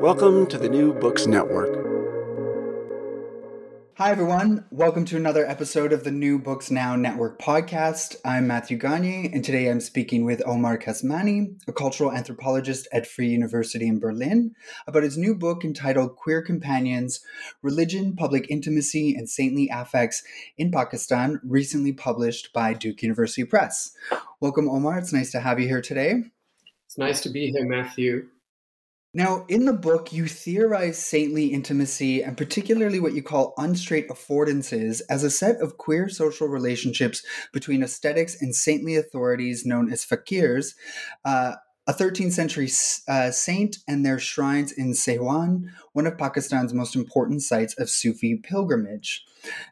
Welcome 0.00 0.46
to 0.48 0.58
the 0.58 0.68
New 0.68 0.92
Books 0.92 1.26
Network. 1.26 1.86
Hi, 3.94 4.10
everyone. 4.10 4.66
Welcome 4.70 5.06
to 5.06 5.16
another 5.16 5.46
episode 5.46 5.92
of 5.92 6.04
the 6.04 6.10
New 6.10 6.38
Books 6.38 6.70
Now 6.70 6.96
Network 6.96 7.40
podcast. 7.40 8.14
I'm 8.22 8.46
Matthew 8.46 8.76
Gagne, 8.76 9.30
and 9.32 9.42
today 9.42 9.70
I'm 9.70 9.80
speaking 9.80 10.26
with 10.26 10.42
Omar 10.46 10.76
Kasmani, 10.76 11.58
a 11.66 11.72
cultural 11.72 12.12
anthropologist 12.12 12.86
at 12.92 13.06
Free 13.06 13.28
University 13.28 13.88
in 13.88 13.98
Berlin, 13.98 14.54
about 14.86 15.02
his 15.02 15.16
new 15.16 15.34
book 15.34 15.64
entitled 15.64 16.14
Queer 16.16 16.42
Companions 16.42 17.20
Religion, 17.62 18.14
Public 18.14 18.50
Intimacy, 18.50 19.14
and 19.14 19.30
Saintly 19.30 19.70
Affects 19.72 20.22
in 20.58 20.70
Pakistan, 20.70 21.40
recently 21.42 21.94
published 21.94 22.52
by 22.52 22.74
Duke 22.74 23.02
University 23.02 23.44
Press. 23.44 23.92
Welcome, 24.40 24.68
Omar. 24.68 24.98
It's 24.98 25.14
nice 25.14 25.32
to 25.32 25.40
have 25.40 25.58
you 25.58 25.68
here 25.68 25.80
today. 25.80 26.24
It's 26.84 26.98
nice 26.98 27.22
to 27.22 27.30
be 27.30 27.50
here, 27.50 27.66
Matthew. 27.66 28.28
Now, 29.16 29.46
in 29.48 29.64
the 29.64 29.72
book, 29.72 30.12
you 30.12 30.26
theorize 30.28 30.98
saintly 30.98 31.46
intimacy 31.46 32.22
and 32.22 32.36
particularly 32.36 33.00
what 33.00 33.14
you 33.14 33.22
call 33.22 33.54
unstraight 33.56 34.10
affordances 34.10 35.00
as 35.08 35.24
a 35.24 35.30
set 35.30 35.56
of 35.62 35.78
queer 35.78 36.10
social 36.10 36.48
relationships 36.48 37.24
between 37.50 37.82
ascetics 37.82 38.36
and 38.42 38.54
saintly 38.54 38.94
authorities 38.94 39.64
known 39.64 39.90
as 39.90 40.04
fakirs, 40.04 40.74
uh, 41.24 41.54
a 41.86 41.94
13th 41.94 42.32
century 42.32 42.68
uh, 43.08 43.30
saint 43.30 43.78
and 43.88 44.04
their 44.04 44.18
shrines 44.18 44.70
in 44.70 44.92
Sehwan, 44.92 45.70
one 45.94 46.06
of 46.06 46.18
Pakistan's 46.18 46.74
most 46.74 46.94
important 46.94 47.40
sites 47.40 47.72
of 47.78 47.88
Sufi 47.88 48.36
pilgrimage. 48.36 49.24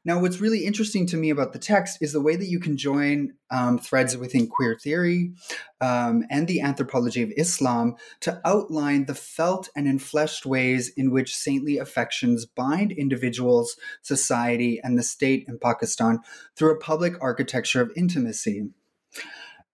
Now, 0.04 0.20
what's 0.20 0.40
really 0.40 0.64
interesting 0.64 1.06
to 1.08 1.16
me 1.16 1.30
about 1.30 1.52
the 1.52 1.58
text 1.58 1.98
is 2.00 2.12
the 2.12 2.20
way 2.20 2.36
that 2.36 2.48
you 2.48 2.60
can 2.60 2.76
join 2.76 3.34
um, 3.50 3.78
threads 3.78 4.16
within 4.16 4.46
queer 4.46 4.76
theory 4.76 5.32
um, 5.80 6.24
and 6.30 6.46
the 6.46 6.60
anthropology 6.60 7.22
of 7.22 7.32
Islam 7.36 7.96
to 8.20 8.40
outline 8.44 9.06
the 9.06 9.14
felt 9.14 9.68
and 9.76 9.86
enfleshed 9.86 10.46
ways 10.46 10.90
in 10.96 11.10
which 11.10 11.36
saintly 11.36 11.78
affections 11.78 12.46
bind 12.46 12.92
individuals, 12.92 13.76
society, 14.02 14.80
and 14.82 14.98
the 14.98 15.02
state 15.02 15.44
in 15.48 15.58
Pakistan 15.58 16.20
through 16.56 16.72
a 16.72 16.78
public 16.78 17.14
architecture 17.20 17.80
of 17.80 17.92
intimacy. 17.96 18.68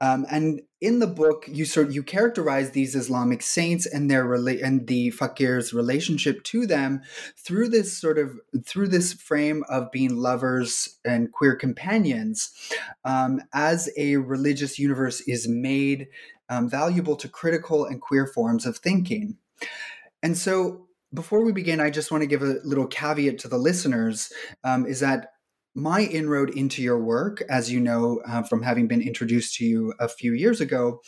Um, 0.00 0.24
and 0.30 0.62
in 0.80 0.98
the 0.98 1.06
book, 1.06 1.44
you 1.46 1.66
sort 1.66 1.90
you 1.90 2.02
characterize 2.02 2.70
these 2.70 2.94
Islamic 2.94 3.42
saints 3.42 3.84
and 3.84 4.10
their 4.10 4.24
rela- 4.24 4.62
and 4.64 4.86
the 4.86 5.10
fakir's 5.10 5.74
relationship 5.74 6.42
to 6.44 6.66
them 6.66 7.02
through 7.36 7.68
this 7.68 7.96
sort 7.96 8.18
of 8.18 8.40
through 8.64 8.88
this 8.88 9.12
frame 9.12 9.62
of 9.68 9.92
being 9.92 10.16
lovers 10.16 10.98
and 11.04 11.32
queer 11.32 11.54
companions, 11.54 12.50
um, 13.04 13.42
as 13.52 13.90
a 13.98 14.16
religious 14.16 14.78
universe 14.78 15.20
is 15.22 15.46
made 15.46 16.08
um, 16.48 16.68
valuable 16.68 17.16
to 17.16 17.28
critical 17.28 17.84
and 17.84 18.00
queer 18.00 18.26
forms 18.26 18.64
of 18.64 18.78
thinking. 18.78 19.36
And 20.22 20.36
so, 20.36 20.86
before 21.12 21.44
we 21.44 21.52
begin, 21.52 21.80
I 21.80 21.90
just 21.90 22.10
want 22.10 22.22
to 22.22 22.26
give 22.26 22.42
a 22.42 22.58
little 22.64 22.86
caveat 22.86 23.38
to 23.40 23.48
the 23.48 23.58
listeners: 23.58 24.32
um, 24.64 24.86
is 24.86 25.00
that 25.00 25.32
my 25.74 26.00
inroad 26.00 26.50
into 26.50 26.82
your 26.82 26.98
work, 26.98 27.42
as 27.48 27.70
you 27.70 27.80
know 27.80 28.20
uh, 28.26 28.42
from 28.42 28.62
having 28.62 28.88
been 28.88 29.00
introduced 29.00 29.54
to 29.56 29.64
you 29.64 29.94
a 30.00 30.08
few 30.08 30.32
years 30.32 30.60
ago, 30.60 31.00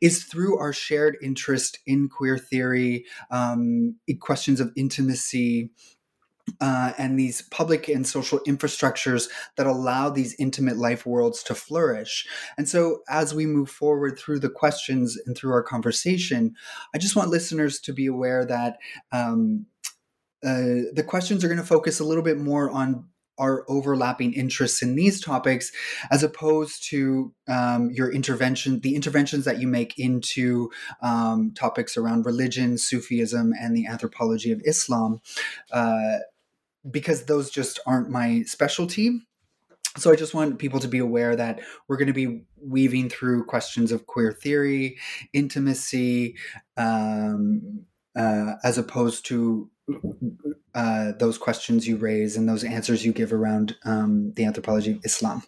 is 0.00 0.24
through 0.24 0.58
our 0.58 0.72
shared 0.72 1.16
interest 1.22 1.78
in 1.86 2.08
queer 2.08 2.36
theory, 2.36 3.04
um, 3.30 3.96
questions 4.20 4.60
of 4.60 4.72
intimacy. 4.76 5.70
Uh, 6.62 6.94
and 6.96 7.18
these 7.18 7.42
public 7.50 7.88
and 7.88 8.06
social 8.06 8.40
infrastructures 8.48 9.28
that 9.58 9.66
allow 9.66 10.08
these 10.08 10.34
intimate 10.38 10.78
life 10.78 11.04
worlds 11.04 11.42
to 11.42 11.54
flourish. 11.54 12.26
And 12.56 12.66
so, 12.66 13.02
as 13.06 13.34
we 13.34 13.44
move 13.44 13.68
forward 13.68 14.18
through 14.18 14.38
the 14.38 14.48
questions 14.48 15.18
and 15.26 15.36
through 15.36 15.52
our 15.52 15.62
conversation, 15.62 16.54
I 16.94 16.98
just 16.98 17.14
want 17.14 17.28
listeners 17.28 17.80
to 17.80 17.92
be 17.92 18.06
aware 18.06 18.46
that 18.46 18.78
um, 19.12 19.66
uh, 20.42 20.88
the 20.94 21.04
questions 21.06 21.44
are 21.44 21.48
going 21.48 21.60
to 21.60 21.66
focus 21.66 22.00
a 22.00 22.04
little 22.04 22.24
bit 22.24 22.38
more 22.38 22.70
on 22.70 23.04
our 23.38 23.64
overlapping 23.68 24.32
interests 24.32 24.82
in 24.82 24.94
these 24.94 25.20
topics 25.20 25.72
as 26.10 26.22
opposed 26.22 26.82
to 26.90 27.32
um, 27.48 27.90
your 27.90 28.12
intervention 28.12 28.80
the 28.80 28.94
interventions 28.94 29.44
that 29.44 29.60
you 29.60 29.66
make 29.66 29.98
into 29.98 30.70
um, 31.02 31.52
topics 31.54 31.96
around 31.96 32.26
religion 32.26 32.76
sufism 32.76 33.52
and 33.60 33.76
the 33.76 33.86
anthropology 33.86 34.52
of 34.52 34.60
islam 34.64 35.20
uh, 35.72 36.18
because 36.90 37.24
those 37.24 37.50
just 37.50 37.80
aren't 37.86 38.10
my 38.10 38.42
specialty. 38.42 39.20
So 39.96 40.12
I 40.12 40.16
just 40.16 40.34
want 40.34 40.58
people 40.58 40.80
to 40.80 40.88
be 40.88 40.98
aware 40.98 41.34
that 41.34 41.60
we're 41.88 41.96
going 41.96 42.08
to 42.08 42.12
be 42.12 42.44
weaving 42.60 43.08
through 43.08 43.46
questions 43.46 43.90
of 43.90 44.06
queer 44.06 44.32
theory, 44.32 44.98
intimacy, 45.32 46.36
um, 46.76 47.84
uh, 48.16 48.54
as 48.62 48.78
opposed 48.78 49.26
to 49.26 49.70
uh, 50.74 51.12
those 51.18 51.38
questions 51.38 51.86
you 51.86 51.96
raise 51.96 52.36
and 52.36 52.48
those 52.48 52.64
answers 52.64 53.04
you 53.04 53.12
give 53.12 53.32
around 53.32 53.76
um, 53.84 54.32
the 54.34 54.44
anthropology 54.44 54.92
of 54.92 55.00
Islam. 55.04 55.42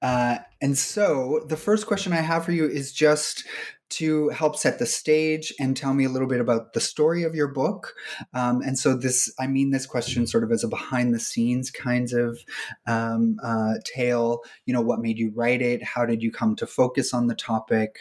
Uh, 0.00 0.38
and 0.60 0.76
so, 0.76 1.44
the 1.48 1.56
first 1.56 1.86
question 1.86 2.12
I 2.12 2.20
have 2.20 2.44
for 2.44 2.52
you 2.52 2.66
is 2.66 2.92
just 2.92 3.44
to 3.90 4.28
help 4.30 4.56
set 4.56 4.78
the 4.78 4.86
stage 4.86 5.52
and 5.60 5.76
tell 5.76 5.94
me 5.94 6.04
a 6.04 6.08
little 6.08 6.28
bit 6.28 6.40
about 6.40 6.72
the 6.72 6.80
story 6.80 7.22
of 7.22 7.34
your 7.34 7.48
book. 7.48 7.94
Um, 8.32 8.60
and 8.60 8.78
so, 8.78 8.96
this 8.96 9.32
I 9.38 9.46
mean 9.46 9.70
this 9.70 9.86
question 9.86 10.26
sort 10.26 10.44
of 10.44 10.52
as 10.52 10.62
a 10.62 10.68
behind 10.68 11.14
the 11.14 11.20
scenes 11.20 11.70
kinds 11.70 12.12
of 12.12 12.38
um, 12.86 13.38
uh, 13.42 13.74
tale. 13.84 14.40
You 14.66 14.74
know, 14.74 14.82
what 14.82 15.00
made 15.00 15.18
you 15.18 15.32
write 15.34 15.62
it? 15.62 15.82
How 15.82 16.04
did 16.04 16.22
you 16.22 16.30
come 16.30 16.54
to 16.56 16.66
focus 16.66 17.14
on 17.14 17.26
the 17.26 17.34
topic? 17.34 17.96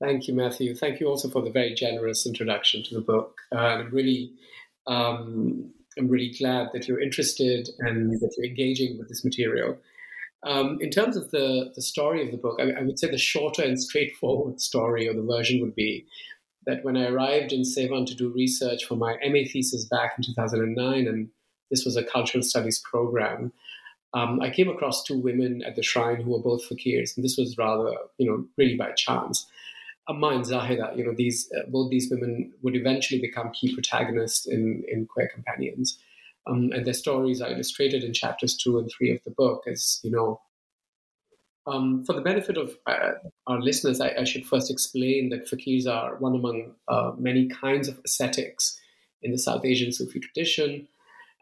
Thank 0.00 0.28
you, 0.28 0.34
Matthew. 0.34 0.74
Thank 0.76 1.00
you 1.00 1.08
also 1.08 1.28
for 1.28 1.42
the 1.42 1.50
very 1.50 1.74
generous 1.74 2.24
introduction 2.24 2.84
to 2.84 2.94
the 2.94 3.00
book. 3.00 3.40
Uh, 3.52 3.58
I'm 3.58 3.90
really, 3.90 4.32
um, 4.86 5.72
I'm 5.98 6.08
really 6.08 6.32
glad 6.38 6.68
that 6.72 6.86
you're 6.86 7.00
interested 7.00 7.68
and 7.80 8.12
that 8.20 8.34
you're 8.36 8.46
engaging 8.46 8.96
with 8.96 9.08
this 9.08 9.24
material. 9.24 9.76
Um, 10.44 10.78
in 10.80 10.90
terms 10.90 11.16
of 11.16 11.32
the 11.32 11.72
the 11.74 11.82
story 11.82 12.24
of 12.24 12.30
the 12.30 12.36
book, 12.36 12.60
I, 12.60 12.70
I, 12.70 12.82
would 12.82 12.96
say 12.96 13.10
the 13.10 13.18
shorter 13.18 13.62
and 13.62 13.80
straightforward 13.80 14.60
story 14.70 15.08
or 15.08 15.14
the 15.14 15.22
version 15.22 15.60
would 15.60 15.74
be 15.74 16.06
that 16.64 16.84
when 16.84 16.96
I 16.96 17.06
arrived 17.06 17.52
in 17.52 17.62
Sehwan 17.62 18.06
to 18.06 18.14
do 18.14 18.28
research 18.28 18.84
for 18.84 18.94
my 18.94 19.16
MA 19.24 19.40
thesis 19.52 19.84
back 19.86 20.14
in 20.16 20.22
2009, 20.22 21.08
and 21.08 21.28
this 21.70 21.84
was 21.84 21.96
a 21.96 22.04
cultural 22.04 22.42
studies 22.42 22.78
program. 22.78 23.52
Um, 24.14 24.40
I 24.40 24.50
came 24.50 24.68
across 24.68 25.02
two 25.02 25.18
women 25.18 25.62
at 25.64 25.76
the 25.76 25.82
shrine 25.82 26.20
who 26.20 26.30
were 26.30 26.38
both 26.38 26.68
fakirs, 26.68 27.16
and 27.16 27.24
this 27.24 27.36
was 27.36 27.58
rather, 27.58 27.94
you 28.18 28.30
know, 28.30 28.46
really 28.56 28.76
by 28.76 28.92
chance. 28.92 29.46
Amma 30.08 30.28
and 30.28 30.44
Zahida, 30.44 30.96
you 30.96 31.04
know, 31.04 31.14
these 31.14 31.50
uh, 31.56 31.68
both 31.68 31.90
these 31.90 32.10
women 32.10 32.52
would 32.62 32.74
eventually 32.74 33.20
become 33.20 33.50
key 33.52 33.74
protagonists 33.74 34.46
in 34.46 34.84
in 34.88 35.06
Queer 35.06 35.28
Companions, 35.28 35.98
um, 36.46 36.70
and 36.72 36.86
their 36.86 36.94
stories 36.94 37.40
are 37.42 37.50
illustrated 37.50 38.02
in 38.02 38.12
chapters 38.12 38.56
two 38.56 38.78
and 38.78 38.90
three 38.90 39.10
of 39.10 39.22
the 39.24 39.30
book. 39.30 39.64
As 39.66 40.00
you 40.02 40.10
know, 40.10 40.40
um, 41.66 42.04
for 42.04 42.14
the 42.14 42.22
benefit 42.22 42.56
of 42.56 42.78
uh, 42.86 43.12
our 43.46 43.60
listeners, 43.60 44.00
I, 44.00 44.14
I, 44.20 44.24
should 44.24 44.46
first 44.46 44.70
explain 44.70 45.28
that 45.28 45.46
fakirs 45.46 45.86
are 45.86 46.16
one 46.16 46.34
among 46.34 46.74
uh, 46.88 47.12
many 47.18 47.46
kinds 47.48 47.88
of 47.88 48.00
ascetics 48.04 48.78
in 49.22 49.32
the 49.32 49.38
South 49.38 49.64
Asian 49.64 49.92
Sufi 49.92 50.20
tradition. 50.20 50.88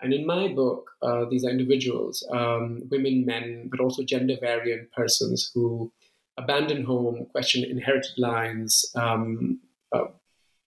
And 0.01 0.13
in 0.13 0.27
my 0.27 0.49
book, 0.49 0.91
uh, 1.01 1.25
these 1.31 1.45
are 1.45 1.51
individuals, 1.51 2.27
um, 2.31 2.83
women, 2.91 3.25
men, 3.25 3.69
but 3.71 3.81
also 3.81 4.03
gender 4.03 4.37
variant 4.41 4.93
persons 4.93 5.51
who 5.55 5.93
abandon 6.39 6.85
home, 6.85 7.27
question 7.33 7.65
inherited 7.65 8.19
lines, 8.19 8.85
um, 8.95 9.61
uh, 9.93 10.05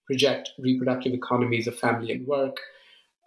reject 0.10 0.50
reproductive 0.58 1.14
economies 1.14 1.68
of 1.68 1.78
family 1.78 2.12
and 2.12 2.26
work, 2.28 2.58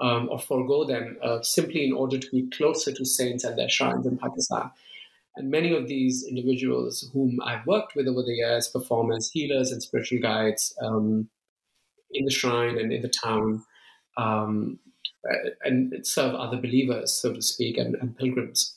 um, 0.00 0.28
or 0.30 0.38
forego 0.38 0.84
them 0.84 1.16
uh, 1.22 1.40
simply 1.42 1.84
in 1.84 1.92
order 1.92 2.18
to 2.18 2.30
be 2.30 2.50
closer 2.50 2.92
to 2.92 3.04
saints 3.04 3.44
and 3.44 3.56
their 3.56 3.68
shrines 3.68 4.06
in 4.06 4.18
Pakistan. 4.18 4.70
And 5.36 5.50
many 5.50 5.74
of 5.74 5.86
these 5.86 6.24
individuals 6.24 7.08
whom 7.12 7.38
I've 7.42 7.66
worked 7.66 7.94
with 7.94 8.06
over 8.06 8.22
the 8.22 8.34
years 8.34 8.68
perform 8.68 9.12
as 9.12 9.30
healers 9.30 9.72
and 9.72 9.82
spiritual 9.82 10.20
guides 10.20 10.74
um, 10.82 11.28
in 12.10 12.24
the 12.24 12.30
shrine 12.30 12.78
and 12.78 12.92
in 12.92 13.00
the 13.00 13.08
town 13.08 13.64
um, 14.18 14.78
and 15.64 16.06
serve 16.06 16.34
other 16.34 16.56
believers, 16.56 17.12
so 17.12 17.32
to 17.32 17.40
speak, 17.40 17.78
and, 17.78 17.94
and 17.94 18.16
pilgrims. 18.16 18.76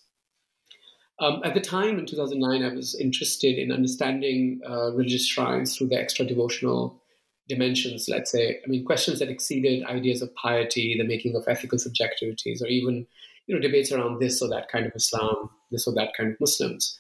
Um, 1.20 1.42
at 1.46 1.54
the 1.54 1.62
time 1.62 1.98
in 1.98 2.06
2009, 2.06 2.64
I 2.64 2.76
was 2.76 2.94
interested 2.96 3.58
in 3.58 3.72
understanding 3.72 4.60
uh, 4.70 4.92
religious 4.92 5.26
shrines 5.26 5.78
through 5.78 5.88
the 5.88 6.00
extra 6.00 6.26
devotional 6.26 7.02
dimensions, 7.48 8.08
let's 8.10 8.32
say. 8.32 8.60
I 8.64 8.68
mean, 8.68 8.84
questions 8.84 9.20
that 9.20 9.30
exceeded 9.30 9.86
ideas 9.86 10.22
of 10.22 10.36
piety, 10.36 10.96
the 10.98 11.08
making 11.08 11.36
of 11.36 11.48
ethical 11.48 11.78
subjectivities, 11.78 12.62
or 12.62 12.68
even 12.68 13.08
you 13.48 13.56
know 13.56 13.62
debates 13.62 13.92
around 13.92 14.20
this 14.20 14.42
or 14.42 14.50
that 14.50 14.68
kind 14.70 14.86
of 14.86 14.94
Islam, 14.96 15.50
this 15.72 15.88
or 15.88 15.94
that 15.94 16.14
kind 16.18 16.32
of 16.32 16.40
Muslims. 16.40 17.00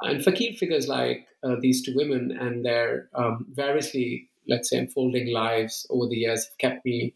And 0.00 0.24
fakir 0.24 0.54
figures 0.54 0.88
like 0.88 1.26
uh, 1.44 1.56
these 1.60 1.82
two 1.82 1.94
women 1.94 2.36
and 2.36 2.64
their 2.64 3.08
um, 3.14 3.46
variously, 3.52 4.28
let's 4.48 4.70
say, 4.70 4.78
unfolding 4.78 5.32
lives 5.32 5.86
over 5.90 6.08
the 6.08 6.16
years 6.16 6.46
have 6.46 6.58
kept 6.58 6.84
me 6.84 7.14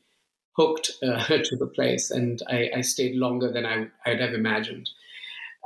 hooked 0.53 0.93
uh, 1.03 1.27
to 1.45 1.57
the 1.57 1.67
place, 1.67 2.11
and 2.11 2.41
I, 2.49 2.71
I 2.77 2.81
stayed 2.83 3.17
longer 3.17 3.51
than 3.51 3.67
I, 3.67 3.89
I'd 4.05 4.21
have 4.21 4.35
imagined. 4.35 4.89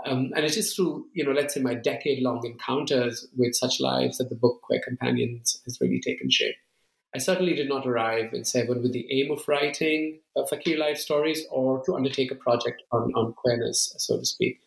Um, 0.06 0.30
and 0.34 0.44
it 0.44 0.56
is 0.56 0.74
through, 0.74 1.06
you 1.12 1.24
know, 1.24 1.32
let's 1.32 1.54
say 1.54 1.60
my 1.60 1.74
decade-long 1.74 2.44
encounters 2.44 3.26
with 3.36 3.54
such 3.54 3.80
lives 3.80 4.18
that 4.18 4.30
the 4.30 4.34
book 4.34 4.62
Queer 4.62 4.80
Companions 4.82 5.60
has 5.66 5.78
really 5.80 6.00
taken 6.00 6.30
shape. 6.30 6.54
I 7.14 7.18
certainly 7.18 7.54
did 7.54 7.68
not 7.68 7.86
arrive 7.86 8.32
in 8.32 8.42
Sehwan 8.42 8.82
with 8.82 8.92
the 8.92 9.06
aim 9.10 9.30
of 9.32 9.46
writing 9.48 10.20
uh, 10.36 10.46
fakir 10.46 10.78
life 10.78 10.96
stories 10.96 11.44
or 11.50 11.82
to 11.84 11.96
undertake 11.96 12.30
a 12.30 12.36
project 12.36 12.82
on, 12.92 13.12
on 13.14 13.32
queerness, 13.32 13.94
so 13.98 14.18
to 14.18 14.24
speak. 14.24 14.60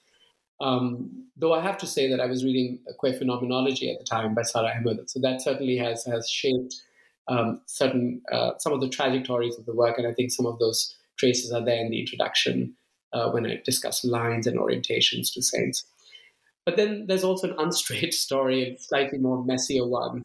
Um, 0.59 1.27
though 1.35 1.53
I 1.53 1.61
have 1.61 1.77
to 1.79 1.87
say 1.87 2.09
that 2.09 2.19
I 2.19 2.25
was 2.25 2.43
reading 2.43 2.79
Queer 2.99 3.13
Phenomenology 3.13 3.91
at 3.91 3.99
the 3.99 4.05
time 4.05 4.35
by 4.35 4.43
Sara 4.43 4.73
Ahmed, 4.77 5.09
so 5.09 5.19
that 5.21 5.41
certainly 5.41 5.77
has 5.77 6.05
has 6.05 6.29
shaped 6.29 6.75
um, 7.27 7.61
certain 7.65 8.21
uh, 8.31 8.51
some 8.59 8.73
of 8.73 8.81
the 8.81 8.89
trajectories 8.89 9.57
of 9.57 9.65
the 9.65 9.73
work, 9.73 9.97
and 9.97 10.07
I 10.07 10.13
think 10.13 10.31
some 10.31 10.45
of 10.45 10.59
those 10.59 10.95
traces 11.17 11.51
are 11.51 11.63
there 11.63 11.79
in 11.79 11.89
the 11.89 11.99
introduction 11.99 12.75
uh, 13.13 13.29
when 13.31 13.45
I 13.45 13.61
discuss 13.63 14.03
lines 14.03 14.47
and 14.47 14.59
orientations 14.59 15.33
to 15.33 15.41
saints. 15.41 15.85
But 16.65 16.77
then 16.77 17.05
there's 17.07 17.23
also 17.23 17.49
an 17.49 17.55
unstraight 17.59 18.13
story, 18.25 18.63
a 18.63 18.77
slightly 18.79 19.19
more 19.19 19.43
messier 19.43 19.87
one, 19.87 20.23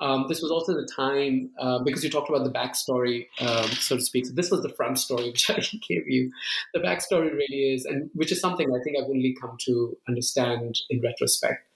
um, 0.00 0.26
this 0.28 0.40
was 0.40 0.50
also 0.50 0.74
the 0.74 0.86
time 0.86 1.50
uh, 1.58 1.78
because 1.80 2.02
you 2.02 2.10
talked 2.10 2.30
about 2.30 2.44
the 2.44 2.50
backstory, 2.50 3.26
um, 3.40 3.68
so 3.72 3.96
to 3.96 4.02
speak. 4.02 4.26
So 4.26 4.32
this 4.32 4.50
was 4.50 4.62
the 4.62 4.70
front 4.70 4.98
story 4.98 5.24
which 5.30 5.50
I 5.50 5.60
gave 5.88 6.08
you. 6.08 6.32
The 6.72 6.80
backstory 6.80 7.32
really 7.32 7.74
is, 7.74 7.84
and 7.84 8.10
which 8.14 8.32
is 8.32 8.40
something 8.40 8.66
I 8.68 8.82
think 8.82 8.96
I've 8.96 9.10
only 9.10 9.36
come 9.38 9.56
to 9.66 9.96
understand 10.08 10.78
in 10.88 11.02
retrospect. 11.02 11.66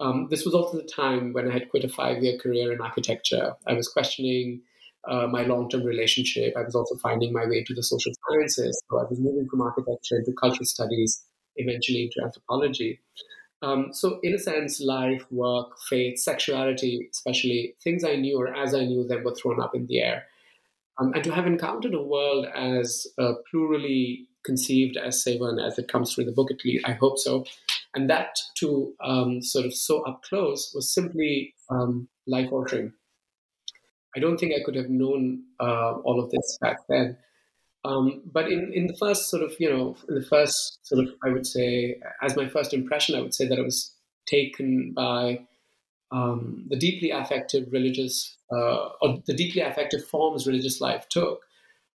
Um, 0.00 0.28
this 0.30 0.44
was 0.44 0.54
also 0.54 0.76
the 0.76 0.88
time 0.88 1.32
when 1.32 1.48
I 1.48 1.52
had 1.52 1.68
quit 1.68 1.84
a 1.84 1.88
five-year 1.88 2.38
career 2.38 2.72
in 2.72 2.80
architecture. 2.80 3.54
I 3.66 3.74
was 3.74 3.88
questioning 3.88 4.62
uh, 5.08 5.26
my 5.26 5.42
long-term 5.42 5.82
relationship. 5.82 6.54
I 6.56 6.62
was 6.62 6.74
also 6.74 6.96
finding 6.96 7.32
my 7.32 7.46
way 7.46 7.64
to 7.64 7.74
the 7.74 7.82
social 7.82 8.12
sciences. 8.28 8.80
So 8.90 8.98
I 8.98 9.04
was 9.04 9.18
moving 9.20 9.48
from 9.48 9.62
architecture 9.62 10.16
into 10.16 10.32
cultural 10.32 10.64
studies, 10.64 11.22
eventually 11.56 12.04
into 12.04 12.24
anthropology. 12.24 13.00
Um, 13.62 13.92
so, 13.92 14.18
in 14.22 14.34
a 14.34 14.38
sense, 14.38 14.80
life, 14.80 15.24
work, 15.30 15.78
faith, 15.88 16.18
sexuality, 16.18 17.08
especially 17.10 17.74
things 17.82 18.04
I 18.04 18.16
knew 18.16 18.36
or 18.38 18.54
as 18.54 18.74
I 18.74 18.84
knew 18.84 19.06
them 19.06 19.24
were 19.24 19.34
thrown 19.34 19.60
up 19.60 19.74
in 19.74 19.86
the 19.86 20.00
air. 20.00 20.24
Um, 20.98 21.12
and 21.14 21.24
to 21.24 21.32
have 21.32 21.46
encountered 21.46 21.94
a 21.94 22.02
world 22.02 22.46
as 22.54 23.06
uh, 23.18 23.32
plurally 23.50 24.26
conceived 24.44 24.96
as 24.96 25.24
Sehwan 25.24 25.64
as 25.64 25.78
it 25.78 25.88
comes 25.88 26.14
through 26.14 26.26
the 26.26 26.32
book, 26.32 26.50
at 26.50 26.64
least, 26.64 26.86
I 26.86 26.92
hope 26.92 27.18
so. 27.18 27.46
And 27.94 28.10
that 28.10 28.38
to 28.56 28.92
um, 29.02 29.40
sort 29.40 29.64
of 29.64 29.74
so 29.74 30.02
up 30.02 30.22
close 30.22 30.72
was 30.74 30.92
simply 30.92 31.54
um, 31.70 32.08
life 32.26 32.52
altering. 32.52 32.92
I 34.16 34.20
don't 34.20 34.38
think 34.38 34.52
I 34.54 34.62
could 34.64 34.76
have 34.76 34.88
known 34.88 35.44
uh, 35.60 35.92
all 36.04 36.22
of 36.22 36.30
this 36.30 36.58
back 36.60 36.78
then. 36.88 37.16
Um, 37.84 38.22
but 38.24 38.50
in, 38.50 38.72
in 38.72 38.86
the 38.86 38.96
first 38.96 39.28
sort 39.28 39.42
of, 39.42 39.54
you 39.58 39.70
know, 39.70 39.96
the 40.08 40.24
first 40.24 40.78
sort 40.86 41.04
of, 41.04 41.12
I 41.22 41.28
would 41.30 41.46
say, 41.46 42.00
as 42.22 42.36
my 42.36 42.48
first 42.48 42.72
impression, 42.72 43.14
I 43.14 43.20
would 43.20 43.34
say 43.34 43.46
that 43.46 43.58
I 43.58 43.62
was 43.62 43.92
taken 44.26 44.92
by 44.92 45.46
um, 46.10 46.64
the 46.68 46.76
deeply 46.76 47.10
affective 47.10 47.68
religious, 47.72 48.36
uh, 48.50 48.88
or 49.02 49.22
the 49.26 49.34
deeply 49.34 49.60
affective 49.60 50.06
forms 50.06 50.46
religious 50.46 50.80
life 50.80 51.06
took, 51.10 51.42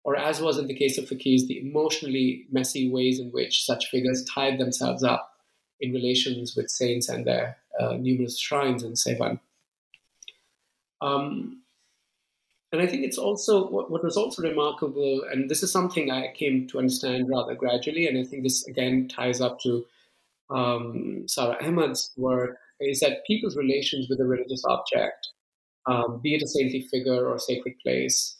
or 0.04 0.16
as 0.16 0.40
was 0.40 0.58
in 0.58 0.68
the 0.68 0.74
case 0.74 0.96
of 0.96 1.06
fakirs, 1.06 1.46
the 1.46 1.60
emotionally 1.60 2.46
messy 2.52 2.88
ways 2.90 3.18
in 3.18 3.30
which 3.30 3.64
such 3.64 3.90
figures 3.90 4.24
tied 4.32 4.58
themselves 4.58 5.02
up 5.02 5.32
in 5.80 5.92
relations 5.92 6.54
with 6.54 6.70
saints 6.70 7.08
and 7.08 7.26
their 7.26 7.56
uh, 7.80 7.94
numerous 7.94 8.38
shrines 8.38 8.82
in 8.82 8.92
Sehwan. 8.92 9.40
Um, 11.00 11.59
and 12.72 12.80
I 12.80 12.86
think 12.86 13.04
it's 13.04 13.18
also 13.18 13.68
what, 13.68 13.90
what 13.90 14.04
was 14.04 14.16
also 14.16 14.42
remarkable, 14.42 15.22
and 15.30 15.50
this 15.50 15.62
is 15.62 15.72
something 15.72 16.10
I 16.10 16.32
came 16.34 16.68
to 16.68 16.78
understand 16.78 17.28
rather 17.28 17.54
gradually, 17.54 18.06
and 18.06 18.18
I 18.18 18.24
think 18.24 18.42
this 18.42 18.66
again 18.66 19.08
ties 19.08 19.40
up 19.40 19.60
to 19.60 19.84
um, 20.50 21.24
Sara 21.26 21.56
Ahmed's 21.64 22.12
work, 22.16 22.58
is 22.80 23.00
that 23.00 23.24
people's 23.26 23.56
relations 23.56 24.08
with 24.08 24.20
a 24.20 24.24
religious 24.24 24.64
object, 24.64 25.28
um, 25.86 26.20
be 26.22 26.34
it 26.34 26.42
a 26.42 26.48
saintly 26.48 26.82
figure 26.90 27.26
or 27.26 27.38
sacred 27.38 27.74
place, 27.82 28.36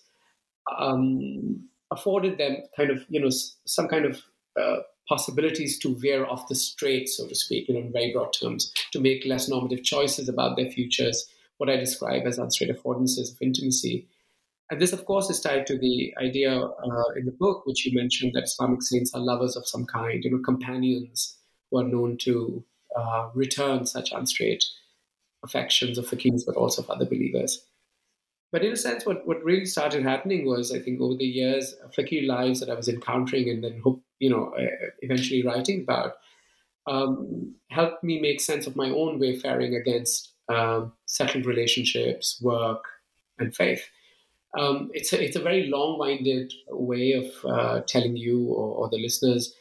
um, 0.78 1.68
afforded 1.90 2.38
them 2.38 2.58
kind 2.76 2.90
of, 2.90 3.04
you 3.08 3.20
know, 3.20 3.30
some 3.66 3.88
kind 3.88 4.04
of 4.04 4.22
uh, 4.60 4.76
possibilities 5.08 5.78
to 5.80 5.96
veer 5.99 6.25
off 6.25 6.49
the 6.49 6.54
straight, 6.54 7.08
so 7.08 7.26
to 7.26 7.34
speak, 7.34 7.68
you 7.68 7.75
know, 7.75 7.80
in 7.80 7.92
very 7.92 8.12
broad 8.12 8.32
terms, 8.32 8.72
to 8.92 9.00
make 9.00 9.25
less 9.26 9.49
normative 9.49 9.82
choices 9.82 10.28
about 10.28 10.56
their 10.56 10.70
futures, 10.70 11.26
what 11.58 11.68
I 11.68 11.76
describe 11.76 12.26
as 12.26 12.38
unstraight 12.38 12.70
affordances 12.70 13.32
of 13.32 13.37
intimacy. 13.40 14.06
And 14.70 14.80
this, 14.80 14.92
of 14.92 15.04
course, 15.04 15.28
is 15.30 15.40
tied 15.40 15.66
to 15.66 15.76
the 15.76 16.14
idea 16.22 16.56
uh, 16.56 17.10
in 17.16 17.24
the 17.26 17.32
book, 17.32 17.66
which 17.66 17.84
you 17.84 17.92
mentioned, 17.92 18.32
that 18.34 18.44
Islamic 18.44 18.82
saints 18.82 19.12
are 19.14 19.20
lovers 19.20 19.56
of 19.56 19.66
some 19.66 19.84
kind, 19.84 20.22
you 20.22 20.30
know, 20.30 20.38
companions 20.38 21.36
who 21.70 21.78
are 21.78 21.84
known 21.84 22.16
to 22.18 22.64
uh, 22.96 23.30
return 23.34 23.84
such 23.84 24.12
unstraight 24.12 24.64
affections 25.44 25.98
of 25.98 26.06
fakirs, 26.06 26.42
but 26.46 26.54
also 26.54 26.82
of 26.82 26.90
other 26.90 27.04
believers. 27.04 27.66
But 28.52 28.64
in 28.64 28.72
a 28.72 28.76
sense, 28.76 29.04
what, 29.04 29.26
what 29.26 29.42
really 29.42 29.66
started 29.66 30.04
happening 30.04 30.46
was, 30.46 30.72
I 30.72 30.78
think, 30.78 31.00
over 31.00 31.16
the 31.16 31.24
years, 31.24 31.74
fakir 31.92 32.22
lives 32.22 32.60
that 32.60 32.70
I 32.70 32.74
was 32.74 32.88
encountering 32.88 33.48
and 33.48 33.64
then, 33.64 33.82
you 34.20 34.30
know, 34.30 34.54
eventually 35.02 35.42
writing 35.42 35.82
about, 35.82 36.14
um, 36.86 37.54
helped 37.70 38.04
me 38.04 38.20
make 38.20 38.40
sense 38.40 38.66
of 38.66 38.76
my 38.76 38.90
own 38.90 39.18
wayfaring 39.18 39.74
against 39.74 40.32
um, 40.48 40.92
settled 41.06 41.46
relationships, 41.46 42.40
work, 42.42 42.84
and 43.38 43.54
faith 43.54 43.88
um, 44.59 44.90
it's 44.92 45.12
a, 45.12 45.23
it's 45.23 45.37
a 45.37 45.42
very 45.42 45.69
long-winded 45.69 46.52
way 46.69 47.12
of 47.12 47.26
uh, 47.45 47.80
telling 47.87 48.16
you 48.16 48.49
or, 48.49 48.75
or, 48.75 48.88
the 48.88 49.00
listeners 49.00 49.54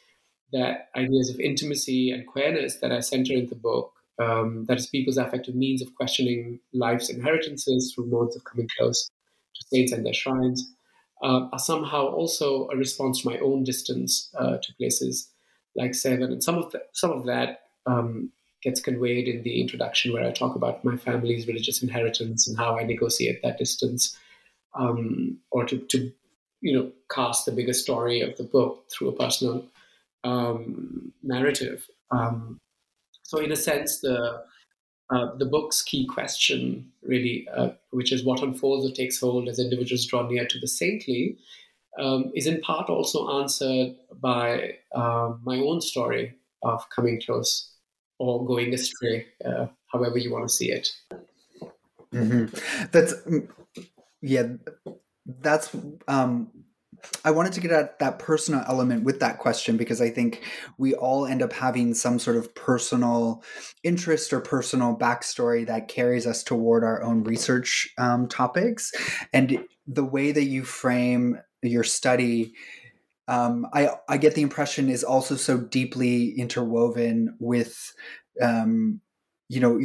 that 0.52 0.90
ideas 0.96 1.30
of 1.30 1.40
intimacy 1.40 2.12
and 2.12 2.26
queerness 2.26 2.78
that 2.78 2.92
I 2.92 3.02
center 3.02 3.34
in 3.34 3.48
the 3.48 3.56
book, 3.56 3.94
um, 4.20 4.66
that 4.66 4.80
is 4.80 4.88
people's 4.88 5.18
affective 5.18 5.54
means 5.54 5.84
of 5.84 5.94
questioning 5.94 6.60
life's 6.74 7.10
inheritances 7.10 7.94
through 7.94 8.08
modes 8.08 8.36
of 8.36 8.44
coming 8.46 8.68
close 8.78 9.06
to 9.06 9.66
saints 9.68 9.92
and 9.92 10.04
their 10.04 10.14
shrines, 10.14 10.74
uh, 11.22 11.48
are 11.52 11.60
somehow 11.60 12.08
also 12.08 12.68
a 12.70 12.76
response 12.76 13.22
to 13.22 13.30
my 13.30 13.38
own 13.40 13.64
distance 13.64 14.30
uh, 14.40 14.58
to 14.58 14.74
places 14.76 15.30
like 15.76 15.92
Sehwan, 15.92 16.32
and 16.32 16.44
some 16.44 16.58
of 16.58 16.72
the, 16.72 16.82
some 16.94 17.12
of 17.12 17.26
that 17.28 17.62
um, 17.86 18.32
gets 18.64 18.82
conveyed 18.82 19.28
in 19.28 19.44
the 19.44 19.62
introduction 19.62 20.14
where 20.14 20.26
I 20.26 20.32
talk 20.32 20.56
about 20.56 20.84
my 20.84 20.98
family's 20.98 21.48
religious 21.48 21.84
inheritance 21.84 22.48
and 22.48 22.58
how 22.58 22.78
I 22.78 22.84
negotiate 22.84 23.42
that 23.44 23.60
distance 23.60 24.18
um, 24.76 25.38
or 25.52 25.66
to, 25.66 25.78
to 25.78 26.12
you 26.62 26.74
know 26.74 26.92
cast 27.12 27.46
the 27.46 27.52
bigger 27.52 27.74
story 27.74 28.22
of 28.22 28.38
the 28.38 28.44
book 28.44 28.86
through 28.92 29.10
a 29.10 29.14
personal 29.14 29.66
um, 30.24 31.12
narrative. 31.24 31.88
Um, 32.12 32.60
so 33.24 33.40
in 33.40 33.52
a 33.52 33.56
sense, 33.56 34.00
the 34.00 34.44
uh, 35.12 35.36
the 35.38 35.46
book's 35.46 35.82
key 35.82 36.06
question, 36.06 36.92
really, 37.02 37.48
uh, 37.56 37.70
which 37.90 38.12
is 38.12 38.24
what 38.24 38.44
unfolds 38.44 38.88
or 38.88 38.94
takes 38.94 39.20
hold 39.20 39.48
as 39.48 39.58
individuals 39.58 40.06
draw 40.06 40.28
near 40.28 40.46
to 40.46 40.60
the 40.60 40.68
saintly, 40.68 41.36
um, 41.98 42.32
is 42.36 42.46
in 42.46 42.62
part 42.62 42.90
also 42.90 43.40
answered 43.40 43.96
by 44.22 44.76
uh, 44.94 45.34
my 45.44 45.58
own 45.58 45.82
story 45.82 46.36
of 46.62 46.88
coming 46.92 47.20
close 47.20 47.72
or 48.20 48.46
going 48.46 48.74
astray, 48.74 49.26
uh, 49.44 49.66
however 49.88 50.20
you 50.20 50.32
want 50.32 50.48
to 50.48 50.54
see 50.54 50.72
it. 50.72 50.90
Mm-hmm. 52.14 52.56
That's 52.92 53.14
yeah. 54.22 54.48
That's 55.26 55.70
um, 56.08 56.52
I 57.24 57.32
wanted 57.32 57.54
to 57.54 57.62
get 57.62 57.72
at 57.72 58.00
that 58.00 58.20
personal 58.20 58.64
element 58.68 59.04
with 59.04 59.20
that 59.20 59.40
question 59.40 59.78
because 59.78 60.02
I 60.02 60.10
think 60.10 60.44
we 60.78 60.94
all 60.94 61.26
end 61.26 61.42
up 61.42 61.54
having 61.54 61.94
some 61.94 62.20
sort 62.20 62.38
of 62.38 62.54
personal 62.56 63.44
interest 63.84 64.34
or 64.34 64.40
personal 64.40 64.98
backstory 64.98 65.66
that 65.68 65.88
carries 65.88 66.26
us 66.26 66.44
toward 66.44 66.84
our 66.84 67.02
own 67.04 67.24
research 67.24 67.90
um, 67.98 68.28
topics. 68.28 68.92
And 69.34 69.66
the 69.88 70.04
way 70.04 70.32
that 70.32 70.46
you 70.46 70.64
frame 70.64 71.40
your 71.62 71.84
study, 71.84 72.54
um, 73.28 73.68
I, 73.74 73.90
I 74.08 74.18
get 74.18 74.36
the 74.36 74.42
impression 74.42 74.90
is 74.90 75.04
also 75.04 75.36
so 75.36 75.58
deeply 75.58 76.32
interwoven 76.32 77.36
with, 77.40 77.94
um, 78.42 79.02
you 79.48 79.60
know, 79.60 79.80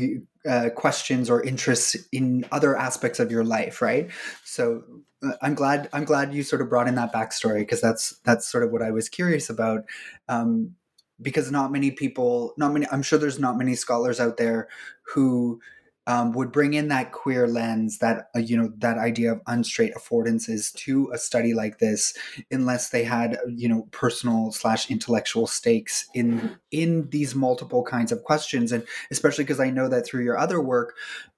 uh, 0.49 0.71
questions 0.71 1.31
or 1.31 1.43
interests 1.43 1.97
in 2.13 2.45
other 2.53 2.77
aspects 2.77 3.19
of 3.19 3.31
your 3.31 3.45
life, 3.45 3.81
right? 3.81 4.11
So 4.45 4.83
uh, 5.23 5.33
I'm 5.43 5.55
glad 5.55 5.89
I'm 5.93 6.05
glad 6.05 6.35
you 6.35 6.43
sort 6.43 6.63
of 6.63 6.69
brought 6.69 6.89
in 6.89 6.95
that 6.97 7.13
backstory 7.13 7.61
because 7.61 7.81
that's 7.81 8.19
that's 8.25 8.47
sort 8.47 8.65
of 8.65 8.71
what 8.71 8.83
I 8.83 8.91
was 8.91 9.09
curious 9.09 9.49
about. 9.51 9.85
Um, 10.29 10.75
because 11.23 11.51
not 11.51 11.71
many 11.71 11.93
people, 11.93 12.55
not 12.59 12.73
many, 12.73 12.87
I'm 12.91 13.03
sure 13.03 13.19
there's 13.19 13.39
not 13.39 13.57
many 13.57 13.77
scholars 13.77 14.19
out 14.19 14.37
there 14.37 14.69
who 15.03 15.61
um, 16.07 16.33
would 16.33 16.53
bring 16.53 16.75
in 16.75 16.89
that 16.89 17.13
queer 17.13 17.47
lens, 17.47 17.99
that 17.99 18.29
uh, 18.37 18.39
you 18.39 18.57
know, 18.57 18.73
that 18.79 18.99
idea 18.99 19.33
of 19.33 19.41
unstraight 19.47 19.95
affordances 19.95 20.73
to 20.75 21.11
a 21.13 21.19
study 21.19 21.55
like 21.55 21.79
this, 21.79 22.17
unless 22.51 22.91
they 22.91 23.05
had 23.05 23.39
you 23.49 23.69
know 23.69 23.89
personal 23.91 24.53
slash 24.53 24.91
intellectual 24.91 25.47
stakes 25.47 26.07
in 26.15 26.57
in 26.71 27.09
these 27.11 27.35
multiple 27.35 27.83
kinds 27.83 28.13
of 28.13 28.23
questions, 28.23 28.73
and 28.73 28.85
especially 29.11 29.45
because 29.45 29.61
I 29.61 29.71
know 29.71 29.89
that 29.89 30.07
through 30.07 30.25
your 30.25 30.39
other 30.39 30.61
work. 30.61 30.95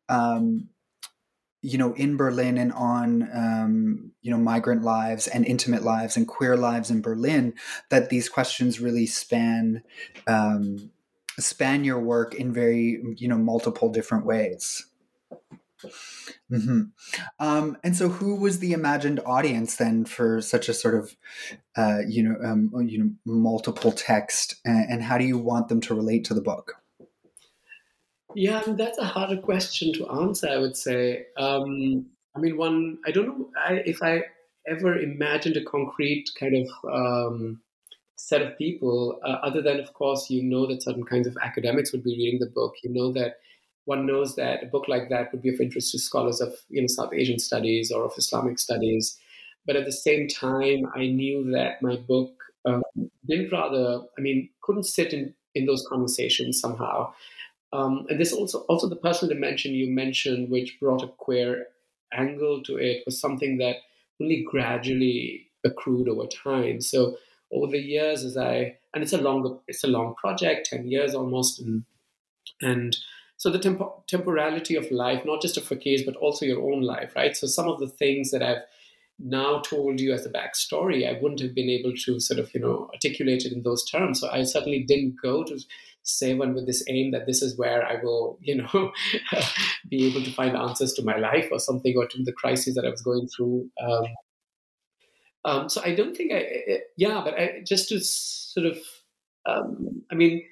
Um, 0.09 0.69
you 1.63 1.79
know, 1.79 1.95
in 1.95 2.17
Berlin 2.17 2.59
and 2.59 2.73
on, 2.75 3.29
um, 3.35 4.13
you 4.23 4.31
know, 4.31 4.37
migrant 4.37 4.83
lives 4.83 5.27
and 5.27 5.45
intimate 5.45 5.83
lives 5.83 6.17
and 6.17 6.29
queer 6.29 6.57
lives 6.57 6.93
in 6.93 7.01
Berlin, 7.01 7.55
that 7.89 8.09
these 8.09 8.29
questions 8.29 8.79
really 8.79 9.07
span 9.07 9.83
um, 10.29 10.93
span 11.39 11.85
your 11.85 12.01
work 12.01 12.35
in 12.35 12.53
very 12.53 13.03
you 13.17 13.29
know 13.29 13.39
multiple 13.39 13.91
different 13.91 14.25
ways. 14.25 14.87
Mm-hmm. 16.51 16.85
um, 17.39 17.77
and 17.85 17.95
so 17.95 18.09
who 18.09 18.37
was 18.37 18.61
the 18.61 18.73
imagined 18.73 19.21
audience 19.27 19.77
then 19.77 20.07
for 20.07 20.41
such 20.41 20.71
a 20.71 20.75
sort 20.75 20.95
of 20.95 21.15
uh, 21.77 21.99
you 22.09 22.23
know 22.23 22.37
um, 22.43 22.71
you 22.89 22.99
know 22.99 23.11
multiple 23.27 23.93
text 23.93 24.57
and, 24.65 24.91
and, 24.91 25.03
how 25.03 25.19
do 25.19 25.25
you 25.25 25.37
want 25.37 25.69
them 25.69 25.83
to 25.83 25.95
relate 25.95 26.25
to 26.25 26.35
the 26.35 26.41
book? 26.41 26.77
Yeah 28.35 28.63
that's 28.67 28.99
a 28.99 29.05
harder 29.05 29.37
question 29.37 29.93
to 29.95 30.09
answer 30.09 30.49
i 30.49 30.57
would 30.57 30.77
say. 30.77 31.27
Um, 31.37 32.07
i 32.35 32.39
mean 32.39 32.57
one 32.57 32.99
i 33.07 33.11
don't 33.11 33.27
know 33.27 33.51
I, 33.59 33.83
if 33.85 34.03
i 34.03 34.23
ever 34.67 34.99
imagined 34.99 35.57
a 35.57 35.65
concrete 35.65 36.31
kind 36.39 36.57
of 36.57 36.69
um, 36.91 37.61
set 38.17 38.43
of 38.43 38.57
people, 38.59 39.21
uh, 39.25 39.39
other 39.43 39.63
than, 39.63 39.79
of 39.79 39.93
course, 39.95 40.31
you 40.31 40.43
know 40.43 40.67
that 40.67 40.83
certain 40.83 41.05
kinds 41.05 41.27
of 41.27 41.37
academics 41.43 41.93
would 41.93 42.03
be 42.03 42.17
reading 42.17 42.41
the 42.41 42.51
book. 42.51 42.75
You 42.83 42.93
know 42.93 43.13
that 43.13 43.39
one 43.85 44.07
knows 44.07 44.35
that 44.37 44.63
a 44.63 44.67
book 44.67 44.89
like 44.89 45.09
that 45.11 45.31
would 45.33 45.43
be 45.43 45.55
of 45.55 45.61
interest 45.61 45.93
to 45.93 45.99
scholars 45.99 46.41
of 46.41 46.55
you 46.69 46.81
know 46.81 46.89
South 46.89 47.13
Asian 47.13 47.39
studies 47.39 47.93
or 47.93 48.05
of 48.05 48.13
Islamic 48.17 48.59
studies. 48.59 49.19
But 49.67 49.77
at 49.77 49.85
the 49.85 49.93
same 49.93 50.29
time, 50.29 50.87
I 50.95 51.07
knew 51.07 51.51
that 51.53 51.83
my 51.83 51.97
book 51.97 52.33
um, 52.65 52.83
didn't 53.27 53.53
rather, 53.53 54.03
I 54.17 54.21
mean, 54.21 54.49
couldn't 54.63 54.85
sit 54.85 55.13
in, 55.13 55.35
in 55.55 55.67
those 55.67 55.87
conversations 55.89 56.61
somehow. 56.61 57.13
Um, 57.73 58.07
and 58.09 58.21
this 58.21 58.33
also, 58.33 58.61
also 58.61 58.89
the 58.89 58.97
personal 58.97 59.35
dimension 59.35 59.75
you 59.75 59.89
mentioned, 59.89 60.51
which 60.51 60.79
brought 60.81 61.03
a 61.03 61.09
queer 61.09 61.67
angle 62.13 62.63
to 62.65 62.77
it, 62.77 63.03
was 63.07 63.21
something 63.21 63.59
that 63.59 63.77
only 64.21 64.47
gradually 64.49 65.49
accrued 65.65 66.09
over 66.09 66.27
time. 66.27 66.81
So 66.81 67.17
over 67.53 67.73
the 67.73 67.79
years 67.79 68.25
as 68.25 68.37
I 68.37 68.77
and 68.95 69.03
it's 69.03 69.13
a 69.13 69.21
longer 69.21 69.57
it's 69.69 69.85
a 69.85 69.89
long 69.89 70.15
project, 70.15 70.69
ten 70.71 70.87
years 70.89 71.15
almost, 71.15 71.61
and 71.61 71.85
and 72.61 72.97
so 73.37 73.51
the 73.51 73.59
tempo, 73.59 74.03
temporality 74.09 74.77
of 74.77 74.91
life, 74.91 75.23
not 75.25 75.43
just 75.43 75.57
of 75.57 75.81
case, 75.81 76.03
but 76.05 76.17
also 76.17 76.47
your 76.47 76.73
own 76.73 76.81
life, 76.83 77.13
right? 77.15 77.37
So 77.37 77.47
some 77.47 77.69
of 77.69 77.79
the 77.81 77.89
things 77.89 78.31
that 78.31 78.43
I've 78.43 78.63
now 79.19 79.61
told 79.61 80.01
you 80.01 80.13
as 80.13 80.25
a 80.25 80.31
backstory, 80.31 81.09
I 81.09 81.21
wouldn't 81.21 81.41
have 81.41 81.55
been 81.55 81.69
able 81.69 81.93
to 82.05 82.21
sort 82.21 82.41
of 82.41 82.53
you 82.55 82.61
know 82.61 82.89
articulate 82.93 83.45
it 83.45 83.53
in 83.53 83.63
those 83.63 83.85
terms. 83.85 84.21
So 84.21 84.31
I 84.31 84.45
certainly 84.45 84.83
didn't 84.83 85.17
go 85.23 85.45
to 85.45 85.59
Sehwan 86.07 86.55
with 86.55 86.67
this 86.67 86.85
aim 86.89 87.11
that 87.11 87.27
this 87.27 87.43
is 87.43 87.59
where 87.59 87.85
I 87.85 88.03
will, 88.03 88.39
you 88.41 88.57
know, 88.57 88.93
be 89.91 90.07
able 90.07 90.23
to 90.23 90.33
find 90.33 90.57
answers 90.57 90.93
to 90.95 91.03
my 91.03 91.17
life 91.17 91.49
or 91.51 91.59
something, 91.59 91.95
or 91.97 92.07
to 92.07 92.23
the 92.23 92.33
crisis 92.33 92.75
that 92.77 92.87
I 92.87 92.91
was 92.91 93.03
going 93.03 93.29
through. 93.29 93.69
Um, 93.83 94.07
um, 95.47 95.69
so 95.69 95.81
I 95.83 95.95
don't 95.95 96.17
think 96.17 96.33
I, 96.33 96.37
it, 96.37 96.81
yeah, 96.97 97.23
but 97.25 97.35
I, 97.39 97.63
just 97.65 97.89
to 97.89 98.01
sort 98.01 98.67
of, 98.67 98.79
um, 99.47 100.03
I 100.11 100.15
mean, 100.15 100.45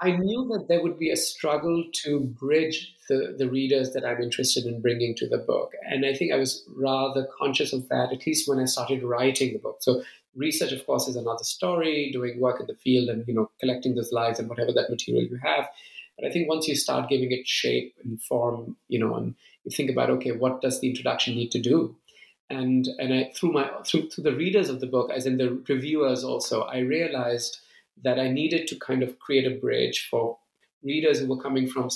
I 0.00 0.12
knew 0.12 0.48
that 0.52 0.68
there 0.68 0.82
would 0.82 0.98
be 0.98 1.10
a 1.10 1.16
struggle 1.16 1.84
to 2.04 2.20
bridge 2.20 2.94
the, 3.10 3.34
the 3.36 3.50
readers 3.50 3.92
that 3.92 4.04
I'm 4.04 4.22
interested 4.22 4.64
in 4.64 4.80
bringing 4.80 5.14
to 5.16 5.28
the 5.28 5.36
book. 5.36 5.72
And 5.90 6.06
I 6.06 6.14
think 6.14 6.32
I 6.32 6.36
was 6.36 6.64
rather 6.74 7.28
conscious 7.38 7.74
of 7.74 7.86
that, 7.90 8.10
at 8.12 8.26
least 8.26 8.48
when 8.48 8.58
I 8.58 8.64
started 8.64 9.02
writing 9.02 9.52
the 9.52 9.58
book. 9.58 9.78
So 9.80 10.02
research, 10.34 10.72
of 10.72 10.86
course, 10.86 11.06
is 11.06 11.16
another 11.16 11.44
story, 11.44 12.10
doing 12.12 12.40
work 12.40 12.60
in 12.60 12.66
the 12.66 12.76
field 12.76 13.10
and, 13.10 13.26
you 13.28 13.34
know, 13.34 13.50
collecting 13.60 13.94
those 13.94 14.12
lives 14.12 14.38
and 14.38 14.48
whatever 14.48 14.72
that 14.72 14.88
material 14.88 15.24
you 15.24 15.38
have. 15.42 15.68
But 16.16 16.28
I 16.28 16.32
think 16.32 16.48
once 16.48 16.66
you 16.68 16.76
start 16.76 17.10
giving 17.10 17.32
it 17.32 17.46
shape 17.46 17.94
and 18.02 18.22
form, 18.22 18.76
you 18.88 18.98
know, 18.98 19.14
and 19.16 19.34
you 19.64 19.70
think 19.70 19.90
about, 19.90 20.08
okay, 20.10 20.32
what 20.32 20.62
does 20.62 20.80
the 20.80 20.88
introduction 20.88 21.34
need 21.34 21.50
to 21.50 21.60
do? 21.60 21.96
And 22.50 22.88
and 22.98 23.14
I, 23.14 23.32
through 23.34 23.52
my 23.52 23.70
through, 23.86 24.10
through 24.10 24.24
the 24.24 24.36
readers 24.36 24.68
of 24.68 24.80
the 24.80 24.86
book, 24.86 25.10
as 25.10 25.24
in 25.24 25.38
the 25.38 25.62
reviewers 25.68 26.24
also, 26.24 26.62
I 26.62 26.78
realized 26.78 27.58
that 28.02 28.18
I 28.18 28.28
needed 28.28 28.66
to 28.68 28.78
kind 28.78 29.02
of 29.02 29.18
create 29.18 29.46
a 29.46 29.58
bridge 29.58 30.08
for 30.10 30.38
readers 30.82 31.20
who 31.20 31.26
were 31.28 31.40
coming 31.40 31.68
from 31.68 31.88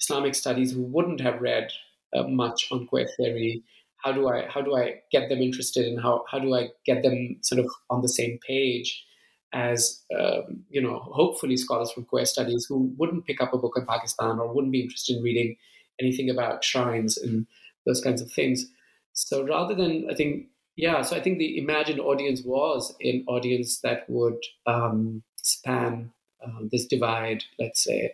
Islamic 0.00 0.34
studies 0.34 0.72
who 0.72 0.82
wouldn't 0.82 1.20
have 1.20 1.40
read 1.40 1.70
uh, 2.14 2.24
much 2.24 2.68
on 2.72 2.86
queer 2.86 3.08
theory. 3.16 3.62
How 3.98 4.12
do 4.12 4.28
I 4.28 4.46
how 4.48 4.60
do 4.60 4.76
I 4.76 5.02
get 5.12 5.28
them 5.28 5.40
interested 5.40 5.86
and 5.86 6.00
how 6.02 6.24
how 6.30 6.38
do 6.40 6.54
I 6.54 6.70
get 6.84 7.02
them 7.02 7.38
sort 7.42 7.60
of 7.60 7.70
on 7.88 8.02
the 8.02 8.08
same 8.08 8.38
page 8.46 9.04
as 9.52 10.02
um, 10.18 10.64
you 10.68 10.82
know 10.82 10.98
hopefully 10.98 11.56
scholars 11.56 11.92
from 11.92 12.04
queer 12.04 12.26
studies 12.26 12.66
who 12.68 12.92
wouldn't 12.98 13.26
pick 13.26 13.40
up 13.40 13.54
a 13.54 13.58
book 13.58 13.74
in 13.76 13.86
Pakistan 13.86 14.40
or 14.40 14.52
wouldn't 14.52 14.72
be 14.72 14.82
interested 14.82 15.16
in 15.16 15.22
reading 15.22 15.56
anything 16.00 16.28
about 16.28 16.64
shrines 16.64 17.16
and 17.16 17.46
those 17.86 18.00
kinds 18.00 18.20
of 18.20 18.30
things. 18.30 18.66
So 19.14 19.44
rather 19.46 19.74
than, 19.74 20.08
I 20.10 20.14
think, 20.14 20.46
yeah, 20.76 21.02
so 21.02 21.16
I 21.16 21.20
think 21.20 21.38
the 21.38 21.56
imagined 21.56 22.00
audience 22.00 22.42
was 22.44 22.94
an 23.00 23.24
audience 23.26 23.80
that 23.80 24.08
would 24.10 24.42
um, 24.66 25.22
span 25.36 26.10
um, 26.44 26.68
this 26.70 26.86
divide, 26.86 27.44
let's 27.58 27.82
say, 27.82 28.12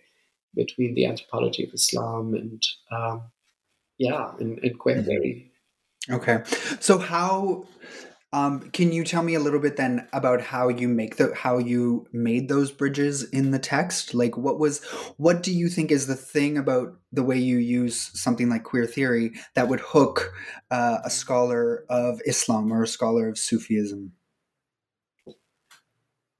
between 0.55 0.95
the 0.95 1.07
anthropology 1.07 1.65
of 1.65 1.75
Islam 1.75 2.35
and, 2.35 2.63
um, 2.93 3.23
yeah, 3.99 4.33
and, 4.39 4.59
and 4.63 4.79
queer 4.79 5.03
theory. 5.03 5.51
Okay. 6.11 6.43
So 6.81 6.99
how 6.99 7.67
um, 8.33 8.71
can 8.71 8.93
you 8.93 9.03
tell 9.03 9.25
me 9.25 9.35
a 9.35 9.41
little 9.41 9.59
bit 9.59 9.77
then 9.77 10.07
about 10.13 10.41
how 10.41 10.69
you 10.69 10.87
make 10.87 11.17
the 11.17 11.35
how 11.35 11.59
you 11.59 12.07
made 12.13 12.49
those 12.49 12.71
bridges 12.71 13.25
in 13.31 13.51
the 13.51 13.59
text? 13.59 14.15
Like, 14.15 14.37
what 14.37 14.61
was 14.61 14.85
what 15.17 15.43
do 15.43 15.53
you 15.53 15.69
think 15.69 15.91
is 15.91 16.07
the 16.07 16.15
thing 16.15 16.57
about 16.57 16.97
the 17.13 17.25
way 17.25 17.39
you 17.39 17.59
use 17.59 18.11
something 18.15 18.49
like 18.49 18.63
queer 18.63 18.87
theory 18.87 19.33
that 19.55 19.69
would 19.69 19.81
hook 19.81 20.33
uh, 20.71 20.99
a 21.05 21.11
scholar 21.11 21.85
of 21.91 22.21
Islam 22.25 22.73
or 22.73 22.85
a 22.85 22.87
scholar 22.87 23.29
of 23.29 23.37
Sufism? 23.37 24.13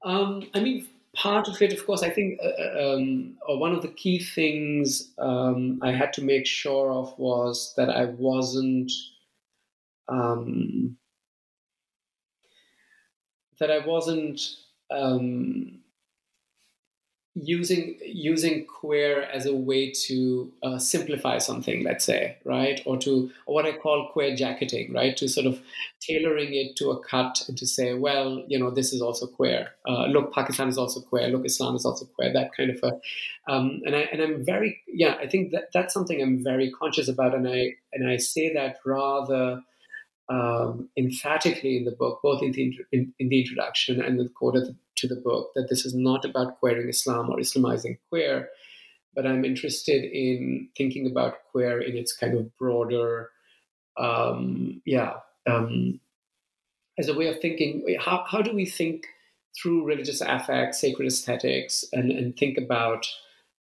Um, 0.05 0.49
I 0.55 0.61
mean, 0.61 0.87
part 1.17 1.49
of 1.49 1.61
it, 1.61 1.73
of 1.73 1.85
course, 1.85 2.05
I 2.05 2.11
think 2.11 2.39
uh, 2.41 2.49
uh 2.49 2.95
um, 2.95 3.37
one 3.49 3.73
of 3.73 3.83
the 3.83 3.89
key 3.89 4.21
things 4.21 5.13
um, 5.19 5.81
I 5.83 5.91
had 5.91 6.13
to 6.15 6.23
make 6.23 6.47
sure 6.47 6.93
of 6.93 7.19
was 7.19 7.75
that 7.77 7.91
I 7.91 8.05
wasn't. 8.05 8.93
Um, 10.09 10.97
that 13.61 13.71
I 13.71 13.79
wasn't 13.87 14.41
um, 14.91 15.81
using 17.35 17.97
using 18.05 18.67
queer 18.67 19.23
as 19.23 19.47
a 19.47 19.55
way 19.55 19.93
to 19.93 20.53
uh, 20.65 20.79
simplify 20.79 21.39
something 21.39 21.85
let's 21.85 22.05
say 22.05 22.37
right? 22.45 22.81
Or 22.85 22.99
to 22.99 23.31
or 23.47 23.55
what 23.55 23.67
i 23.67 23.73
call 23.73 24.09
queer 24.13 24.35
jacketing 24.35 24.93
right? 24.93 25.17
To 25.17 25.29
sort 25.29 25.47
of 25.47 25.61
tailoring 26.01 26.55
it 26.55 26.75
to 26.77 26.91
a 26.91 27.01
cut 27.05 27.43
and 27.47 27.57
to 27.59 27.67
say 27.67 27.95
well 27.95 28.43
you 28.49 28.59
know 28.59 28.71
this 28.71 28.93
is 28.93 29.01
also 29.01 29.27
queer. 29.29 29.69
Uh, 29.89 30.07
look 30.07 30.35
pakistan 30.35 30.69
is 30.69 30.77
also 30.77 31.01
queer. 31.01 31.29
Look 31.29 31.47
islam 31.47 31.77
is 31.77 31.85
also 31.85 32.05
queer. 32.05 32.33
That 32.33 32.51
kind 32.57 32.71
of 32.71 32.81
a 32.83 33.53
um, 33.53 33.81
and 33.87 33.95
i 33.95 34.01
and 34.13 34.21
i'm 34.21 34.45
very 34.45 34.83
yeah 34.89 35.15
i 35.21 35.27
think 35.29 35.53
that 35.53 35.69
that's 35.73 35.95
something 35.95 36.21
i'm 36.21 36.43
very 36.43 36.71
conscious 36.73 37.09
about. 37.09 37.35
And 37.35 37.49
i 37.49 37.75
and 37.93 38.11
i 38.11 38.17
say 38.17 38.53
that 38.55 38.79
rather 38.85 39.63
um, 40.31 40.89
emphatically 40.97 41.77
in 41.77 41.85
the 41.85 41.91
book, 41.91 42.21
both 42.23 42.41
in 42.43 42.53
the, 42.53 42.73
in, 42.93 43.13
in 43.19 43.29
the 43.29 43.41
introduction 43.41 44.01
and 44.01 44.19
the 44.19 44.29
quote 44.29 44.57
to 44.97 45.09
the 45.09 45.17
book, 45.17 45.51
that 45.57 45.69
this 45.69 45.85
is 45.85 45.93
not 45.93 46.25
about 46.25 46.59
queering 46.61 46.89
Islam 46.89 47.31
or 47.31 47.39
Islamizing 47.39 47.99
queer, 48.09 48.49
but 49.15 49.27
I'm 49.27 49.45
interested 49.45 50.05
in 50.05 50.69
thinking 50.77 51.11
about 51.11 51.45
queer 51.51 51.81
in 51.81 51.97
its 51.97 52.17
kind 52.17 52.39
of 52.39 52.57
broader, 52.57 53.31
um, 53.97 54.81
yeah, 54.85 55.15
um, 55.49 55.99
as 56.97 57.09
a 57.09 57.15
way 57.15 57.27
of 57.27 57.41
thinking. 57.41 57.97
How, 58.01 58.25
how 58.31 58.41
do 58.41 58.55
we 58.55 58.67
think 58.67 59.07
through 59.61 59.85
religious 59.85 60.21
affect, 60.21 60.77
sacred 60.77 61.07
aesthetics, 61.07 61.85
and, 61.93 62.13
and 62.13 62.37
think 62.37 62.57
about 62.57 63.09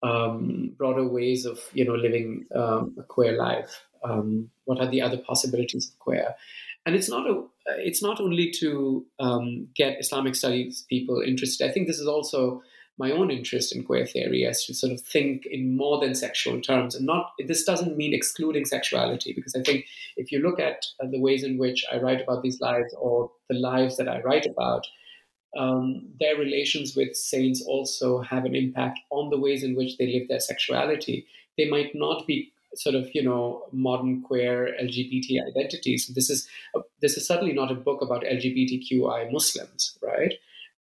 um, 0.02 0.74
broader 0.76 1.06
ways 1.06 1.46
of 1.46 1.58
you 1.72 1.86
know 1.86 1.94
living 1.94 2.44
um, 2.54 2.94
a 2.98 3.02
queer 3.02 3.32
life? 3.32 3.86
Um, 4.04 4.50
what 4.64 4.80
are 4.80 4.88
the 4.88 5.02
other 5.02 5.18
possibilities 5.18 5.88
of 5.88 5.98
queer. 5.98 6.34
And 6.86 6.94
it's 6.94 7.08
not 7.08 7.28
a 7.28 7.44
it's 7.78 8.02
not 8.02 8.20
only 8.20 8.50
to 8.52 9.04
um, 9.18 9.68
get 9.74 10.00
islamic 10.00 10.34
studies 10.34 10.84
people 10.88 11.20
interested. 11.20 11.68
I 11.68 11.72
think 11.72 11.86
this 11.86 12.00
is 12.00 12.06
also 12.06 12.62
my 12.98 13.12
own 13.12 13.30
interest 13.30 13.74
in 13.74 13.84
queer 13.84 14.06
theory 14.06 14.44
as 14.44 14.64
to 14.66 14.74
sort 14.74 14.92
of 14.92 15.00
think 15.00 15.46
in 15.46 15.76
more 15.76 16.00
than 16.00 16.14
sexual 16.14 16.60
terms 16.60 16.94
and 16.94 17.06
not 17.06 17.32
this 17.46 17.64
doesn't 17.64 17.96
mean 17.96 18.12
excluding 18.12 18.66
sexuality 18.66 19.32
because 19.32 19.54
i 19.56 19.62
think 19.62 19.86
if 20.18 20.30
you 20.30 20.38
look 20.38 20.60
at 20.60 20.84
uh, 21.02 21.06
the 21.10 21.18
ways 21.18 21.42
in 21.42 21.56
which 21.56 21.82
i 21.90 21.96
write 21.96 22.20
about 22.20 22.42
these 22.42 22.60
lives 22.60 22.94
or 22.98 23.30
the 23.48 23.56
lives 23.56 23.96
that 23.96 24.06
i 24.06 24.20
write 24.20 24.44
about 24.44 24.84
um, 25.56 26.08
their 26.20 26.36
relations 26.36 26.94
with 26.94 27.16
saints 27.16 27.62
also 27.66 28.20
have 28.20 28.44
an 28.44 28.54
impact 28.54 29.00
on 29.10 29.30
the 29.30 29.38
ways 29.38 29.62
in 29.62 29.74
which 29.74 29.96
they 29.96 30.06
live 30.12 30.28
their 30.28 30.40
sexuality. 30.40 31.26
They 31.58 31.68
might 31.68 31.94
not 31.94 32.26
be 32.26 32.52
sort 32.76 32.94
of 32.94 33.08
you 33.14 33.22
know 33.22 33.64
modern 33.72 34.22
queer 34.22 34.74
LGBT 34.82 35.38
identities. 35.48 36.10
This 36.14 36.30
is 36.30 36.48
this 37.00 37.16
is 37.16 37.26
certainly 37.26 37.52
not 37.52 37.70
a 37.70 37.74
book 37.74 38.02
about 38.02 38.24
LGBTQI 38.24 39.32
Muslims, 39.32 39.98
right? 40.02 40.34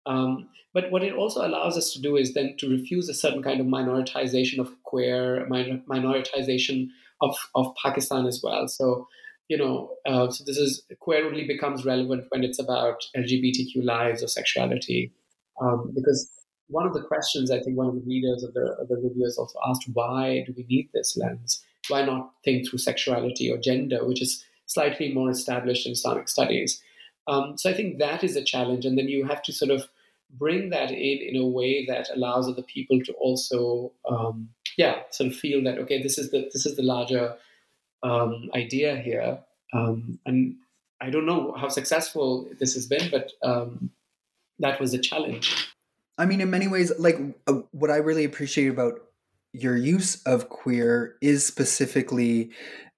Um, 0.06 0.50
but 0.74 0.92
what 0.92 1.04
it 1.04 1.14
also 1.14 1.46
allows 1.46 1.78
us 1.78 1.94
to 1.94 2.02
do 2.02 2.16
is 2.16 2.34
then 2.34 2.56
to 2.60 2.70
refuse 2.70 3.10
a 3.10 3.14
certain 3.14 3.42
kind 3.42 3.60
of 3.60 3.66
minoritization 3.66 4.60
of 4.60 4.72
queer, 4.84 5.46
minor, 5.48 5.82
minoritization 5.90 6.88
of, 7.22 7.36
of 7.56 7.74
Pakistan 7.84 8.28
as 8.28 8.42
well. 8.44 8.68
So, 8.68 9.08
you 9.48 9.58
know, 9.58 9.96
uh, 10.06 10.30
so 10.30 10.44
this 10.46 10.58
is 10.58 10.84
queer 11.00 11.26
only 11.26 11.48
becomes 11.48 11.86
relevant 11.86 12.26
when 12.30 12.44
it's 12.44 12.60
about 12.60 13.04
LGBTQ 13.18 13.84
lives 13.84 14.24
or 14.24 14.28
sexuality, 14.28 15.12
um, 15.60 15.92
because 15.96 16.30
one 16.68 16.86
of 16.86 16.94
the 16.94 17.02
questions 17.02 17.50
I 17.50 17.60
think 17.60 17.76
one 17.76 17.88
of 17.88 17.96
the 17.96 18.06
readers 18.06 18.44
of 18.44 18.54
the, 18.54 18.76
of 18.80 18.88
the 18.90 18.96
review 18.98 19.24
has 19.26 19.40
also 19.40 19.58
asked, 19.68 19.90
why 19.94 20.44
do 20.46 20.54
we 20.56 20.66
need 20.70 20.90
this 20.94 21.18
lens? 21.18 21.64
Why 21.90 22.04
not 22.04 22.32
think 22.44 22.68
through 22.68 22.80
sexuality 22.80 23.52
or 23.52 23.58
gender, 23.58 24.06
which 24.06 24.22
is 24.22 24.44
slightly 24.66 25.14
more 25.14 25.30
established 25.30 25.86
in 25.86 25.94
Islamic 25.94 26.30
studies? 26.30 26.82
Um, 27.28 27.58
so 27.58 27.70
I 27.70 27.74
think 27.74 27.98
that 27.98 28.24
is 28.24 28.36
a 28.36 28.44
challenge, 28.44 28.86
and 28.86 28.98
then 28.98 29.08
you 29.08 29.26
have 29.26 29.42
to 29.44 29.54
sort 29.54 29.72
of 29.72 29.88
bring 30.38 30.70
that 30.70 30.92
in 30.92 31.20
in 31.20 31.36
a 31.36 31.46
way 31.46 31.86
that 31.86 32.10
allows 32.16 32.48
other 32.48 32.62
people 32.62 33.00
to 33.02 33.14
also, 33.14 33.92
um, 34.10 34.50
yeah, 34.78 35.02
sort 35.12 35.30
of 35.30 35.36
feel 35.36 35.64
that 35.64 35.78
okay, 35.80 36.02
this 36.02 36.18
is 36.18 36.32
the 36.32 36.50
this 36.54 36.66
is 36.66 36.76
the 36.76 36.84
larger 36.84 37.36
um, 38.04 38.50
idea 38.56 38.96
here, 38.98 39.40
um, 39.74 40.20
and 40.26 40.56
I 41.02 41.10
don't 41.10 41.26
know 41.26 41.54
how 41.58 41.70
successful 41.70 42.48
this 42.60 42.74
has 42.74 42.88
been, 42.88 43.10
but 43.12 43.32
um, 43.44 43.92
that 44.60 44.80
was 44.80 44.94
a 44.94 45.00
challenge. 45.00 45.70
I 46.18 46.26
mean, 46.26 46.42
in 46.42 46.50
many 46.50 46.68
ways, 46.68 46.92
like 47.00 47.18
uh, 47.48 47.62
what 47.72 47.90
I 47.90 47.98
really 47.98 48.26
appreciate 48.26 48.68
about 48.68 49.02
your 49.54 49.76
use 49.76 50.22
of 50.24 50.50
queer 50.50 51.16
is 51.22 51.46
specifically 51.46 52.52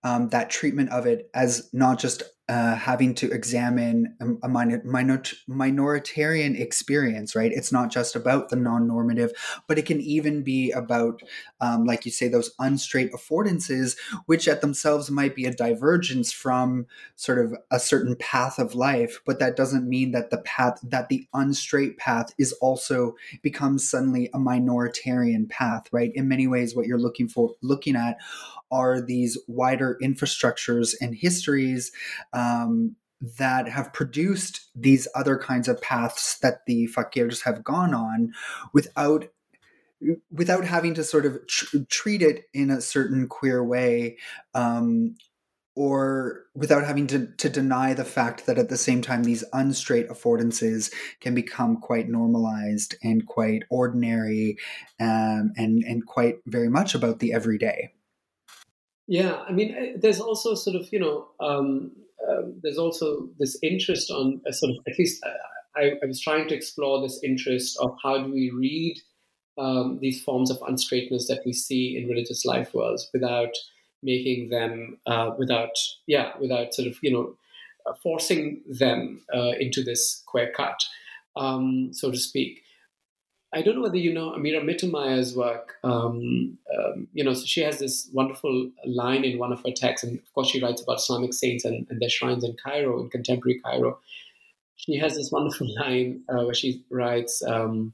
um, 0.03 0.29
that 0.29 0.49
treatment 0.49 0.89
of 0.89 1.05
it 1.05 1.29
as 1.33 1.69
not 1.73 1.99
just 1.99 2.23
uh, 2.51 2.75
having 2.75 3.15
to 3.15 3.31
examine 3.31 4.13
a, 4.43 4.49
minor, 4.49 4.81
minor, 4.83 5.19
minoritarian 5.47 6.59
experience, 6.59 7.33
right? 7.33 7.53
It's 7.53 7.71
not 7.71 7.89
just 7.89 8.13
about 8.13 8.49
the 8.49 8.57
non 8.57 8.89
normative, 8.89 9.31
but 9.67 9.79
it 9.79 9.85
can 9.85 10.01
even 10.01 10.43
be 10.43 10.69
about, 10.71 11.21
um, 11.61 11.85
like 11.85 12.05
you 12.05 12.11
say, 12.11 12.27
those 12.27 12.51
unstraight 12.59 13.13
affordances, 13.13 13.95
which 14.25 14.49
at 14.49 14.59
themselves 14.59 15.09
might 15.09 15.33
be 15.33 15.45
a 15.45 15.53
divergence 15.53 16.33
from 16.33 16.87
sort 17.15 17.39
of 17.39 17.55
a 17.71 17.79
certain 17.79 18.17
path 18.17 18.59
of 18.59 18.75
life. 18.75 19.21
But 19.25 19.39
that 19.39 19.55
doesn't 19.55 19.87
mean 19.87 20.11
that 20.11 20.29
the 20.29 20.39
path, 20.39 20.77
that 20.83 21.07
the 21.07 21.29
unstraight 21.33 21.97
path 21.99 22.33
is 22.37 22.51
also 22.59 23.15
becomes 23.41 23.89
suddenly 23.89 24.29
a 24.33 24.37
minoritarian 24.37 25.49
path, 25.49 25.87
right? 25.93 26.11
In 26.15 26.27
many 26.27 26.47
ways, 26.47 26.75
what 26.75 26.85
you're 26.85 26.99
looking 26.99 27.29
for, 27.29 27.55
looking 27.61 27.95
at 27.95 28.17
are 28.71 29.01
these 29.01 29.37
wider 29.47 29.97
infrastructures 30.01 30.95
and 31.01 31.13
histories 31.15 31.91
um, 32.33 32.40
that 33.37 33.67
have 33.69 33.93
produced 33.93 34.69
these 34.75 35.07
other 35.13 35.37
kinds 35.37 35.67
of 35.67 35.81
paths 35.81 36.39
that 36.39 36.65
the 36.65 36.87
fakirs 36.87 37.43
have 37.43 37.63
gone 37.63 37.93
on 37.93 38.33
without 38.73 39.25
without 40.31 40.65
having 40.65 40.95
to 40.95 41.03
sort 41.03 41.27
of 41.27 41.45
tr- 41.45 41.77
treat 41.87 42.23
it 42.23 42.45
in 42.55 42.71
a 42.71 42.81
certain 42.81 43.27
queer 43.27 43.63
way 43.63 44.17
um, 44.55 45.15
or 45.75 46.45
without 46.55 46.83
having 46.83 47.05
to, 47.05 47.27
to 47.37 47.47
deny 47.47 47.93
the 47.93 48.03
fact 48.03 48.47
that 48.47 48.57
at 48.57 48.69
the 48.69 48.77
same 48.77 49.03
time 49.03 49.23
these 49.23 49.43
unstraight 49.53 50.09
affordances 50.09 50.91
can 51.19 51.35
become 51.35 51.77
quite 51.77 52.09
normalized 52.09 52.95
and 53.03 53.27
quite 53.27 53.61
ordinary 53.69 54.57
um, 54.99 55.53
and 55.55 55.83
and 55.83 56.07
quite 56.07 56.37
very 56.47 56.69
much 56.69 56.95
about 56.95 57.19
the 57.19 57.31
everyday. 57.31 57.93
Yeah, 59.07 59.43
I 59.47 59.51
mean, 59.51 59.99
there's 59.99 60.21
also 60.21 60.55
sort 60.55 60.77
of, 60.77 60.87
you 60.93 60.99
know, 60.99 61.27
um, 61.39 61.91
uh, 62.29 62.43
there's 62.61 62.77
also 62.77 63.29
this 63.39 63.57
interest 63.61 64.11
on 64.11 64.41
a 64.47 64.53
sort 64.53 64.71
of, 64.71 64.77
at 64.87 64.97
least 64.97 65.23
uh, 65.23 65.79
I, 65.79 65.93
I, 66.03 66.05
was 66.05 66.19
trying 66.19 66.47
to 66.49 66.55
explore 66.55 67.01
this 67.01 67.19
interest 67.23 67.77
of 67.79 67.95
how 68.03 68.23
do 68.23 68.33
we 68.33 68.51
read 68.51 68.97
um, 69.57 69.99
these 70.01 70.21
forms 70.23 70.51
of 70.51 70.59
unstraightness 70.59 71.27
that 71.27 71.41
we 71.45 71.53
see 71.53 71.97
in 71.97 72.07
religious 72.07 72.45
life 72.45 72.73
worlds 72.73 73.09
without 73.13 73.53
making 74.03 74.49
them, 74.49 74.97
uh, 75.05 75.31
without, 75.37 75.77
yeah, 76.07 76.31
without 76.39 76.73
sort 76.73 76.87
of, 76.87 76.95
you 77.01 77.11
know, 77.11 77.35
uh, 77.85 77.93
forcing 78.01 78.61
them 78.67 79.21
uh, 79.33 79.51
into 79.59 79.83
this 79.83 80.23
queer 80.25 80.51
cut, 80.55 80.79
um, 81.35 81.89
so 81.93 82.11
to 82.11 82.17
speak. 82.17 82.61
I 83.53 83.61
don't 83.61 83.75
know 83.75 83.81
whether 83.81 83.97
you 83.97 84.13
know 84.13 84.31
Amira 84.31 84.63
Mittermaier's 84.63 85.35
work. 85.35 85.75
Um, 85.83 86.57
um, 86.77 87.07
you 87.13 87.23
know, 87.23 87.33
so 87.33 87.45
she 87.45 87.61
has 87.61 87.79
this 87.79 88.09
wonderful 88.13 88.71
line 88.85 89.25
in 89.25 89.39
one 89.39 89.51
of 89.51 89.61
her 89.65 89.71
texts, 89.75 90.07
and 90.07 90.19
of 90.19 90.33
course, 90.33 90.49
she 90.49 90.61
writes 90.61 90.81
about 90.81 90.99
Islamic 90.99 91.33
saints 91.33 91.65
and, 91.65 91.85
and 91.89 92.01
their 92.01 92.09
shrines 92.09 92.45
in 92.45 92.55
Cairo, 92.63 93.01
in 93.01 93.09
contemporary 93.09 93.59
Cairo. 93.59 93.99
She 94.77 94.95
has 94.97 95.15
this 95.15 95.31
wonderful 95.31 95.67
line 95.81 96.23
uh, 96.29 96.45
where 96.45 96.53
she 96.53 96.85
writes, 96.89 97.43
um, 97.43 97.93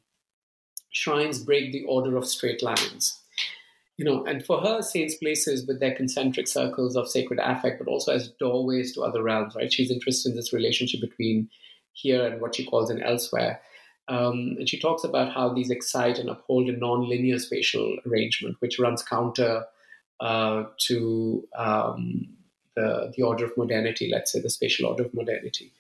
"Shrines 0.92 1.40
break 1.40 1.72
the 1.72 1.86
order 1.86 2.18
of 2.18 2.28
straight 2.28 2.62
lines." 2.62 3.20
You 3.98 4.06
know, 4.06 4.26
and 4.26 4.46
for 4.46 4.62
her, 4.62 4.84
saints' 4.84 5.16
places 5.16 5.66
with 5.66 5.80
their 5.80 5.96
concentric 5.96 6.48
circles 6.48 6.96
of 6.96 7.10
sacred 7.10 7.40
affect, 7.42 7.80
but 7.80 7.88
also 7.88 8.14
as 8.14 8.28
doorways 8.40 8.94
to 8.94 9.02
other 9.02 9.24
realms. 9.24 9.56
Right? 9.56 9.74
She's 9.74 9.90
interested 9.90 10.30
in 10.30 10.36
this 10.36 10.54
relationship 10.54 11.02
between 11.02 11.50
here 11.94 12.28
and 12.28 12.40
what 12.40 12.56
she 12.56 12.64
calls 12.64 12.92
an 12.92 13.02
elsewhere. 13.02 13.60
Um, 14.10 14.56
and 14.58 14.70
she 14.70 14.80
talks 14.80 15.04
about 15.04 15.34
how 15.34 15.54
these 15.54 15.70
excite 15.70 16.18
and 16.18 16.30
uphold 16.30 16.70
a 16.70 16.72
non-linear 16.72 17.40
spatial 17.40 17.98
arrangement, 18.06 18.56
which 18.60 18.80
runs 18.80 19.04
counter 19.04 19.66
uh, 20.20 20.64
to 20.78 21.48
um, 21.56 22.28
the, 22.76 23.12
the 23.16 23.24
order 23.24 23.46
of 23.46 23.58
modernity, 23.58 24.10
let's 24.12 24.32
say 24.32 24.40
the 24.40 24.50
spatial 24.50 24.88
order 24.88 25.04
of 25.04 25.14
modernity. 25.14 25.72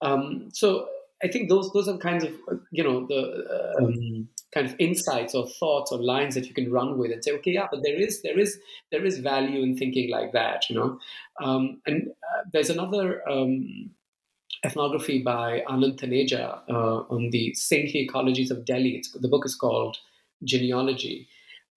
Um, 0.00 0.48
so 0.52 0.88
I 1.22 1.28
think 1.28 1.48
those 1.48 1.72
those 1.72 1.88
are 1.88 1.96
kinds 1.98 2.24
of 2.24 2.32
you 2.72 2.82
know 2.82 3.06
the 3.06 3.76
um, 3.78 4.28
kind 4.52 4.66
of 4.66 4.74
insights 4.78 5.34
or 5.34 5.46
thoughts 5.46 5.92
or 5.92 5.98
lines 5.98 6.34
that 6.34 6.46
you 6.46 6.54
can 6.54 6.70
run 6.70 6.98
with 6.98 7.12
and 7.12 7.24
say, 7.24 7.32
okay, 7.32 7.52
yeah, 7.52 7.68
but 7.70 7.82
there 7.82 7.98
is 7.98 8.22
there 8.22 8.38
is 8.38 8.58
there 8.90 9.04
is 9.04 9.18
value 9.18 9.62
in 9.62 9.76
thinking 9.76 10.10
like 10.10 10.32
that, 10.32 10.68
you 10.68 10.76
know. 10.76 10.98
Um, 11.40 11.80
and 11.86 12.08
uh, 12.08 12.42
there's 12.52 12.70
another 12.70 13.26
um, 13.28 13.90
ethnography 14.64 15.22
by 15.22 15.62
Anand 15.68 15.98
Taneja 15.98 16.60
uh, 16.68 17.02
on 17.10 17.30
the 17.30 17.52
saintly 17.54 18.08
ecologies 18.08 18.50
of 18.50 18.64
Delhi. 18.64 18.96
It's, 18.96 19.10
the 19.10 19.28
book 19.28 19.44
is 19.44 19.54
called 19.54 19.96
Jinnealogy. 20.46 21.26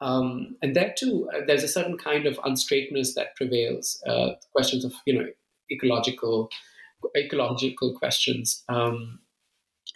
Um, 0.02 0.56
and 0.62 0.76
there 0.76 0.94
too, 0.98 1.30
uh, 1.34 1.42
there's 1.48 1.64
a 1.64 1.68
certain 1.68 1.98
kind 1.98 2.26
of 2.26 2.38
unstraightness 2.40 3.14
that 3.16 3.36
prevails. 3.36 4.02
Uh, 4.06 4.32
questions 4.54 4.86
of 4.86 4.94
you 5.06 5.18
know 5.18 5.28
ecological 5.72 6.50
ecological 7.16 7.98
questions. 7.98 8.64
Um, 8.68 9.20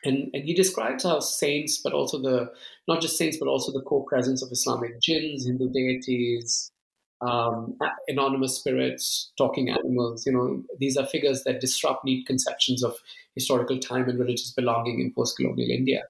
and, 0.05 0.29
and 0.33 0.43
he 0.45 0.53
describes 0.53 1.03
how 1.03 1.19
saints, 1.19 1.77
but 1.77 1.93
also 1.93 2.21
the 2.21 2.51
not 2.87 3.01
just 3.01 3.17
saints, 3.17 3.37
but 3.37 3.49
also 3.49 3.71
the 3.71 3.81
co-presence 3.81 4.41
of 4.41 4.51
Islamic 4.51 5.01
jinns, 5.01 5.45
Hindu 5.45 5.69
deities, 5.69 6.71
um, 7.21 7.77
anonymous 8.07 8.55
spirits, 8.55 9.31
talking 9.37 9.69
animals. 9.69 10.25
You 10.25 10.33
know, 10.33 10.63
these 10.79 10.97
are 10.97 11.05
figures 11.05 11.43
that 11.43 11.61
disrupt 11.61 12.05
neat 12.05 12.25
conceptions 12.25 12.83
of 12.83 12.95
historical 13.35 13.79
time 13.79 14.09
and 14.09 14.19
religious 14.19 14.51
belonging 14.51 14.99
in 14.99 15.13
post-colonial 15.13 15.69
India. 15.69 16.03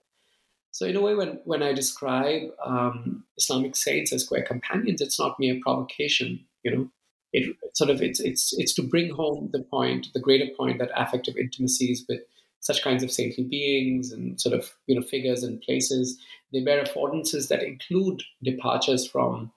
So, 0.72 0.86
in 0.86 0.95
a 0.95 1.02
way, 1.02 1.15
when 1.15 1.39
when 1.45 1.63
I 1.63 1.74
describe 1.74 2.43
um, 2.63 3.24
Islamic 3.38 3.76
saints 3.76 4.13
as 4.13 4.26
queer 4.26 4.43
companions, 4.43 5.02
it's 5.02 5.19
not 5.19 5.39
mere 5.39 5.60
provocation. 5.62 6.45
You 6.63 6.76
know, 6.76 6.91
it 7.34 7.56
sort 7.74 7.89
of 7.89 8.02
it's 8.02 8.19
it's 8.19 8.54
it's 8.58 8.74
to 8.76 8.84
bring 8.84 9.10
home 9.10 9.50
the 9.52 9.63
point, 9.63 10.08
the 10.13 10.19
greater 10.19 10.52
point 10.56 10.80
that 10.80 10.91
affective 10.95 11.38
intimacies 11.38 12.06
with 12.08 12.22
such 12.60 12.84
kinds 12.84 13.04
of 13.04 13.12
saintly 13.12 13.43
beings 13.43 14.12
and 14.12 14.39
sort 14.39 14.54
of 14.54 14.72
you 14.86 14.95
know 14.95 15.02
figures 15.02 15.43
and 15.43 15.62
places 15.62 16.17
they 16.52 16.62
bear 16.62 16.84
affordances 16.84 17.48
that 17.48 17.63
include 17.63 18.22
departures 18.43 19.08
from 19.08 19.52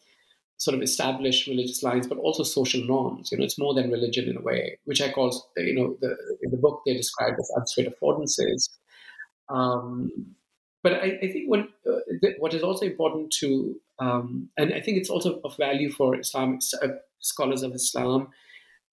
sort 0.63 0.77
of 0.77 0.83
established 0.83 1.49
religious 1.49 1.83
lines, 1.83 2.07
but 2.07 2.19
also 2.19 2.45
social 2.45 2.85
norms. 2.85 3.33
You 3.33 3.39
know, 3.39 3.45
it's 3.45 3.59
more 3.59 3.75
than 3.75 3.91
religion 3.91 4.29
in 4.29 4.37
a 4.37 4.41
way, 4.41 4.79
which 4.85 5.03
I 5.03 5.11
call, 5.11 5.51
you 5.57 5.75
know, 5.75 5.97
the, 6.01 6.17
in 6.41 6.53
the 6.53 6.57
book 6.57 6.83
they 6.87 6.95
describe 6.95 7.35
as 7.37 7.51
unstraight 7.57 7.89
affordances. 7.93 8.69
Um, 9.49 10.37
but 10.85 10.93
I, 10.93 11.19
I, 11.21 11.33
think 11.33 11.51
what 11.51 11.61
uh, 11.61 12.29
what 12.39 12.55
is 12.55 12.63
also 12.63 12.87
important 12.87 13.33
to, 13.41 13.75
um, 13.99 14.51
and 14.57 14.73
I 14.73 14.81
think 14.81 14.99
it's 14.99 15.11
also 15.11 15.41
of 15.43 15.57
value 15.57 15.91
for 15.91 16.17
Islamic 16.17 16.61
uh, 16.81 16.89
scholars 17.19 17.65
of 17.65 17.73
Islam, 17.73 18.29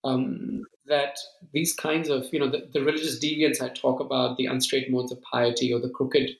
um, 0.03 0.63
that 0.87 1.19
these 1.53 1.73
kinds 1.73 2.09
of, 2.09 2.25
you 2.33 2.39
know, 2.39 2.49
the, 2.49 2.67
the 2.73 2.81
religious 2.81 3.23
deviance 3.23 3.61
I 3.61 3.69
talk 3.69 3.99
about, 3.99 4.37
the 4.37 4.47
unstraight 4.47 4.89
modes 4.89 5.11
of 5.11 5.21
piety 5.21 5.71
or 5.71 5.79
the 5.79 5.89
crooked 5.89 6.31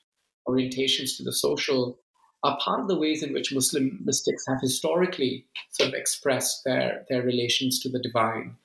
orientations 0.47 1.17
to 1.17 1.23
the 1.23 1.33
social, 1.33 1.99
are 2.43 2.57
part 2.63 2.79
of 2.79 2.87
the 2.87 2.97
ways 2.97 3.21
in 3.21 3.33
which 3.33 3.53
Muslim 3.53 3.99
mystics 4.03 4.45
have 4.47 4.61
historically 4.61 5.45
sort 5.71 5.89
of 5.89 5.95
expressed 5.95 6.63
their, 6.63 7.05
their 7.09 7.21
relations 7.21 7.79
to 7.81 7.89
the 7.89 7.99
divine. 7.99 8.55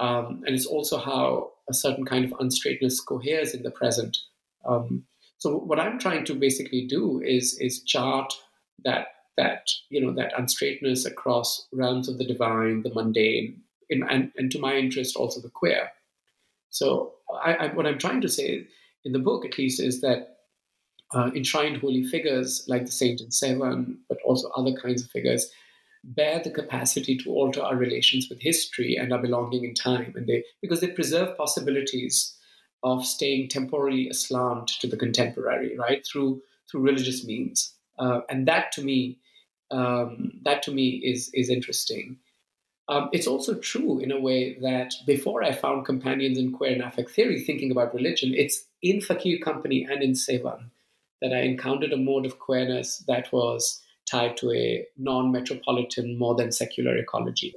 Um, 0.00 0.42
and 0.46 0.54
it's 0.54 0.66
also 0.66 0.98
how 0.98 1.52
a 1.68 1.74
certain 1.74 2.04
kind 2.04 2.24
of 2.24 2.30
unstraightness 2.38 3.04
coheres 3.04 3.54
in 3.54 3.62
the 3.62 3.70
present. 3.70 4.16
Um, 4.64 5.04
so 5.38 5.56
what 5.56 5.80
I'm 5.80 5.98
trying 5.98 6.24
to 6.26 6.34
basically 6.34 6.86
do 6.86 7.20
is 7.20 7.58
is 7.58 7.82
chart 7.82 8.32
that 8.84 9.08
that 9.36 9.70
you 9.88 10.00
know 10.00 10.12
that 10.14 10.34
unstraightness 10.34 11.06
across 11.06 11.66
realms 11.72 12.08
of 12.08 12.18
the 12.18 12.24
divine, 12.24 12.82
the 12.82 12.92
mundane, 12.94 13.62
in, 13.88 14.02
and, 14.08 14.32
and 14.36 14.50
to 14.52 14.58
my 14.58 14.74
interest 14.76 15.16
also 15.16 15.40
the 15.40 15.48
queer. 15.48 15.90
So 16.70 17.14
I, 17.42 17.54
I, 17.54 17.66
what 17.68 17.86
I'm 17.86 17.98
trying 17.98 18.20
to 18.22 18.28
say 18.28 18.66
in 19.04 19.12
the 19.12 19.18
book, 19.18 19.44
at 19.44 19.58
least, 19.58 19.80
is 19.80 20.00
that 20.00 20.37
uh, 21.14 21.30
enshrined 21.34 21.78
holy 21.78 22.04
figures 22.04 22.64
like 22.68 22.86
the 22.86 22.92
saint 22.92 23.20
in 23.20 23.28
Sehwan, 23.28 23.96
but 24.08 24.18
also 24.24 24.50
other 24.50 24.72
kinds 24.72 25.02
of 25.02 25.10
figures, 25.10 25.50
bear 26.04 26.40
the 26.42 26.50
capacity 26.50 27.16
to 27.16 27.30
alter 27.30 27.62
our 27.62 27.76
relations 27.76 28.28
with 28.28 28.40
history 28.40 28.96
and 28.96 29.12
our 29.12 29.20
belonging 29.20 29.64
in 29.64 29.74
time, 29.74 30.12
and 30.16 30.26
they 30.26 30.44
because 30.60 30.80
they 30.80 30.88
preserve 30.88 31.36
possibilities 31.36 32.34
of 32.82 33.04
staying 33.04 33.48
temporally 33.48 34.08
aslant 34.08 34.68
to 34.80 34.86
the 34.86 34.96
contemporary, 34.96 35.76
right 35.76 36.06
through 36.06 36.42
through 36.70 36.82
religious 36.82 37.24
means, 37.24 37.74
uh, 37.98 38.20
and 38.28 38.46
that 38.46 38.70
to 38.72 38.82
me, 38.82 39.18
um, 39.70 40.32
that 40.44 40.62
to 40.62 40.70
me 40.70 41.00
is 41.04 41.30
is 41.34 41.48
interesting. 41.48 42.18
Um, 42.90 43.10
it's 43.12 43.26
also 43.26 43.52
true 43.54 43.98
in 43.98 44.10
a 44.10 44.18
way 44.18 44.56
that 44.62 44.94
before 45.06 45.42
I 45.42 45.52
found 45.52 45.84
companions 45.84 46.38
in 46.38 46.52
queer 46.52 46.72
and 46.72 46.80
affect 46.80 47.10
theory, 47.10 47.38
thinking 47.38 47.70
about 47.70 47.92
religion, 47.92 48.32
it's 48.34 48.64
in 48.80 49.02
Fakir 49.02 49.38
Company 49.40 49.86
and 49.90 50.02
in 50.02 50.12
Sehwan 50.12 50.70
that 51.22 51.32
I 51.32 51.40
encountered 51.40 51.92
a 51.92 51.96
mode 51.96 52.26
of 52.26 52.38
queerness 52.38 53.04
that 53.08 53.32
was 53.32 53.82
tied 54.10 54.36
to 54.38 54.52
a 54.52 54.86
non-metropolitan, 54.96 56.18
more 56.18 56.34
than 56.34 56.52
secular 56.52 56.96
ecology, 56.96 57.54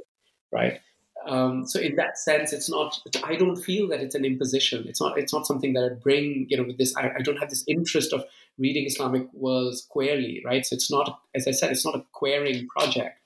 right? 0.51 0.81
Um, 1.25 1.67
so 1.67 1.79
in 1.79 1.95
that 1.97 2.17
sense, 2.17 2.51
it's 2.51 2.69
not. 2.69 2.99
I 3.23 3.35
don't 3.35 3.55
feel 3.55 3.87
that 3.89 4.01
it's 4.01 4.15
an 4.15 4.25
imposition. 4.25 4.85
It's 4.87 4.99
not. 4.99 5.17
It's 5.17 5.33
not 5.33 5.45
something 5.45 5.73
that 5.73 5.83
I 5.83 5.93
bring. 5.93 6.47
You 6.49 6.57
know, 6.57 6.63
with 6.63 6.77
this, 6.77 6.95
I, 6.95 7.11
I 7.17 7.21
don't 7.21 7.37
have 7.37 7.49
this 7.49 7.63
interest 7.67 8.11
of 8.11 8.25
reading 8.57 8.85
Islamic 8.85 9.27
worlds 9.33 9.85
queerly, 9.87 10.41
right? 10.43 10.65
So 10.65 10.75
it's 10.75 10.91
not. 10.91 11.19
As 11.35 11.47
I 11.47 11.51
said, 11.51 11.71
it's 11.71 11.85
not 11.85 11.95
a 11.95 12.05
queering 12.11 12.67
project. 12.67 13.19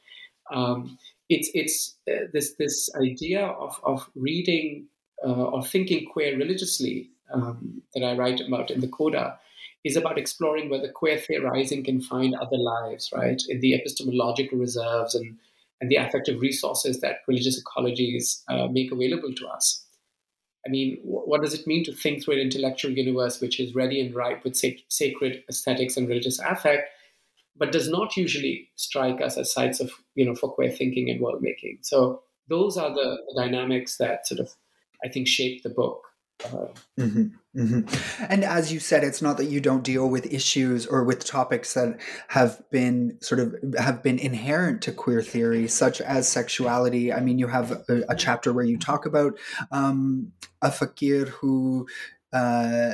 Um, 0.51 0.97
it's 1.29 1.49
it's 1.53 1.95
uh, 2.09 2.27
this 2.33 2.55
this 2.59 2.89
idea 2.95 3.45
of 3.45 3.79
of 3.83 4.09
reading 4.15 4.87
uh, 5.25 5.31
or 5.31 5.63
thinking 5.63 6.05
queer 6.11 6.37
religiously 6.37 7.09
um, 7.33 7.81
that 7.93 8.03
I 8.03 8.15
write 8.15 8.41
about 8.41 8.71
in 8.71 8.81
the 8.81 8.87
Coda 8.87 9.39
is 9.85 9.95
about 9.95 10.17
exploring 10.17 10.69
whether 10.69 10.91
queer 10.91 11.17
theorizing 11.17 11.83
can 11.83 12.01
find 12.01 12.33
other 12.35 12.57
lives, 12.57 13.13
right, 13.15 13.41
in 13.47 13.59
the 13.59 13.75
epistemological 13.75 14.57
reserves 14.57 15.13
and, 15.13 15.37
and 15.79 15.91
the 15.91 15.95
affective 15.95 16.41
resources 16.41 16.99
that 17.01 17.19
religious 17.27 17.63
ecologies 17.63 18.41
uh, 18.49 18.67
make 18.67 18.91
available 18.91 19.31
to 19.33 19.47
us. 19.47 19.85
I 20.65 20.71
mean, 20.71 20.97
what 21.03 21.43
does 21.43 21.53
it 21.53 21.67
mean 21.67 21.83
to 21.83 21.93
think 21.93 22.23
through 22.23 22.33
an 22.33 22.39
intellectual 22.39 22.91
universe 22.91 23.39
which 23.39 23.59
is 23.59 23.75
ready 23.75 24.01
and 24.01 24.15
ripe 24.15 24.43
with 24.43 24.57
sac- 24.57 24.79
sacred 24.87 25.43
aesthetics 25.47 25.95
and 25.95 26.07
religious 26.07 26.39
affect, 26.39 26.89
but 27.55 27.71
does 27.71 27.87
not 27.87 28.17
usually 28.17 28.69
strike 28.75 29.21
us 29.21 29.37
as 29.37 29.53
sites 29.53 29.79
of, 29.79 29.91
you 30.15 30.25
know, 30.25 30.33
for 30.33 30.51
queer 30.51 30.71
thinking 30.71 31.11
and 31.11 31.21
world 31.21 31.43
making? 31.43 31.77
So 31.83 32.23
those 32.49 32.75
are 32.75 32.89
the, 32.89 33.17
the 33.27 33.39
dynamics 33.39 33.97
that 33.97 34.25
sort 34.25 34.39
of, 34.39 34.49
I 35.05 35.09
think, 35.09 35.27
shape 35.27 35.61
the 35.61 35.69
book. 35.69 36.01
Uh, 36.43 36.67
mm-hmm. 36.99 37.27
Mm-hmm. 37.55 38.23
And 38.27 38.43
as 38.43 38.73
you 38.73 38.79
said, 38.79 39.05
it's 39.05 39.21
not 39.21 39.37
that 39.37 39.45
you 39.45 39.61
don't 39.61 39.83
deal 39.83 40.09
with 40.09 40.33
issues 40.33 40.85
or 40.85 41.05
with 41.05 41.23
topics 41.23 41.73
that 41.75 41.97
have 42.27 42.61
been 42.69 43.17
sort 43.21 43.39
of 43.39 43.55
have 43.79 44.03
been 44.03 44.19
inherent 44.19 44.81
to 44.83 44.91
queer 44.91 45.21
theory, 45.21 45.67
such 45.69 46.01
as 46.01 46.27
sexuality. 46.27 47.13
I 47.13 47.21
mean, 47.21 47.39
you 47.39 47.47
have 47.47 47.71
a, 47.87 48.03
a 48.09 48.15
chapter 48.15 48.51
where 48.51 48.65
you 48.65 48.77
talk 48.77 49.05
about 49.05 49.39
um, 49.71 50.33
a 50.61 50.69
fakir 50.69 51.25
who 51.25 51.87
uh, 52.33 52.91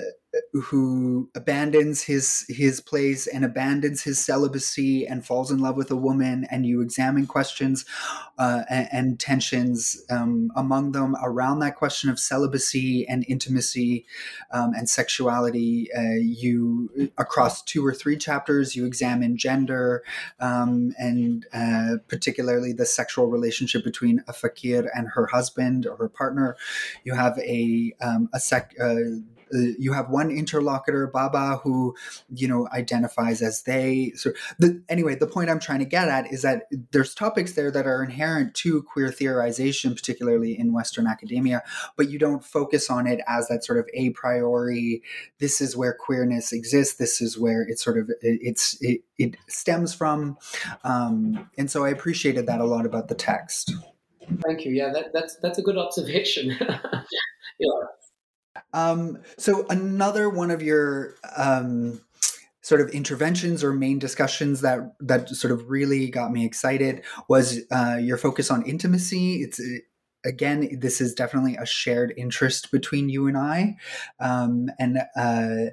who 0.53 1.29
abandons 1.35 2.03
his 2.03 2.45
his 2.47 2.79
place 2.79 3.27
and 3.27 3.43
abandons 3.43 4.03
his 4.03 4.19
celibacy 4.19 5.05
and 5.05 5.25
falls 5.25 5.51
in 5.51 5.59
love 5.59 5.75
with 5.75 5.91
a 5.91 5.95
woman 5.95 6.47
and 6.49 6.65
you 6.65 6.81
examine 6.81 7.27
questions 7.27 7.85
uh, 8.37 8.63
and, 8.69 8.87
and, 8.91 9.19
tensions 9.19 10.03
um, 10.09 10.51
among 10.55 10.93
them 10.93 11.15
around 11.21 11.59
that 11.59 11.75
question 11.75 12.09
of 12.09 12.19
celibacy 12.19 13.07
and 13.07 13.25
intimacy 13.27 14.05
um, 14.51 14.73
and 14.73 14.89
sexuality 14.89 15.89
uh, 15.95 16.17
you 16.19 17.11
across 17.17 17.61
two 17.61 17.85
or 17.85 17.93
three 17.93 18.17
chapters 18.17 18.75
you 18.75 18.85
examine 18.85 19.37
gender 19.37 20.03
um, 20.39 20.93
and 20.97 21.45
uh, 21.53 21.97
particularly 22.07 22.73
the 22.73 22.85
sexual 22.85 23.27
relationship 23.27 23.83
between 23.83 24.23
a 24.27 24.33
fakir 24.33 24.89
and 24.95 25.09
her 25.09 25.27
husband 25.27 25.85
or 25.85 25.95
her 25.97 26.09
partner. 26.09 26.55
You 27.03 27.13
have 27.13 27.37
a 27.39 27.93
um, 28.01 28.29
a 28.33 28.39
sec 28.39 28.73
you 29.53 29.93
have 29.93 30.09
one 30.09 30.29
interlocutor, 30.29 31.07
Baba, 31.07 31.59
who 31.63 31.95
you 32.33 32.47
know 32.47 32.67
identifies 32.73 33.41
as 33.41 33.63
they. 33.63 34.13
So 34.15 34.31
the, 34.59 34.81
anyway, 34.89 35.15
the 35.15 35.27
point 35.27 35.49
I'm 35.49 35.59
trying 35.59 35.79
to 35.79 35.85
get 35.85 36.07
at 36.07 36.31
is 36.31 36.41
that 36.41 36.63
there's 36.91 37.13
topics 37.13 37.53
there 37.53 37.71
that 37.71 37.87
are 37.87 38.03
inherent 38.03 38.53
to 38.55 38.83
queer 38.83 39.09
theorization, 39.09 39.95
particularly 39.95 40.57
in 40.57 40.73
Western 40.73 41.07
academia, 41.07 41.61
but 41.95 42.09
you 42.09 42.19
don't 42.19 42.43
focus 42.43 42.89
on 42.89 43.07
it 43.07 43.21
as 43.27 43.47
that 43.47 43.63
sort 43.63 43.79
of 43.79 43.87
a 43.93 44.11
priori. 44.11 45.01
This 45.39 45.61
is 45.61 45.75
where 45.75 45.93
queerness 45.93 46.53
exists. 46.53 46.95
This 46.95 47.21
is 47.21 47.37
where 47.37 47.63
it 47.63 47.79
sort 47.79 47.97
of 47.97 48.09
it, 48.09 48.39
it's 48.41 48.77
it, 48.81 49.01
it 49.17 49.37
stems 49.47 49.93
from, 49.93 50.37
um, 50.83 51.49
and 51.57 51.69
so 51.69 51.85
I 51.85 51.89
appreciated 51.89 52.47
that 52.47 52.61
a 52.61 52.65
lot 52.65 52.85
about 52.85 53.07
the 53.07 53.15
text. 53.15 53.73
Thank 54.45 54.65
you. 54.65 54.71
Yeah, 54.71 54.91
that, 54.93 55.13
that's 55.13 55.35
that's 55.37 55.57
a 55.57 55.61
good 55.61 55.77
observation. 55.77 56.55
yeah. 57.59 57.69
Um, 58.73 59.19
so 59.38 59.65
another 59.69 60.29
one 60.29 60.51
of 60.51 60.62
your 60.62 61.15
um, 61.36 62.01
sort 62.62 62.81
of 62.81 62.89
interventions 62.89 63.63
or 63.63 63.73
main 63.73 63.99
discussions 63.99 64.62
that 64.62 64.93
that 64.99 65.29
sort 65.29 65.51
of 65.51 65.69
really 65.69 66.10
got 66.10 66.31
me 66.31 66.45
excited 66.45 67.03
was 67.27 67.60
uh, 67.71 67.97
your 67.99 68.17
focus 68.17 68.51
on 68.51 68.63
intimacy. 68.65 69.41
It's 69.41 69.60
again, 70.23 70.79
this 70.79 71.01
is 71.01 71.13
definitely 71.13 71.55
a 71.55 71.65
shared 71.65 72.13
interest 72.15 72.71
between 72.71 73.10
you 73.10 73.27
and 73.27 73.38
I, 73.38 73.77
um, 74.19 74.69
and 74.79 74.99
uh, 75.15 75.71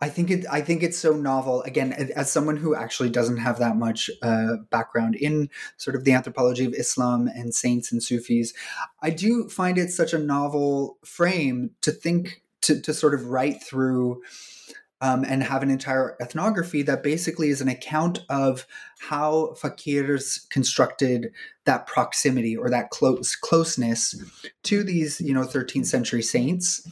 I 0.00 0.08
think 0.08 0.30
it. 0.30 0.44
I 0.50 0.60
think 0.60 0.82
it's 0.82 0.98
so 0.98 1.12
novel. 1.12 1.62
Again, 1.62 1.92
as 1.92 2.30
someone 2.30 2.56
who 2.56 2.74
actually 2.74 3.10
doesn't 3.10 3.38
have 3.38 3.58
that 3.58 3.76
much 3.76 4.08
uh, 4.22 4.56
background 4.70 5.16
in 5.16 5.50
sort 5.76 5.96
of 5.96 6.04
the 6.04 6.12
anthropology 6.12 6.64
of 6.64 6.72
Islam 6.74 7.26
and 7.26 7.52
saints 7.54 7.90
and 7.90 8.02
Sufis, 8.02 8.54
I 9.02 9.10
do 9.10 9.48
find 9.48 9.76
it 9.76 9.90
such 9.90 10.12
a 10.12 10.18
novel 10.18 10.98
frame 11.04 11.70
to 11.80 11.90
think 11.90 12.42
to 12.62 12.80
to 12.80 12.94
sort 12.94 13.14
of 13.14 13.26
write 13.26 13.62
through. 13.62 14.22
Um, 15.00 15.24
and 15.24 15.44
have 15.44 15.62
an 15.62 15.70
entire 15.70 16.16
ethnography 16.20 16.82
that 16.82 17.04
basically 17.04 17.50
is 17.50 17.60
an 17.60 17.68
account 17.68 18.24
of 18.28 18.66
how 18.98 19.54
fakirs 19.56 20.50
constructed 20.50 21.30
that 21.66 21.86
proximity 21.86 22.56
or 22.56 22.68
that 22.68 22.90
close 22.90 23.36
closeness 23.36 24.20
to 24.64 24.82
these, 24.82 25.20
you 25.20 25.32
know, 25.32 25.42
13th 25.42 25.86
century 25.86 26.22
saints, 26.22 26.84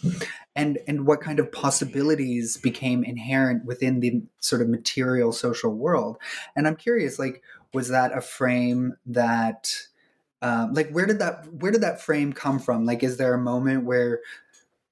and 0.55 0.79
and 0.87 1.05
what 1.05 1.21
kind 1.21 1.41
of 1.41 1.51
possibilities 1.51 2.57
became 2.57 3.03
inherent 3.03 3.65
within 3.65 3.99
the 3.99 4.23
sort 4.39 4.63
of 4.63 4.69
material 4.69 5.33
social 5.33 5.75
world. 5.75 6.17
And 6.55 6.69
i'm 6.69 6.77
curious 6.77 7.19
like 7.19 7.43
was 7.75 7.89
that 7.89 8.17
a 8.17 8.21
frame 8.21 8.95
that 9.07 9.89
um, 10.43 10.75
like 10.75 10.91
where 10.91 11.07
did 11.07 11.19
that 11.19 11.47
where 11.53 11.73
did 11.73 11.81
that 11.81 12.01
frame 12.01 12.33
come 12.33 12.59
from? 12.59 12.85
Like 12.85 13.03
is 13.03 13.17
there 13.17 13.35
a 13.35 13.39
moment 13.39 13.85
where 13.85 14.21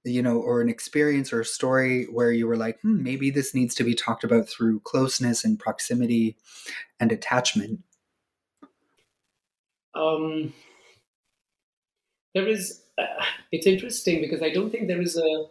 you 0.04 0.22
know 0.22 0.36
or 0.36 0.60
an 0.60 0.68
experience 0.68 1.32
or 1.32 1.40
a 1.40 1.44
story 1.44 2.04
where 2.04 2.32
you 2.32 2.46
were 2.46 2.56
like 2.56 2.80
hmm, 2.80 3.02
maybe 3.02 3.30
this 3.30 3.54
needs 3.54 3.74
to 3.74 3.84
be 3.84 3.94
talked 3.94 4.24
about 4.24 4.48
through 4.48 4.80
closeness 4.80 5.44
and 5.44 5.58
proximity 5.58 6.36
and 7.00 7.12
attachment. 7.12 7.80
Um 9.94 10.52
there 12.34 12.48
is 12.48 12.82
uh, 12.98 13.24
it's 13.52 13.66
interesting 13.66 14.20
because 14.20 14.42
i 14.42 14.50
don't 14.50 14.70
think 14.70 14.88
there 14.88 15.00
is 15.00 15.16
a 15.16 15.44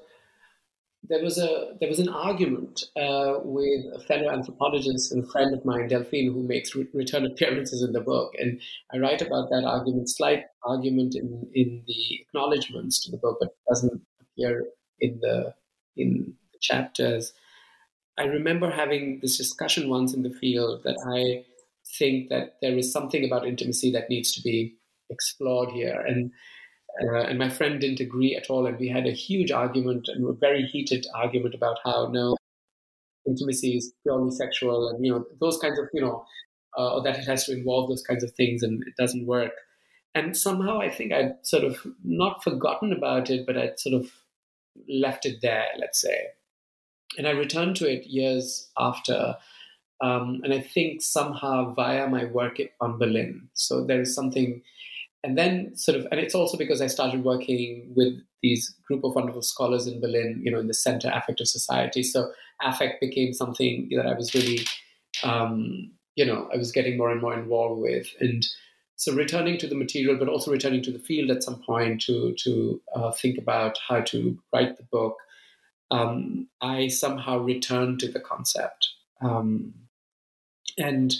there 1.09 1.21
was 1.21 1.37
a 1.37 1.75
there 1.79 1.89
was 1.89 1.99
an 1.99 2.09
argument 2.09 2.83
uh, 2.95 3.39
with 3.43 3.85
a 3.93 3.99
fellow 4.07 4.29
anthropologist 4.29 5.11
and 5.11 5.29
friend 5.29 5.53
of 5.53 5.65
mine, 5.65 5.87
Delphine, 5.87 6.31
who 6.31 6.43
makes 6.43 6.75
re- 6.75 6.87
return 6.93 7.25
appearances 7.25 7.83
in 7.83 7.91
the 7.91 8.01
book, 8.01 8.33
and 8.39 8.61
I 8.93 8.97
write 8.97 9.21
about 9.21 9.49
that 9.49 9.65
argument, 9.65 10.09
slight 10.09 10.45
argument 10.63 11.15
in 11.15 11.49
in 11.53 11.83
the 11.87 12.21
acknowledgments 12.21 13.03
to 13.03 13.11
the 13.11 13.17
book, 13.17 13.37
but 13.39 13.49
doesn't 13.67 14.01
appear 14.37 14.65
in 14.99 15.19
the 15.21 15.53
in 15.95 16.35
the 16.51 16.59
chapters. 16.59 17.33
I 18.17 18.25
remember 18.25 18.69
having 18.69 19.19
this 19.21 19.37
discussion 19.37 19.89
once 19.89 20.13
in 20.13 20.23
the 20.23 20.29
field 20.29 20.83
that 20.83 20.97
I 21.07 21.45
think 21.97 22.29
that 22.29 22.57
there 22.61 22.77
is 22.77 22.91
something 22.91 23.25
about 23.25 23.47
intimacy 23.47 23.91
that 23.91 24.09
needs 24.09 24.31
to 24.33 24.41
be 24.41 24.75
explored 25.09 25.69
here, 25.69 25.99
and 25.99 26.31
uh, 27.01 27.23
and 27.23 27.39
my 27.39 27.49
friend 27.49 27.79
didn't 27.79 27.99
agree 27.99 28.35
at 28.35 28.49
all. 28.49 28.65
And 28.67 28.77
we 28.79 28.87
had 28.87 29.07
a 29.07 29.11
huge 29.11 29.51
argument 29.51 30.07
and 30.07 30.27
a 30.27 30.33
very 30.33 30.63
heated 30.63 31.05
argument 31.15 31.55
about 31.55 31.79
how 31.83 32.09
no, 32.11 32.37
intimacy 33.27 33.77
is 33.77 33.93
purely 34.03 34.31
sexual 34.31 34.89
and, 34.89 35.05
you 35.05 35.11
know, 35.11 35.25
those 35.39 35.57
kinds 35.57 35.79
of, 35.79 35.87
you 35.93 36.01
know, 36.01 36.25
uh, 36.77 36.99
that 37.01 37.17
it 37.17 37.25
has 37.25 37.45
to 37.45 37.53
involve 37.53 37.89
those 37.89 38.03
kinds 38.03 38.23
of 38.23 38.31
things 38.33 38.63
and 38.63 38.83
it 38.87 38.95
doesn't 38.97 39.25
work. 39.25 39.51
And 40.15 40.37
somehow 40.37 40.79
I 40.79 40.89
think 40.89 41.11
I'd 41.11 41.35
sort 41.43 41.63
of 41.63 41.77
not 42.03 42.43
forgotten 42.43 42.93
about 42.93 43.29
it, 43.29 43.45
but 43.45 43.57
I'd 43.57 43.79
sort 43.79 43.95
of 43.95 44.11
left 44.89 45.25
it 45.25 45.41
there, 45.41 45.67
let's 45.79 46.01
say. 46.01 46.27
And 47.17 47.27
I 47.27 47.31
returned 47.31 47.75
to 47.77 47.91
it 47.91 48.07
years 48.07 48.69
after. 48.77 49.35
Um, 50.01 50.41
and 50.43 50.53
I 50.53 50.59
think 50.59 51.01
somehow 51.01 51.73
via 51.73 52.07
my 52.07 52.25
work 52.25 52.59
on 52.81 52.97
Berlin. 52.97 53.49
So 53.53 53.83
there 53.83 54.01
is 54.01 54.15
something 54.15 54.61
and 55.23 55.37
then 55.37 55.75
sort 55.75 55.97
of 55.97 56.07
and 56.11 56.19
it's 56.19 56.35
also 56.35 56.57
because 56.57 56.81
i 56.81 56.87
started 56.87 57.23
working 57.23 57.91
with 57.95 58.19
these 58.41 58.75
group 58.85 59.03
of 59.03 59.15
wonderful 59.15 59.41
scholars 59.41 59.87
in 59.87 60.01
berlin 60.01 60.41
you 60.43 60.51
know 60.51 60.59
in 60.59 60.67
the 60.67 60.73
center 60.73 61.09
affective 61.13 61.47
society 61.47 62.03
so 62.03 62.31
affect 62.61 62.99
became 62.99 63.33
something 63.33 63.89
that 63.95 64.05
i 64.05 64.13
was 64.13 64.33
really 64.33 64.59
um, 65.23 65.91
you 66.15 66.25
know 66.25 66.49
i 66.53 66.57
was 66.57 66.71
getting 66.71 66.97
more 66.97 67.11
and 67.11 67.21
more 67.21 67.33
involved 67.33 67.81
with 67.81 68.07
and 68.19 68.45
so 69.03 69.13
returning 69.13 69.57
to 69.57 69.67
the 69.67 69.75
material 69.75 70.17
but 70.17 70.29
also 70.29 70.51
returning 70.51 70.81
to 70.81 70.91
the 70.91 70.99
field 70.99 71.29
at 71.31 71.43
some 71.43 71.61
point 71.61 72.01
to 72.01 72.33
to 72.37 72.81
uh, 72.95 73.11
think 73.11 73.37
about 73.37 73.77
how 73.87 74.01
to 74.01 74.37
write 74.53 74.77
the 74.77 74.83
book 74.83 75.17
um, 75.91 76.47
i 76.61 76.87
somehow 76.87 77.37
returned 77.37 77.99
to 77.99 78.11
the 78.11 78.19
concept 78.19 78.89
um, 79.21 79.73
and 80.77 81.13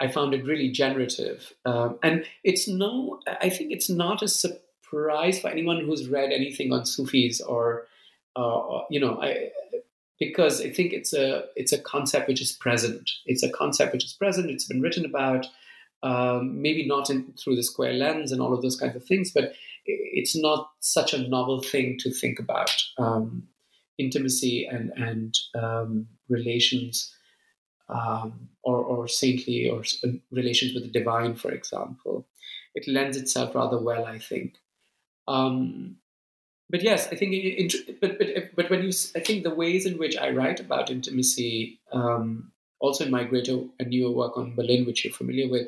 I 0.00 0.08
found 0.08 0.32
it 0.32 0.44
really 0.44 0.70
generative. 0.70 1.52
Um, 1.66 1.98
and 2.02 2.24
it's 2.42 2.66
no, 2.66 3.20
I 3.40 3.50
think 3.50 3.70
it's 3.70 3.90
not 3.90 4.22
a 4.22 4.28
surprise 4.28 5.38
for 5.38 5.48
anyone 5.48 5.84
who's 5.84 6.08
read 6.08 6.32
anything 6.32 6.72
on 6.72 6.86
Sufis 6.86 7.40
or, 7.40 7.86
uh, 8.34 8.80
you 8.88 8.98
know, 8.98 9.20
I, 9.20 9.50
because 10.18 10.62
I 10.62 10.70
think 10.70 10.92
it's 10.92 11.12
a 11.12 11.44
it's 11.54 11.72
a 11.72 11.78
concept 11.78 12.28
which 12.28 12.40
is 12.40 12.52
present. 12.52 13.10
It's 13.26 13.42
a 13.42 13.50
concept 13.50 13.92
which 13.92 14.04
is 14.04 14.12
present. 14.14 14.50
It's 14.50 14.66
been 14.66 14.80
written 14.80 15.04
about, 15.04 15.46
um, 16.02 16.60
maybe 16.62 16.86
not 16.86 17.10
in, 17.10 17.32
through 17.38 17.56
the 17.56 17.62
square 17.62 17.92
lens 17.92 18.32
and 18.32 18.40
all 18.40 18.54
of 18.54 18.62
those 18.62 18.76
kinds 18.76 18.96
of 18.96 19.04
things, 19.04 19.30
but 19.32 19.52
it's 19.86 20.36
not 20.36 20.70
such 20.80 21.12
a 21.12 21.28
novel 21.28 21.62
thing 21.62 21.98
to 21.98 22.10
think 22.10 22.38
about. 22.38 22.74
Um, 22.98 23.48
intimacy 24.00 24.66
and 24.66 24.92
and 24.96 25.38
um, 25.54 26.08
relations 26.28 27.14
um, 27.88 28.48
or, 28.62 28.78
or 28.78 29.08
saintly 29.08 29.68
or 29.68 29.82
relations 30.30 30.74
with 30.74 30.84
the 30.84 30.98
divine, 30.98 31.34
for 31.34 31.50
example. 31.50 32.26
It 32.74 32.88
lends 32.88 33.16
itself 33.16 33.54
rather 33.54 33.78
well, 33.78 34.06
I 34.06 34.18
think. 34.18 34.54
Um, 35.26 35.96
but 36.68 36.82
yes, 36.82 37.08
I 37.08 37.16
think. 37.16 37.32
It, 37.34 38.00
but 38.00 38.18
but 38.18 38.28
but 38.54 38.70
when 38.70 38.82
you, 38.82 38.92
I 39.16 39.20
think 39.20 39.42
the 39.42 39.54
ways 39.54 39.86
in 39.86 39.98
which 39.98 40.16
I 40.16 40.30
write 40.30 40.60
about 40.60 40.90
intimacy, 40.90 41.80
um, 41.92 42.52
also 42.78 43.04
in 43.04 43.10
my 43.10 43.24
greater 43.24 43.58
and 43.78 43.90
newer 43.90 44.12
work 44.12 44.36
on 44.36 44.54
Berlin, 44.54 44.86
which 44.86 45.04
you're 45.04 45.12
familiar 45.12 45.50
with, 45.50 45.66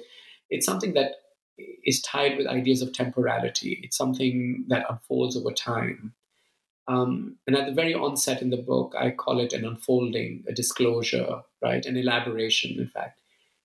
it's 0.53 0.67
something 0.67 0.93
that 0.95 1.13
is 1.85 2.01
tied 2.03 2.37
with 2.37 2.47
ideas 2.47 2.83
of 2.83 2.93
temporality. 2.93 3.81
It's 3.83 3.97
something 3.97 4.65
that 4.69 4.87
unfolds 4.89 5.37
over 5.37 5.51
time. 5.51 6.15
Um, 6.89 7.37
and 7.47 7.57
at 7.57 7.67
the 7.67 7.75
very 7.75 7.95
onset 7.95 8.43
in 8.43 8.51
the 8.51 8.57
book, 8.57 8.95
I 8.99 9.11
call 9.11 9.41
it 9.41 9.53
an 9.53 9.65
unfolding, 9.65 10.45
a 10.49 10.53
disclosure, 10.53 11.43
right, 11.63 11.85
an 11.87 11.97
elaboration, 11.97 12.79
in 12.79 12.89
fact. 12.89 13.21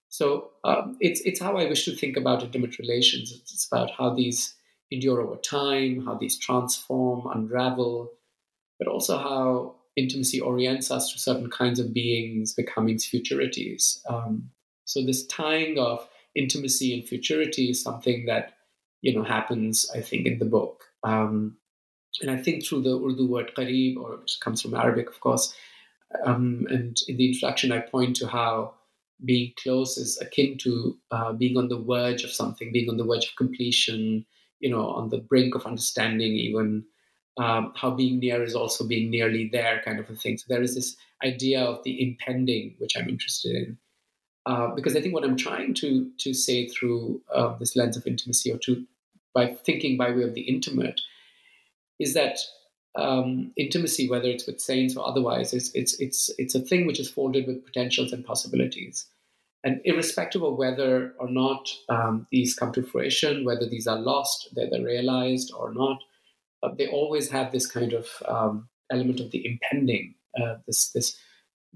So 0.09 0.51
um, 0.63 0.97
it's 1.01 1.19
it's 1.21 1.41
how 1.41 1.57
I 1.57 1.65
wish 1.65 1.83
to 1.85 1.95
think 1.95 2.15
about 2.15 2.43
intimate 2.43 2.79
relations. 2.79 3.33
It's, 3.33 3.67
about 3.67 3.91
how 3.91 4.13
these 4.13 4.55
endure 4.89 5.19
over 5.21 5.35
time, 5.35 6.05
how 6.05 6.15
these 6.15 6.37
transform, 6.37 7.27
unravel, 7.27 8.11
but 8.79 8.87
also 8.87 9.17
how 9.17 9.75
intimacy 9.97 10.39
orients 10.39 10.91
us 10.91 11.11
to 11.11 11.19
certain 11.19 11.49
kinds 11.49 11.79
of 11.79 11.93
beings 11.93 12.53
becoming 12.53 12.97
futurities. 12.97 13.99
Um, 14.07 14.51
so 14.85 15.03
this 15.03 15.25
tying 15.25 15.77
of 15.77 16.07
intimacy 16.37 16.93
and 16.93 17.07
futurity 17.07 17.69
is 17.69 17.81
something 17.81 18.25
that 18.25 18.53
you 19.01 19.13
know 19.15 19.23
happens, 19.23 19.89
I 19.95 20.01
think, 20.01 20.27
in 20.27 20.39
the 20.39 20.45
book. 20.45 20.83
Um, 21.03 21.57
and 22.21 22.31
I 22.31 22.37
think 22.37 22.65
through 22.65 22.83
the 22.83 22.97
Urdu 22.97 23.27
word 23.27 23.51
qareeb, 23.55 23.97
or 23.97 24.19
comes 24.41 24.61
from 24.61 24.73
Arabic, 24.73 25.09
of 25.09 25.19
course. 25.19 25.53
Um, 26.25 26.65
and 26.69 26.97
in 27.07 27.17
the 27.17 27.27
introduction, 27.27 27.71
I 27.71 27.79
point 27.79 28.15
to 28.17 28.27
how 28.27 28.73
being 29.25 29.53
close 29.61 29.97
is 29.97 30.19
akin 30.21 30.57
to 30.59 30.97
uh, 31.11 31.33
being 31.33 31.57
on 31.57 31.69
the 31.69 31.79
verge 31.79 32.23
of 32.23 32.31
something, 32.31 32.71
being 32.71 32.89
on 32.89 32.97
the 32.97 33.05
verge 33.05 33.25
of 33.25 33.35
completion, 33.35 34.25
you 34.59 34.69
know, 34.69 34.87
on 34.87 35.09
the 35.09 35.19
brink 35.19 35.55
of 35.55 35.65
understanding, 35.65 36.33
even. 36.33 36.85
Um, 37.39 37.71
how 37.75 37.91
being 37.91 38.17
near 38.17 38.41
is 38.41 38.55
also 38.55 38.87
being 38.87 39.11
nearly 39.11 39.47
there, 39.51 39.79
kind 39.85 39.99
of 39.99 40.09
a 40.09 40.15
thing. 40.15 40.39
So 40.39 40.45
there 40.49 40.63
is 40.63 40.73
this 40.73 40.95
idea 41.23 41.61
of 41.61 41.83
the 41.83 42.01
impending, 42.01 42.73
which 42.79 42.97
I'm 42.97 43.07
interested 43.07 43.55
in. 43.55 43.77
Uh, 44.47 44.73
because 44.73 44.95
I 44.95 45.01
think 45.01 45.13
what 45.13 45.25
I'm 45.25 45.35
trying 45.35 45.73
to 45.75 46.09
to 46.19 46.33
say 46.33 46.67
through 46.67 47.21
uh, 47.35 47.57
this 47.57 47.75
lens 47.75 47.97
of 47.97 48.07
intimacy, 48.07 48.49
or 48.49 48.57
to 48.59 48.85
by 49.33 49.47
thinking 49.65 49.97
by 49.97 50.11
way 50.11 50.23
of 50.23 50.35
the 50.35 50.41
intimate, 50.41 51.01
is 51.99 52.13
that 52.13 52.39
um, 52.95 53.51
intimacy, 53.57 54.09
whether 54.09 54.29
it's 54.29 54.47
with 54.47 54.61
saints 54.61 54.95
or 54.95 55.05
otherwise, 55.05 55.53
is 55.53 55.69
it's 55.75 55.99
it's 55.99 56.31
it's 56.37 56.55
a 56.55 56.61
thing 56.61 56.87
which 56.87 56.97
is 56.97 57.09
folded 57.09 57.45
with 57.45 57.65
potentials 57.65 58.13
and 58.13 58.25
possibilities. 58.25 59.05
And 59.65 59.81
irrespective 59.83 60.43
of 60.43 60.55
whether 60.55 61.13
or 61.19 61.29
not 61.29 61.67
um, 61.89 62.25
these 62.31 62.55
come 62.55 62.71
to 62.71 62.83
fruition, 62.83 63.43
whether 63.43 63.67
these 63.67 63.85
are 63.85 63.99
lost, 63.99 64.47
they're, 64.55 64.69
they're 64.69 64.81
realized 64.81 65.51
or 65.53 65.73
not, 65.73 65.97
uh, 66.63 66.69
they 66.77 66.87
always 66.87 67.29
have 67.31 67.51
this 67.51 67.67
kind 67.69 67.91
of 67.91 68.07
um, 68.25 68.69
element 68.93 69.19
of 69.19 69.31
the 69.31 69.45
impending, 69.45 70.15
uh, 70.41 70.55
this 70.67 70.91
this 70.91 71.17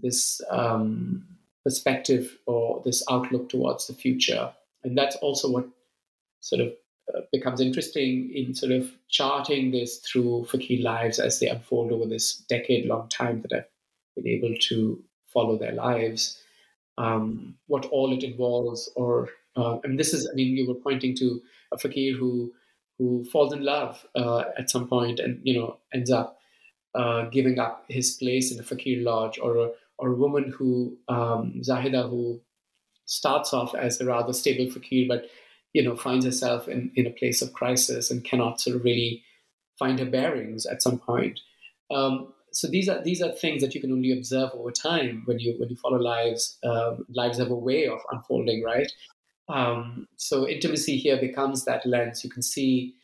this 0.02 0.40
um, 0.50 1.26
perspective 1.64 2.38
or 2.48 2.82
this 2.84 3.04
outlook 3.10 3.50
towards 3.50 3.88
the 3.88 3.94
future, 3.94 4.52
and 4.84 4.98
that's 4.98 5.16
also 5.18 5.50
what 5.50 5.68
sort 6.40 6.62
of 6.62 6.74
uh, 7.14 7.22
becomes 7.32 7.62
interesting 7.62 8.32
in 8.34 8.54
sort 8.54 8.72
of 8.72 8.92
charting 9.10 9.72
this 9.72 10.00
through 10.00 10.46
fakir 10.46 10.82
lives 10.82 11.20
as 11.20 11.40
they 11.40 11.48
unfold 11.48 11.92
over 11.92 12.06
this 12.06 12.36
decade 12.50 12.86
long 12.86 13.08
time 13.10 13.42
that 13.42 13.54
I've 13.54 13.66
been 14.16 14.28
able 14.28 14.56
to 14.70 15.04
follow 15.34 15.58
their 15.58 15.74
lives. 15.74 16.42
Um, 16.98 17.56
what 17.68 17.86
all 17.86 18.12
it 18.16 18.24
involves, 18.24 18.90
or 18.96 19.30
uh, 19.56 19.80
and 19.84 20.00
this 20.00 20.14
is, 20.14 20.28
I 20.32 20.36
mean, 20.36 20.56
you 20.56 20.68
were 20.68 20.76
pointing 20.76 21.16
to 21.18 21.42
a 21.72 21.78
fakir 21.78 22.16
who 22.16 22.54
who 22.98 23.26
falls 23.26 23.52
in 23.54 23.64
love 23.64 24.06
uh, 24.16 24.44
at 24.58 24.70
some 24.70 24.88
point 24.88 25.20
and 25.20 25.40
you 25.44 25.60
know 25.60 25.78
ends 25.94 26.12
up 26.12 26.38
uh, 26.94 27.24
giving 27.30 27.58
up 27.58 27.86
his 27.88 28.12
place 28.16 28.52
in 28.52 28.60
a 28.60 28.64
fakir 28.64 29.02
lodge, 29.02 29.40
or 29.40 29.72
or 30.02 30.10
a 30.10 30.16
woman 30.16 30.54
who 30.58 30.98
um, 31.08 31.62
Zahida 31.62 32.10
who 32.10 32.42
starts 33.06 33.54
off 33.54 33.76
as 33.76 34.02
a 34.02 34.06
rather 34.06 34.34
stable 34.34 34.72
fakir, 34.72 35.06
but 35.08 35.26
you 35.74 35.84
know, 35.84 35.96
finds 35.96 36.26
herself 36.26 36.68
in, 36.68 36.92
in 36.96 37.06
a 37.06 37.12
place 37.12 37.42
of 37.42 37.54
crisis 37.54 38.12
and 38.12 38.26
cannot 38.26 38.60
sort 38.60 38.76
of 38.76 38.84
really 38.84 39.24
find 39.80 40.00
her 40.00 40.06
bearings 40.06 40.66
at 40.66 40.82
some 40.82 41.00
point. 41.00 41.40
Um, 41.90 42.34
so 42.52 42.68
these 42.68 42.90
are 42.90 43.02
these 43.02 43.22
are 43.22 43.32
things 43.32 43.62
that 43.62 43.74
you 43.74 43.80
can 43.80 43.92
only 43.92 44.12
observe 44.12 44.52
over 44.54 44.72
time 44.72 45.22
when 45.26 45.40
you 45.40 45.56
when 45.58 45.70
you 45.70 45.78
follow 45.78 46.00
lives. 46.00 46.58
Um, 46.64 47.06
lives 47.10 47.38
have 47.38 47.52
a 47.52 47.56
way 47.56 47.88
of 47.88 48.00
unfolding, 48.12 48.64
right? 48.64 48.92
Um, 49.48 50.08
so 50.18 50.48
intimacy 50.48 50.98
here 50.98 51.20
becomes 51.20 51.66
that 51.66 51.86
lens. 51.86 52.24
You 52.24 52.30
can 52.30 52.42
see 52.42 52.96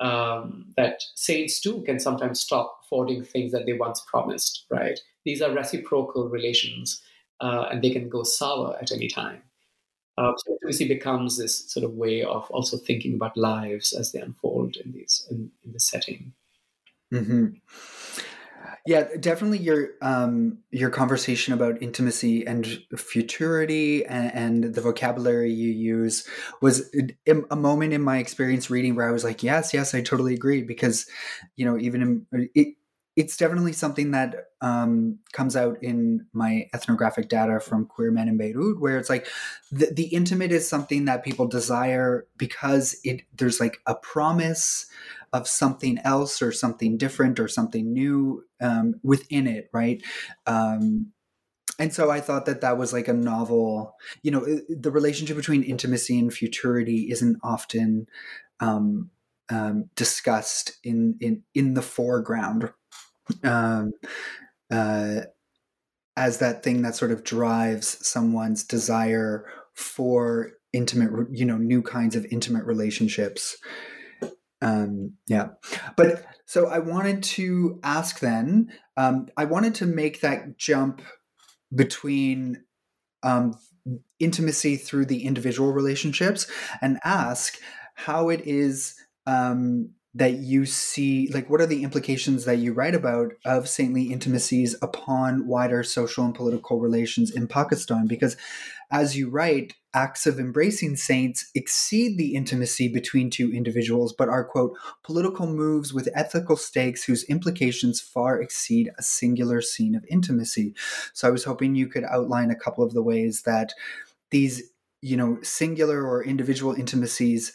um, 0.00 0.66
that 0.76 1.02
saints 1.14 1.60
too 1.60 1.82
can 1.82 1.98
sometimes 1.98 2.40
stop 2.40 2.80
affording 2.84 3.24
things 3.24 3.52
that 3.52 3.66
they 3.66 3.72
once 3.72 4.02
promised, 4.06 4.66
right? 4.70 4.98
These 5.24 5.42
are 5.42 5.52
reciprocal 5.52 6.28
relations, 6.28 7.00
uh, 7.40 7.68
and 7.70 7.82
they 7.82 7.90
can 7.90 8.08
go 8.08 8.22
sour 8.22 8.76
at 8.80 8.92
any 8.92 9.08
time. 9.08 9.42
Uh, 10.16 10.32
so 10.36 10.52
intimacy 10.52 10.86
becomes 10.86 11.36
this 11.36 11.70
sort 11.70 11.84
of 11.84 11.94
way 11.94 12.22
of 12.22 12.48
also 12.50 12.76
thinking 12.76 13.14
about 13.14 13.36
lives 13.36 13.92
as 13.92 14.12
they 14.12 14.20
unfold 14.20 14.76
in 14.76 14.92
these 14.92 15.26
in, 15.30 15.50
in 15.64 15.72
the 15.72 15.80
setting. 15.80 16.32
Mm-hmm. 17.12 17.46
Yeah, 18.86 19.08
definitely 19.18 19.60
your 19.60 19.92
um, 20.02 20.58
your 20.70 20.90
conversation 20.90 21.54
about 21.54 21.80
intimacy 21.82 22.46
and 22.46 22.66
futurity 22.94 24.04
and, 24.04 24.34
and, 24.34 24.74
the 24.74 24.82
vocabulary 24.82 25.50
you 25.50 25.70
use 25.70 26.28
was 26.60 26.94
a 27.50 27.56
moment 27.56 27.94
in 27.94 28.02
my 28.02 28.18
experience 28.18 28.68
reading 28.68 28.94
where 28.94 29.08
I 29.08 29.12
was 29.12 29.24
like, 29.24 29.42
yes, 29.42 29.72
yes, 29.72 29.94
I 29.94 30.02
totally 30.02 30.34
agree 30.34 30.62
because 30.62 31.06
you 31.56 31.64
know 31.64 31.78
even 31.78 32.02
in, 32.02 32.50
it, 32.54 32.74
it's 33.16 33.36
definitely 33.36 33.72
something 33.72 34.10
that 34.10 34.34
um, 34.60 35.18
comes 35.32 35.54
out 35.54 35.78
in 35.82 36.26
my 36.32 36.68
ethnographic 36.74 37.28
data 37.28 37.60
from 37.60 37.86
queer 37.86 38.10
men 38.10 38.28
in 38.28 38.36
Beirut, 38.36 38.80
where 38.80 38.98
it's 38.98 39.10
like 39.10 39.26
the, 39.70 39.92
the 39.92 40.06
intimate 40.06 40.50
is 40.50 40.68
something 40.68 41.04
that 41.04 41.24
people 41.24 41.46
desire 41.46 42.26
because 42.36 42.98
it 43.04 43.22
there's 43.36 43.60
like 43.60 43.78
a 43.86 43.94
promise 43.94 44.86
of 45.32 45.46
something 45.46 45.98
else 46.04 46.42
or 46.42 46.50
something 46.52 46.96
different 46.96 47.38
or 47.38 47.48
something 47.48 47.92
new 47.92 48.44
um, 48.60 48.94
within 49.02 49.46
it, 49.46 49.68
right? 49.72 50.02
Um, 50.46 51.12
and 51.78 51.92
so 51.92 52.10
I 52.10 52.20
thought 52.20 52.46
that 52.46 52.60
that 52.60 52.78
was 52.78 52.92
like 52.92 53.08
a 53.08 53.12
novel. 53.12 53.96
You 54.22 54.30
know, 54.30 54.46
the 54.68 54.92
relationship 54.92 55.36
between 55.36 55.62
intimacy 55.62 56.18
and 56.18 56.32
futurity 56.32 57.10
isn't 57.10 57.38
often 57.42 58.06
um, 58.60 59.10
um, 59.48 59.90
discussed 59.94 60.78
in 60.82 61.16
in 61.20 61.42
in 61.54 61.74
the 61.74 61.82
foreground 61.82 62.70
um, 63.42 63.92
uh, 64.70 65.20
as 66.16 66.38
that 66.38 66.62
thing 66.62 66.82
that 66.82 66.94
sort 66.94 67.10
of 67.10 67.24
drives 67.24 68.06
someone's 68.06 68.64
desire 68.64 69.46
for 69.74 70.52
intimate, 70.72 71.28
you 71.32 71.44
know, 71.44 71.56
new 71.56 71.82
kinds 71.82 72.16
of 72.16 72.26
intimate 72.30 72.64
relationships. 72.64 73.56
Um, 74.62 75.14
yeah. 75.26 75.48
But 75.96 76.24
so 76.46 76.68
I 76.68 76.78
wanted 76.78 77.22
to 77.24 77.80
ask 77.82 78.20
then, 78.20 78.72
um, 78.96 79.28
I 79.36 79.44
wanted 79.44 79.74
to 79.76 79.86
make 79.86 80.20
that 80.20 80.56
jump 80.56 81.02
between 81.74 82.62
um, 83.22 83.54
intimacy 84.18 84.76
through 84.76 85.06
the 85.06 85.24
individual 85.24 85.72
relationships 85.72 86.46
and 86.80 86.98
ask 87.04 87.58
how 87.94 88.28
it 88.28 88.42
is 88.46 88.94
um, 89.26 89.90
that 90.14 90.34
you 90.34 90.64
see 90.64 91.28
like 91.32 91.50
what 91.50 91.60
are 91.60 91.66
the 91.66 91.82
implications 91.82 92.44
that 92.44 92.58
you 92.58 92.72
write 92.72 92.94
about 92.94 93.32
of 93.44 93.68
saintly 93.68 94.04
intimacies 94.12 94.76
upon 94.80 95.46
wider 95.46 95.82
social 95.82 96.24
and 96.24 96.34
political 96.34 96.78
relations 96.80 97.30
in 97.30 97.48
pakistan? 97.48 98.06
Because 98.06 98.36
as 98.90 99.16
you 99.16 99.28
write 99.28 99.74
acts 99.92 100.26
of 100.26 100.38
embracing 100.38 100.96
saints 100.96 101.50
exceed 101.54 102.16
the 102.16 102.34
intimacy 102.34 102.86
between 102.88 103.30
two 103.30 103.52
individuals 103.52 104.12
but 104.12 104.28
are 104.28 104.44
quote 104.44 104.76
political 105.02 105.46
moves 105.46 105.92
with 105.92 106.08
ethical 106.14 106.56
stakes 106.56 107.04
whose 107.04 107.24
implications 107.24 108.00
far 108.00 108.40
exceed 108.40 108.90
a 108.98 109.02
singular 109.02 109.60
scene 109.60 109.94
of 109.94 110.04
intimacy. 110.08 110.74
So 111.12 111.26
i 111.26 111.30
was 111.30 111.44
hoping 111.44 111.74
you 111.74 111.88
could 111.88 112.04
outline 112.04 112.50
a 112.50 112.56
couple 112.56 112.84
of 112.84 112.92
the 112.92 113.02
ways 113.02 113.42
that 113.42 113.72
these 114.30 114.62
you 115.00 115.16
know 115.16 115.38
singular 115.42 116.06
or 116.06 116.22
individual 116.22 116.72
intimacies 116.72 117.52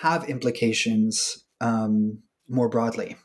have 0.00 0.28
implications 0.28 1.44
um, 1.60 2.18
more 2.48 2.68
broadly? 2.68 3.16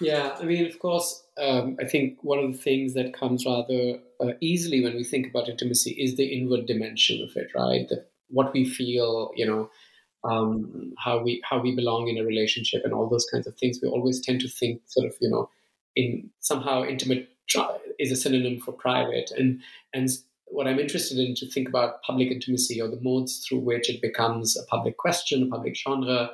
Yeah, 0.00 0.36
I 0.40 0.44
mean, 0.44 0.66
of 0.66 0.78
course, 0.80 1.22
um, 1.40 1.76
I 1.80 1.86
think 1.86 2.18
one 2.22 2.40
of 2.40 2.50
the 2.50 2.58
things 2.58 2.94
that 2.94 3.14
comes 3.14 3.46
rather 3.46 4.00
uh, 4.20 4.32
easily 4.40 4.82
when 4.82 4.96
we 4.96 5.04
think 5.04 5.28
about 5.28 5.48
intimacy 5.48 5.92
is 5.92 6.16
the 6.16 6.26
inward 6.26 6.66
dimension 6.66 7.22
of 7.22 7.36
it, 7.36 7.48
right? 7.54 7.86
The, 7.88 8.04
what 8.28 8.52
we 8.52 8.64
feel, 8.64 9.30
you 9.36 9.46
know, 9.46 9.70
um, 10.24 10.92
how 10.98 11.22
we 11.22 11.40
how 11.48 11.60
we 11.60 11.74
belong 11.74 12.08
in 12.08 12.18
a 12.18 12.24
relationship, 12.24 12.82
and 12.84 12.92
all 12.92 13.08
those 13.08 13.26
kinds 13.32 13.46
of 13.46 13.56
things. 13.56 13.78
We 13.82 13.88
always 13.88 14.20
tend 14.20 14.40
to 14.40 14.48
think, 14.48 14.82
sort 14.86 15.06
of, 15.06 15.14
you 15.20 15.30
know, 15.30 15.48
in 15.94 16.30
somehow 16.40 16.84
intimate 16.84 17.28
is 17.98 18.10
a 18.10 18.16
synonym 18.16 18.60
for 18.60 18.72
private, 18.72 19.30
and 19.36 19.60
and 19.94 20.08
what 20.46 20.66
I'm 20.66 20.78
interested 20.78 21.18
in 21.18 21.34
to 21.36 21.48
think 21.48 21.68
about 21.68 22.02
public 22.02 22.28
intimacy 22.28 22.80
or 22.80 22.88
the 22.88 23.00
modes 23.00 23.44
through 23.46 23.60
which 23.60 23.88
it 23.88 24.02
becomes 24.02 24.56
a 24.56 24.64
public 24.64 24.96
question, 24.98 25.42
a 25.42 25.46
public 25.46 25.76
genre, 25.76 26.30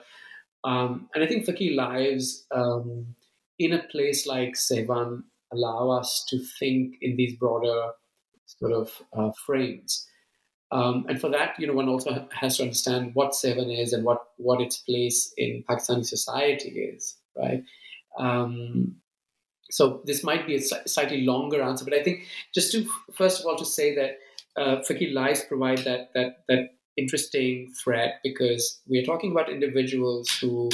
um, 0.64 1.08
and 1.14 1.22
I 1.22 1.26
think 1.26 1.44
Fakir 1.44 1.74
lives 1.74 2.46
um, 2.50 3.14
in 3.58 3.72
a 3.72 3.82
place 3.84 4.26
like 4.26 4.54
Sehwan 4.54 5.22
allow 5.52 5.90
us 5.90 6.24
to 6.28 6.38
think 6.58 6.96
in 7.00 7.16
these 7.16 7.36
broader 7.36 7.90
sort 8.46 8.72
of 8.72 8.90
uh, 9.16 9.30
frames. 9.46 10.06
Um, 10.70 11.06
and 11.08 11.18
for 11.20 11.30
that, 11.30 11.58
you 11.58 11.66
know, 11.66 11.72
one 11.72 11.88
also 11.88 12.28
has 12.32 12.58
to 12.58 12.64
understand 12.64 13.12
what 13.14 13.32
Sehwan 13.32 13.76
is 13.76 13.92
and 13.92 14.04
what, 14.04 14.18
what 14.36 14.60
its 14.60 14.78
place 14.78 15.32
in 15.38 15.64
Pakistani 15.68 16.04
society 16.04 16.68
is, 16.68 17.16
right? 17.36 17.62
Um, 18.18 18.96
so 19.70 20.02
this 20.04 20.24
might 20.24 20.46
be 20.46 20.56
a 20.56 20.60
slightly 20.60 21.22
longer 21.22 21.62
answer, 21.62 21.84
but 21.84 21.94
I 21.94 22.02
think 22.02 22.24
just 22.54 22.72
to 22.72 22.86
first 23.14 23.40
of 23.40 23.46
all 23.46 23.56
to 23.56 23.64
say 23.64 23.94
that 23.94 24.18
uh, 24.56 24.82
lives 25.12 25.44
provide 25.44 25.78
that 25.78 26.10
that 26.14 26.44
that 26.48 26.70
interesting 26.98 27.72
thread 27.72 28.14
because 28.22 28.80
we're 28.86 29.04
talking 29.04 29.30
about 29.30 29.50
individuals 29.50 30.28
who 30.40 30.70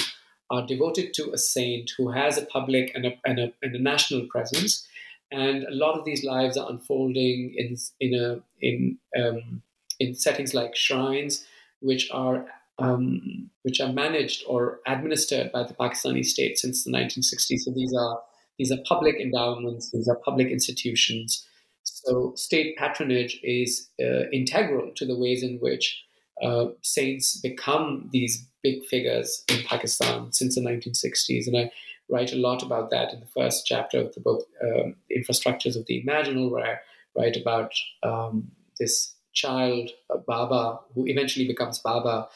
are 0.50 0.66
devoted 0.66 1.14
to 1.14 1.32
a 1.32 1.38
saint 1.38 1.90
who 1.96 2.10
has 2.10 2.38
a 2.38 2.46
public 2.46 2.92
and 2.94 3.06
a, 3.06 3.12
and 3.24 3.38
a, 3.38 3.52
and 3.62 3.74
a 3.74 3.78
national 3.78 4.26
presence. 4.26 4.86
And 5.30 5.64
a 5.64 5.74
lot 5.74 5.98
of 5.98 6.04
these 6.04 6.24
lives 6.24 6.56
are 6.56 6.70
unfolding 6.70 7.54
in, 7.56 7.76
in, 8.00 8.14
a, 8.14 8.40
in, 8.60 8.98
um, 9.20 9.62
in 9.98 10.14
settings 10.14 10.54
like 10.54 10.76
shrines, 10.76 11.44
which 11.80 12.10
are 12.10 12.46
um, 12.78 13.50
which 13.62 13.80
are 13.80 13.92
managed 13.92 14.42
or 14.48 14.80
administered 14.86 15.52
by 15.52 15.62
the 15.62 15.74
Pakistani 15.74 16.24
state 16.24 16.58
since 16.58 16.82
the 16.82 16.90
1960s. 16.90 17.60
So 17.60 17.70
these 17.70 17.94
are 17.94 18.20
these 18.58 18.72
are 18.72 18.78
public 18.84 19.16
endowments, 19.16 19.90
these 19.90 20.08
are 20.08 20.16
public 20.16 20.48
institutions. 20.48 21.46
So 21.82 22.32
state 22.36 22.76
patronage 22.76 23.40
is 23.42 23.88
uh, 24.00 24.28
integral 24.32 24.90
to 24.96 25.06
the 25.06 25.16
ways 25.16 25.42
in 25.42 25.58
which 25.58 26.04
uh, 26.42 26.66
saints 26.82 27.36
become 27.40 28.08
these 28.12 28.46
big 28.62 28.84
figures 28.86 29.44
in 29.48 29.62
Pakistan 29.64 30.32
since 30.32 30.54
the 30.54 30.60
1960s. 30.60 31.46
And 31.46 31.56
I 31.56 31.70
write 32.08 32.32
a 32.32 32.36
lot 32.36 32.62
about 32.62 32.90
that 32.90 33.12
in 33.12 33.20
the 33.20 33.26
first 33.26 33.66
chapter 33.66 33.98
of 33.98 34.14
the 34.14 34.20
book, 34.20 34.46
um, 34.62 34.96
Infrastructures 35.16 35.76
of 35.76 35.86
the 35.86 36.02
Imaginal, 36.02 36.50
where 36.50 36.66
I 36.66 36.76
write 37.16 37.36
about 37.36 37.72
um, 38.02 38.50
this 38.78 39.14
child, 39.32 39.90
uh, 40.10 40.18
Baba, 40.18 40.80
who 40.94 41.06
eventually 41.06 41.46
becomes 41.46 41.78
Baba, 41.78 42.28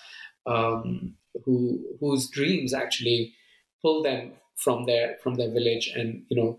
um, 0.46 1.14
who 1.44 1.80
whose 2.00 2.28
dreams 2.28 2.74
actually 2.74 3.34
pull 3.82 4.02
them 4.02 4.32
from 4.56 4.86
their 4.86 5.16
from 5.22 5.36
their 5.36 5.50
village 5.50 5.92
and 5.94 6.24
you 6.28 6.36
know 6.36 6.58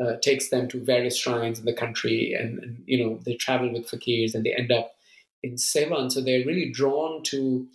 uh, 0.00 0.16
takes 0.22 0.50
them 0.50 0.68
to 0.68 0.84
various 0.84 1.16
shrines 1.16 1.58
in 1.58 1.64
the 1.64 1.72
country 1.72 2.32
and, 2.38 2.58
and, 2.60 2.82
you 2.86 3.02
know 3.02 3.18
they 3.24 3.34
travel 3.34 3.72
with 3.72 3.90
fakirs 3.90 4.34
and 4.34 4.44
they 4.44 4.54
end 4.54 4.70
up 4.70 4.92
in 5.42 5.54
Sehwan. 5.54 6.10
So 6.10 6.20
they're 6.20 6.46
really 6.46 6.70
drawn 6.70 7.22
to 7.24 7.66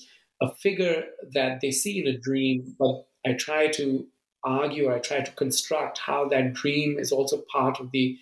a 0.41 0.53
figure 0.55 1.03
that 1.33 1.61
they 1.61 1.71
see 1.71 1.99
in 1.99 2.07
a 2.07 2.17
dream, 2.17 2.75
but 2.77 3.05
I 3.25 3.33
try 3.33 3.67
to 3.67 4.05
argue, 4.43 4.93
I 4.93 4.99
try 4.99 5.21
to 5.21 5.31
construct 5.31 5.99
how 5.99 6.27
that 6.29 6.53
dream 6.53 6.99
is 6.99 7.11
also 7.11 7.43
part 7.51 7.79
of 7.79 7.91
the, 7.91 8.17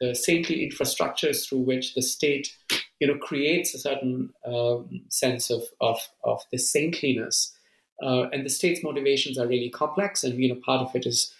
the 0.00 0.14
saintly 0.14 0.70
infrastructures 0.70 1.48
through 1.48 1.60
which 1.60 1.94
the 1.94 2.02
state, 2.02 2.48
you 3.00 3.08
know, 3.08 3.18
creates 3.18 3.74
a 3.74 3.78
certain 3.78 4.30
um, 4.46 4.88
sense 5.10 5.50
of, 5.50 5.62
of, 5.80 5.98
of 6.22 6.42
the 6.52 6.58
saintliness. 6.58 7.52
Uh, 8.02 8.28
and 8.30 8.44
the 8.44 8.50
state's 8.50 8.84
motivations 8.84 9.38
are 9.38 9.46
really 9.46 9.70
complex, 9.70 10.22
and 10.22 10.38
you 10.38 10.50
know, 10.50 10.60
part 10.64 10.82
of 10.82 10.94
it 10.94 11.06
is 11.06 11.32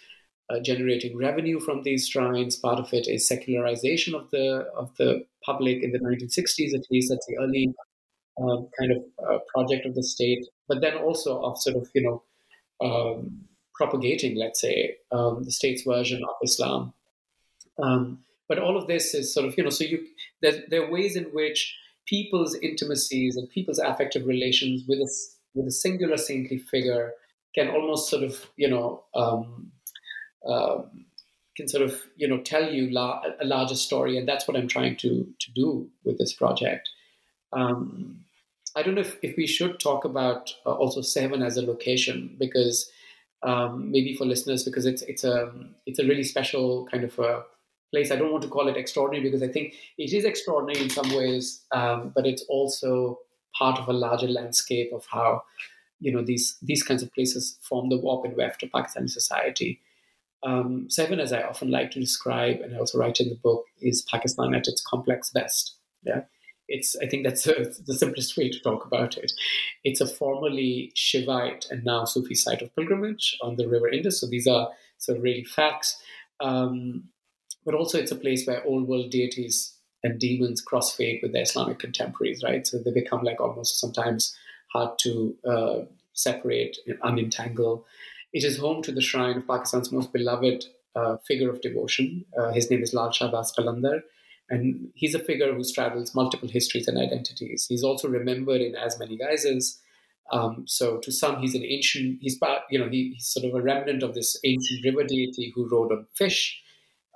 uh, 0.49 0.59
generating 0.59 1.15
revenue 1.15 1.59
from 1.59 1.83
these 1.83 2.07
shrines. 2.07 2.55
Part 2.55 2.79
of 2.79 2.93
it 2.93 3.07
is 3.07 3.27
secularization 3.27 4.15
of 4.15 4.31
the 4.31 4.67
of 4.75 4.95
the 4.97 5.25
public 5.47 5.81
in 5.81 5.91
the 5.91 5.99
1960s, 5.99 6.75
at 6.75 6.85
least. 6.91 7.09
That's 7.09 7.25
the 7.25 7.37
early 7.39 7.73
um, 8.39 8.67
kind 8.79 8.91
of 8.91 8.97
uh, 9.27 9.39
project 9.53 9.87
of 9.87 9.95
the 9.95 10.03
state. 10.03 10.45
But 10.67 10.81
then 10.81 10.97
also 10.97 11.41
of 11.41 11.59
sort 11.59 11.77
of 11.77 11.87
you 11.95 12.03
know 12.03 12.23
um, 12.87 13.47
propagating, 13.73 14.37
let's 14.37 14.61
say, 14.61 14.97
um, 15.11 15.43
the 15.43 15.51
state's 15.51 15.83
version 15.83 16.21
of 16.23 16.35
Islam. 16.43 16.93
Um, 17.81 18.19
but 18.47 18.59
all 18.59 18.77
of 18.77 18.87
this 18.87 19.13
is 19.13 19.33
sort 19.33 19.47
of 19.47 19.57
you 19.57 19.63
know 19.63 19.69
so 19.69 19.83
you 19.83 20.05
there, 20.41 20.63
there 20.69 20.83
are 20.83 20.91
ways 20.91 21.15
in 21.15 21.25
which 21.25 21.75
people's 22.05 22.55
intimacies 22.55 23.35
and 23.35 23.49
people's 23.49 23.79
affective 23.79 24.25
relations 24.25 24.83
with 24.87 24.99
a 24.99 25.09
with 25.53 25.67
a 25.67 25.71
singular 25.71 26.17
saintly 26.17 26.57
figure 26.57 27.13
can 27.55 27.69
almost 27.69 28.09
sort 28.09 28.23
of 28.23 28.49
you 28.55 28.69
know 28.69 29.03
um, 29.15 29.71
um, 30.47 31.05
can 31.57 31.67
sort 31.67 31.83
of 31.83 32.03
you 32.15 32.27
know 32.27 32.37
tell 32.37 32.71
you 32.71 32.89
la- 32.91 33.21
a 33.41 33.45
larger 33.45 33.75
story, 33.75 34.17
and 34.17 34.27
that's 34.27 34.47
what 34.47 34.55
I'm 34.55 34.67
trying 34.67 34.95
to 34.97 35.27
to 35.39 35.51
do 35.51 35.89
with 36.05 36.17
this 36.17 36.31
project. 36.31 36.89
Um, 37.51 38.23
I 38.75 38.83
don't 38.83 38.93
know 38.93 39.01
if, 39.01 39.17
if 39.23 39.35
we 39.35 39.47
should 39.47 39.79
talk 39.79 40.05
about 40.05 40.53
uh, 40.65 40.71
also 40.71 41.01
Sehwan 41.01 41.43
as 41.43 41.57
a 41.57 41.65
location 41.65 42.35
because 42.39 42.89
um, 43.41 43.91
maybe 43.91 44.15
for 44.15 44.25
listeners 44.25 44.63
because 44.63 44.85
it's 44.85 45.01
it's 45.03 45.23
a 45.23 45.51
it's 45.85 45.99
a 45.99 46.05
really 46.05 46.23
special 46.23 46.87
kind 46.91 47.03
of 47.03 47.17
a 47.19 47.43
place. 47.91 48.11
I 48.11 48.15
don't 48.17 48.31
want 48.31 48.43
to 48.43 48.49
call 48.49 48.67
it 48.67 48.77
extraordinary 48.77 49.27
because 49.27 49.41
I 49.41 49.51
think 49.51 49.73
it 49.97 50.13
is 50.13 50.25
extraordinary 50.25 50.83
in 50.83 50.89
some 50.91 51.09
ways, 51.15 51.63
um, 51.71 52.11
but 52.15 52.27
it's 52.27 52.43
also 52.49 53.19
part 53.57 53.79
of 53.79 53.87
a 53.87 53.93
larger 53.93 54.27
landscape 54.27 54.91
of 54.93 55.05
how 55.09 55.43
you 55.99 56.11
know 56.11 56.23
these 56.23 56.57
these 56.61 56.83
kinds 56.83 57.01
of 57.01 57.13
places 57.13 57.57
form 57.61 57.89
the 57.89 57.97
warp 57.97 58.25
and 58.25 58.37
weft 58.37 58.61
of 58.61 58.69
Pakistani 58.69 59.09
society. 59.09 59.81
Um, 60.43 60.87
Sehwan, 60.89 61.19
as 61.19 61.33
I 61.33 61.41
often 61.41 61.71
like 61.71 61.91
to 61.91 61.99
describe, 61.99 62.61
and 62.61 62.75
I 62.75 62.79
also 62.79 62.97
write 62.97 63.19
in 63.19 63.29
the 63.29 63.35
book, 63.35 63.65
is 63.81 64.03
Pakistan 64.03 64.53
at 64.53 64.67
its 64.67 64.81
complex 64.81 65.29
best. 65.31 65.75
Yeah, 66.03 66.21
it's 66.67 66.95
I 67.01 67.07
think 67.07 67.23
that's 67.23 67.47
a, 67.47 67.65
the 67.85 67.95
simplest 67.95 68.37
way 68.37 68.49
to 68.49 68.59
talk 68.59 68.85
about 68.85 69.17
it. 69.17 69.31
It's 69.83 70.01
a 70.01 70.07
formerly 70.07 70.91
Shaivite 70.95 71.69
and 71.71 71.83
now 71.83 72.05
Sufi 72.05 72.35
site 72.35 72.61
of 72.61 72.75
pilgrimage 72.75 73.37
on 73.41 73.55
the 73.55 73.67
River 73.67 73.89
Indus. 73.89 74.21
So 74.21 74.27
these 74.27 74.47
are 74.47 74.69
sort 74.97 75.17
of 75.17 75.23
really 75.23 75.43
facts. 75.43 76.01
Um, 76.39 77.05
but 77.65 77.75
also, 77.75 77.97
it's 77.99 78.11
a 78.11 78.15
place 78.15 78.47
where 78.47 78.65
old 78.65 78.87
world 78.87 79.11
deities 79.11 79.73
and 80.03 80.19
demons 80.19 80.63
crossfade 80.63 81.21
with 81.21 81.33
their 81.33 81.41
Islamic 81.41 81.79
contemporaries, 81.79 82.43
right? 82.43 82.65
So 82.65 82.77
they 82.77 82.91
become 82.91 83.23
like 83.23 83.41
almost 83.41 83.79
sometimes 83.79 84.35
hard 84.71 84.97
to 84.99 85.35
uh, 85.45 85.79
separate, 86.13 86.77
unentangle. 87.03 87.83
It 88.33 88.43
is 88.43 88.57
home 88.57 88.81
to 88.83 88.91
the 88.91 89.01
shrine 89.01 89.37
of 89.37 89.47
Pakistan's 89.47 89.91
most 89.91 90.13
beloved 90.13 90.65
uh, 90.95 91.17
figure 91.27 91.49
of 91.49 91.61
devotion. 91.61 92.25
Uh, 92.37 92.51
his 92.51 92.69
name 92.69 92.83
is 92.83 92.93
Lal 92.93 93.09
Shahbaz 93.09 93.51
Qalandar 93.57 94.01
and 94.49 94.89
he's 94.95 95.15
a 95.15 95.19
figure 95.19 95.53
who 95.53 95.63
straddles 95.63 96.15
multiple 96.15 96.49
histories 96.49 96.87
and 96.87 96.97
identities. 96.97 97.65
He's 97.67 97.83
also 97.83 98.07
remembered 98.07 98.61
in 98.61 98.75
as 98.75 98.97
many 98.99 99.17
guises. 99.17 99.79
Um, 100.31 100.63
so 100.65 100.97
to 100.99 101.11
some, 101.11 101.39
he's 101.39 101.55
an 101.55 101.63
ancient. 101.63 102.19
He's 102.21 102.37
part, 102.37 102.61
you 102.69 102.79
know 102.79 102.89
he, 102.89 103.13
he's 103.15 103.27
sort 103.27 103.45
of 103.45 103.55
a 103.55 103.61
remnant 103.61 104.03
of 104.03 104.13
this 104.13 104.37
ancient 104.43 104.83
river 104.83 105.03
deity 105.03 105.51
who 105.55 105.69
rode 105.69 105.91
on 105.91 106.05
fish. 106.15 106.61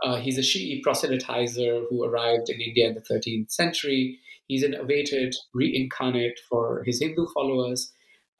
Uh, 0.04 0.16
he's 0.16 0.38
a 0.38 0.42
Shi'i 0.42 0.82
proselytizer 0.82 1.84
who 1.90 2.04
arrived 2.04 2.50
in 2.50 2.60
India 2.60 2.88
in 2.88 2.96
the 2.96 3.02
13th 3.02 3.52
century. 3.52 4.18
He's 4.48 4.64
an 4.64 4.74
awaited 4.74 5.36
reincarnate 5.54 6.40
for 6.50 6.84
his 6.86 7.00
Hindu 7.00 7.28
followers. 7.34 7.92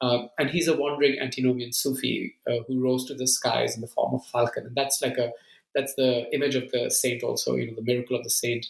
Uh, 0.02 0.26
and 0.38 0.50
he's 0.50 0.68
a 0.68 0.76
wandering 0.76 1.18
antinomian 1.20 1.72
Sufi 1.72 2.34
uh, 2.46 2.64
who 2.66 2.82
rose 2.82 3.06
to 3.06 3.14
the 3.14 3.26
skies 3.26 3.74
in 3.74 3.80
the 3.80 3.86
form 3.86 4.12
of 4.14 4.26
falcon. 4.26 4.66
And 4.66 4.76
that's 4.76 5.00
like 5.00 5.16
a 5.16 5.32
that's 5.74 5.94
the 5.94 6.32
image 6.34 6.54
of 6.54 6.70
the 6.70 6.90
saint 6.90 7.22
also 7.22 7.54
you 7.56 7.66
know 7.66 7.74
the 7.74 7.82
miracle 7.82 8.16
of 8.16 8.24
the 8.24 8.30
saint 8.30 8.66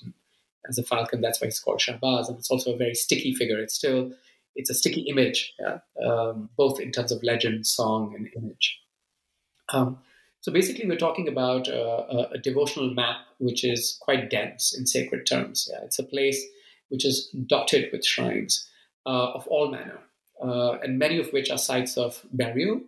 as 0.69 0.79
a 0.79 0.83
falcon 0.83 1.21
that's 1.21 1.41
why 1.41 1.47
he's 1.47 1.59
called 1.59 1.81
shahbaz 1.81 2.29
and 2.29 2.39
it's 2.39 2.51
also 2.51 2.75
a 2.75 2.77
very 2.77 2.95
sticky 2.95 3.35
figure 3.35 3.59
it's 3.59 3.75
still 3.75 4.13
it's 4.55 4.71
a 4.71 4.75
sticky 4.75 5.03
image 5.03 5.55
yeah? 5.59 5.79
um, 6.07 6.49
both 6.57 6.81
in 6.81 6.93
terms 6.93 7.11
of 7.13 7.23
legend 7.23 7.67
song 7.67 8.15
and 8.17 8.29
image 8.37 8.81
um, 9.73 9.99
so 10.41 10.53
basically 10.53 10.87
we're 10.87 10.97
talking 10.97 11.29
about 11.29 11.69
a, 11.69 12.29
a, 12.33 12.39
devotional 12.39 12.93
map 12.93 13.19
which 13.39 13.65
is 13.65 13.97
quite 14.01 14.29
dense 14.29 14.77
in 14.77 14.87
sacred 14.87 15.27
terms 15.27 15.69
yeah? 15.73 15.81
it's 15.85 15.99
a 15.99 16.05
place 16.05 16.43
which 16.89 17.05
is 17.05 17.29
dotted 17.47 17.91
with 17.93 18.05
shrines 18.05 18.69
uh, 19.07 19.33
of 19.33 19.47
all 19.49 19.71
manner 19.71 19.99
uh, 20.43 20.79
and 20.83 20.99
many 20.99 21.19
of 21.19 21.31
which 21.33 21.51
are 21.51 21.59
sites 21.59 21.97
of 21.97 22.25
burial 22.33 22.81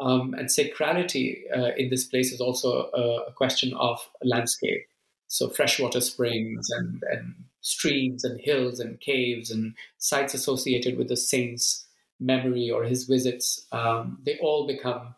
um, 0.00 0.34
and 0.34 0.48
sacrality 0.48 1.42
uh, 1.56 1.72
in 1.76 1.90
this 1.90 2.04
place 2.04 2.32
is 2.32 2.40
also 2.40 2.90
a, 2.94 3.28
a, 3.28 3.32
question 3.32 3.74
of 3.74 3.98
landscape. 4.22 4.86
So 5.26 5.48
freshwater 5.48 6.00
springs 6.00 6.70
and, 6.70 7.02
and 7.10 7.34
streams 7.60 8.24
and 8.24 8.40
hills 8.40 8.78
and 8.78 9.00
caves 9.00 9.50
and 9.50 9.74
sites 9.98 10.34
associated 10.34 10.96
with 10.96 11.08
the 11.08 11.16
saint's 11.16 11.86
memory 12.20 12.70
or 12.70 12.84
his 12.84 13.04
visits, 13.04 13.66
um, 13.72 14.18
they 14.24 14.38
all 14.38 14.66
become, 14.66 15.14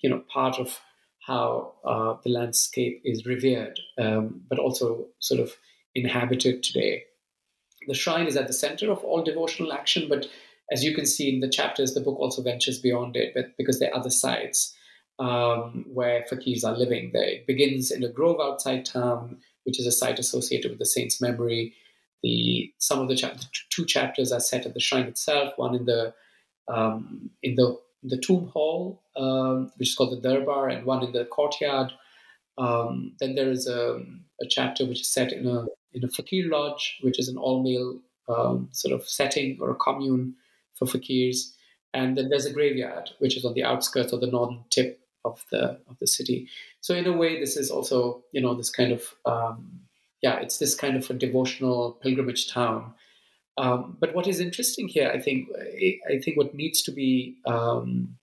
you 0.00 0.08
know, 0.08 0.22
part 0.32 0.58
of 0.58 0.80
how 1.26 1.74
uh, 1.84 2.14
the 2.24 2.30
landscape 2.30 3.02
is 3.04 3.26
revered, 3.26 3.78
um, 3.98 4.42
but 4.48 4.58
also 4.58 5.06
sort 5.18 5.40
of 5.40 5.52
inhabited 5.94 6.62
today. 6.62 7.04
The 7.86 7.94
shrine 7.94 8.26
is 8.26 8.36
at 8.36 8.46
the 8.46 8.52
center 8.52 8.90
of 8.90 8.98
all 9.04 9.22
devotional 9.22 9.72
action, 9.72 10.08
but 10.08 10.26
as 10.70 10.82
you 10.82 10.94
can 10.94 11.06
see 11.06 11.32
in 11.32 11.40
the 11.40 11.48
chapters, 11.48 11.94
the 11.94 12.00
book 12.00 12.18
also 12.18 12.42
ventures 12.42 12.78
beyond 12.78 13.16
it, 13.16 13.32
but 13.34 13.56
because 13.56 13.78
there 13.78 13.90
are 13.92 13.98
other 13.98 14.10
sites 14.10 14.74
um, 15.18 15.84
where 15.92 16.24
fakirs 16.30 16.64
are 16.64 16.76
living. 16.76 17.10
It 17.14 17.46
begins 17.46 17.90
in 17.90 18.02
a 18.02 18.08
grove 18.08 18.40
outside 18.40 18.84
town, 18.84 19.38
which 19.64 19.78
is 19.78 19.86
a 19.86 19.92
site 19.92 20.18
associated 20.18 20.70
with 20.70 20.78
the 20.78 20.86
saint's 20.86 21.20
memory. 21.20 21.74
The 22.22 22.72
some 22.78 23.00
of 23.00 23.08
the, 23.08 23.14
the 23.14 23.46
two 23.70 23.84
chapters 23.84 24.32
are 24.32 24.40
set 24.40 24.66
at 24.66 24.74
the 24.74 24.80
shrine 24.80 25.06
itself. 25.06 25.52
One 25.56 25.74
in 25.74 25.86
the 25.86 26.14
um, 26.68 27.30
in 27.42 27.54
the 27.54 27.78
the 28.02 28.18
tomb 28.18 28.48
hall, 28.48 29.02
um, 29.16 29.72
which 29.76 29.90
is 29.90 29.94
called 29.94 30.12
the 30.12 30.28
Darbar, 30.28 30.68
and 30.68 30.84
one 30.84 31.04
in 31.04 31.12
the 31.12 31.24
courtyard. 31.24 31.92
Um, 32.58 33.12
then 33.20 33.34
there 33.34 33.50
is 33.50 33.66
a, 33.66 34.00
a, 34.40 34.46
chapter 34.48 34.86
which 34.86 35.02
is 35.02 35.12
set 35.12 35.30
in 35.30 35.46
a 35.46 35.66
in 35.92 36.04
a 36.04 36.08
fakir 36.08 36.48
lodge, 36.48 36.98
which 37.02 37.18
is 37.18 37.28
an 37.28 37.36
all 37.36 37.62
male 37.62 38.00
um, 38.28 38.68
sort 38.72 38.94
of 38.94 39.06
setting 39.08 39.58
or 39.60 39.70
a 39.70 39.74
commune 39.74 40.34
for 40.78 40.86
fakirs. 40.86 41.52
And 41.94 42.16
then 42.16 42.28
there's 42.28 42.46
a 42.46 42.52
graveyard, 42.52 43.10
which 43.18 43.36
is 43.36 43.44
on 43.44 43.54
the 43.54 43.64
outskirts 43.64 44.12
of 44.12 44.20
the 44.20 44.26
northern 44.26 44.64
tip 44.70 45.00
of 45.24 45.42
the 45.50 45.80
of 45.88 45.98
the 45.98 46.06
city. 46.06 46.48
So 46.80 46.94
in 46.94 47.06
a 47.06 47.12
way, 47.12 47.40
this 47.40 47.56
is 47.56 47.70
also 47.70 48.24
you 48.32 48.40
know 48.40 48.54
this 48.54 48.70
kind 48.70 48.92
of 48.92 49.02
um, 49.24 49.80
yeah, 50.22 50.36
it's 50.40 50.58
this 50.58 50.74
kind 50.74 50.96
of 50.96 51.08
a 51.10 51.14
devotional 51.14 51.98
pilgrimage 52.02 52.50
town. 52.52 52.94
Um, 53.58 53.96
but 54.00 54.14
what 54.14 54.26
is 54.26 54.40
interesting 54.40 54.88
here, 54.88 55.10
I 55.10 55.18
think, 55.18 55.48
I 56.10 56.18
think 56.22 56.36
what 56.36 56.54
needs 56.54 56.82
to 56.82 56.90
be 56.90 57.36
um, 57.46 58.16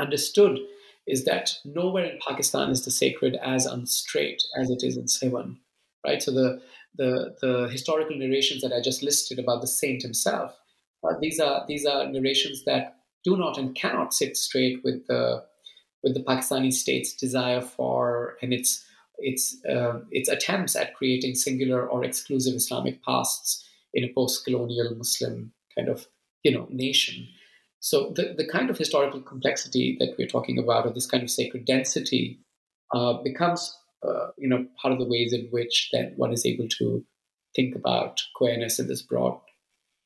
understood 0.00 0.58
is 1.06 1.24
that 1.24 1.54
nowhere 1.64 2.04
in 2.04 2.18
Pakistan 2.26 2.70
is 2.70 2.84
the 2.84 2.90
sacred 2.90 3.36
as 3.36 3.64
unstraight 3.64 4.42
as 4.56 4.70
it 4.70 4.82
is 4.82 4.96
in 4.96 5.04
Sehwan, 5.04 5.58
right? 6.04 6.22
So 6.22 6.32
the 6.32 6.60
the 6.96 7.36
the 7.40 7.68
historical 7.68 8.16
narrations 8.16 8.62
that 8.62 8.72
I 8.72 8.80
just 8.80 9.02
listed 9.02 9.38
about 9.38 9.60
the 9.60 9.66
saint 9.66 10.02
himself 10.02 10.57
uh, 11.04 11.14
these 11.20 11.40
are 11.40 11.64
these 11.68 11.86
are 11.86 12.08
narrations 12.08 12.64
that 12.64 12.96
do 13.24 13.36
not 13.36 13.58
and 13.58 13.74
cannot 13.74 14.14
sit 14.14 14.36
straight 14.36 14.80
with 14.84 15.06
the 15.06 15.44
with 16.02 16.14
the 16.14 16.22
Pakistani 16.22 16.72
state's 16.72 17.14
desire 17.14 17.60
for 17.60 18.36
and 18.42 18.52
its 18.52 18.84
its 19.18 19.56
uh, 19.68 20.00
its 20.10 20.28
attempts 20.28 20.76
at 20.76 20.94
creating 20.94 21.34
singular 21.34 21.88
or 21.88 22.04
exclusive 22.04 22.54
Islamic 22.54 23.02
pasts 23.02 23.64
in 23.94 24.04
a 24.04 24.12
post-colonial 24.12 24.94
Muslim 24.96 25.52
kind 25.76 25.88
of 25.88 26.06
you 26.42 26.52
know 26.52 26.66
nation. 26.70 27.28
So 27.80 28.12
the, 28.16 28.34
the 28.36 28.46
kind 28.46 28.70
of 28.70 28.78
historical 28.78 29.20
complexity 29.20 29.96
that 30.00 30.16
we're 30.18 30.26
talking 30.26 30.58
about, 30.58 30.84
or 30.84 30.92
this 30.92 31.06
kind 31.06 31.22
of 31.22 31.30
sacred 31.30 31.64
density, 31.64 32.40
uh, 32.92 33.14
becomes 33.22 33.76
uh, 34.06 34.28
you 34.36 34.48
know 34.48 34.66
part 34.80 34.92
of 34.92 34.98
the 34.98 35.08
ways 35.08 35.32
in 35.32 35.48
which 35.50 35.90
then 35.92 36.12
one 36.16 36.32
is 36.32 36.44
able 36.46 36.68
to 36.78 37.04
think 37.54 37.74
about 37.74 38.20
queerness 38.34 38.78
in 38.78 38.88
this 38.88 39.02
broad 39.02 39.40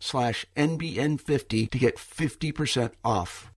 slash 0.00 0.46
NBN50 0.56 1.70
to 1.70 1.78
get 1.78 1.96
50% 1.96 2.92
off. 3.04 3.52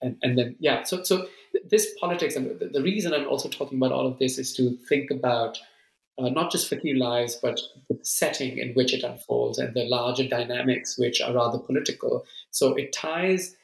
And, 0.00 0.16
and 0.22 0.36
then, 0.36 0.56
yeah, 0.58 0.82
so, 0.82 1.02
so 1.02 1.28
this 1.70 1.94
politics, 2.00 2.34
and 2.36 2.58
the, 2.58 2.66
the 2.66 2.82
reason 2.82 3.14
I'm 3.14 3.28
also 3.28 3.48
talking 3.48 3.78
about 3.78 3.92
all 3.92 4.06
of 4.06 4.18
this 4.18 4.38
is 4.38 4.52
to 4.56 4.76
think 4.88 5.10
about 5.10 5.58
uh, 6.18 6.28
not 6.28 6.50
just 6.50 6.68
Fakir 6.68 6.96
lives, 6.96 7.38
but 7.40 7.60
the 7.88 7.98
setting 8.02 8.58
in 8.58 8.72
which 8.74 8.92
it 8.92 9.04
unfolds 9.04 9.58
and 9.58 9.74
the 9.74 9.84
larger 9.84 10.28
dynamics, 10.28 10.98
which 10.98 11.20
are 11.20 11.32
rather 11.32 11.58
political. 11.58 12.24
So 12.50 12.74
it 12.74 12.92
ties 12.92 13.56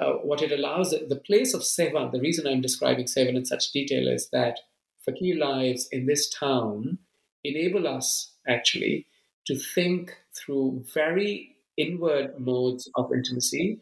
uh, 0.00 0.14
what 0.14 0.42
it 0.42 0.52
allows, 0.52 0.90
the 0.90 1.22
place 1.24 1.54
of 1.54 1.62
Sehwan, 1.62 2.12
the 2.12 2.20
reason 2.20 2.46
I'm 2.46 2.60
describing 2.60 3.06
Sehwan 3.06 3.36
in 3.36 3.46
such 3.46 3.72
detail 3.72 4.08
is 4.08 4.28
that 4.30 4.60
Fakir 5.04 5.36
lives 5.36 5.88
in 5.90 6.06
this 6.06 6.28
town 6.28 6.98
enable 7.44 7.86
us 7.86 8.32
actually 8.46 9.06
to 9.46 9.56
think 9.56 10.16
through 10.36 10.84
very 10.92 11.56
inward 11.76 12.38
modes 12.38 12.88
of 12.96 13.12
intimacy 13.12 13.78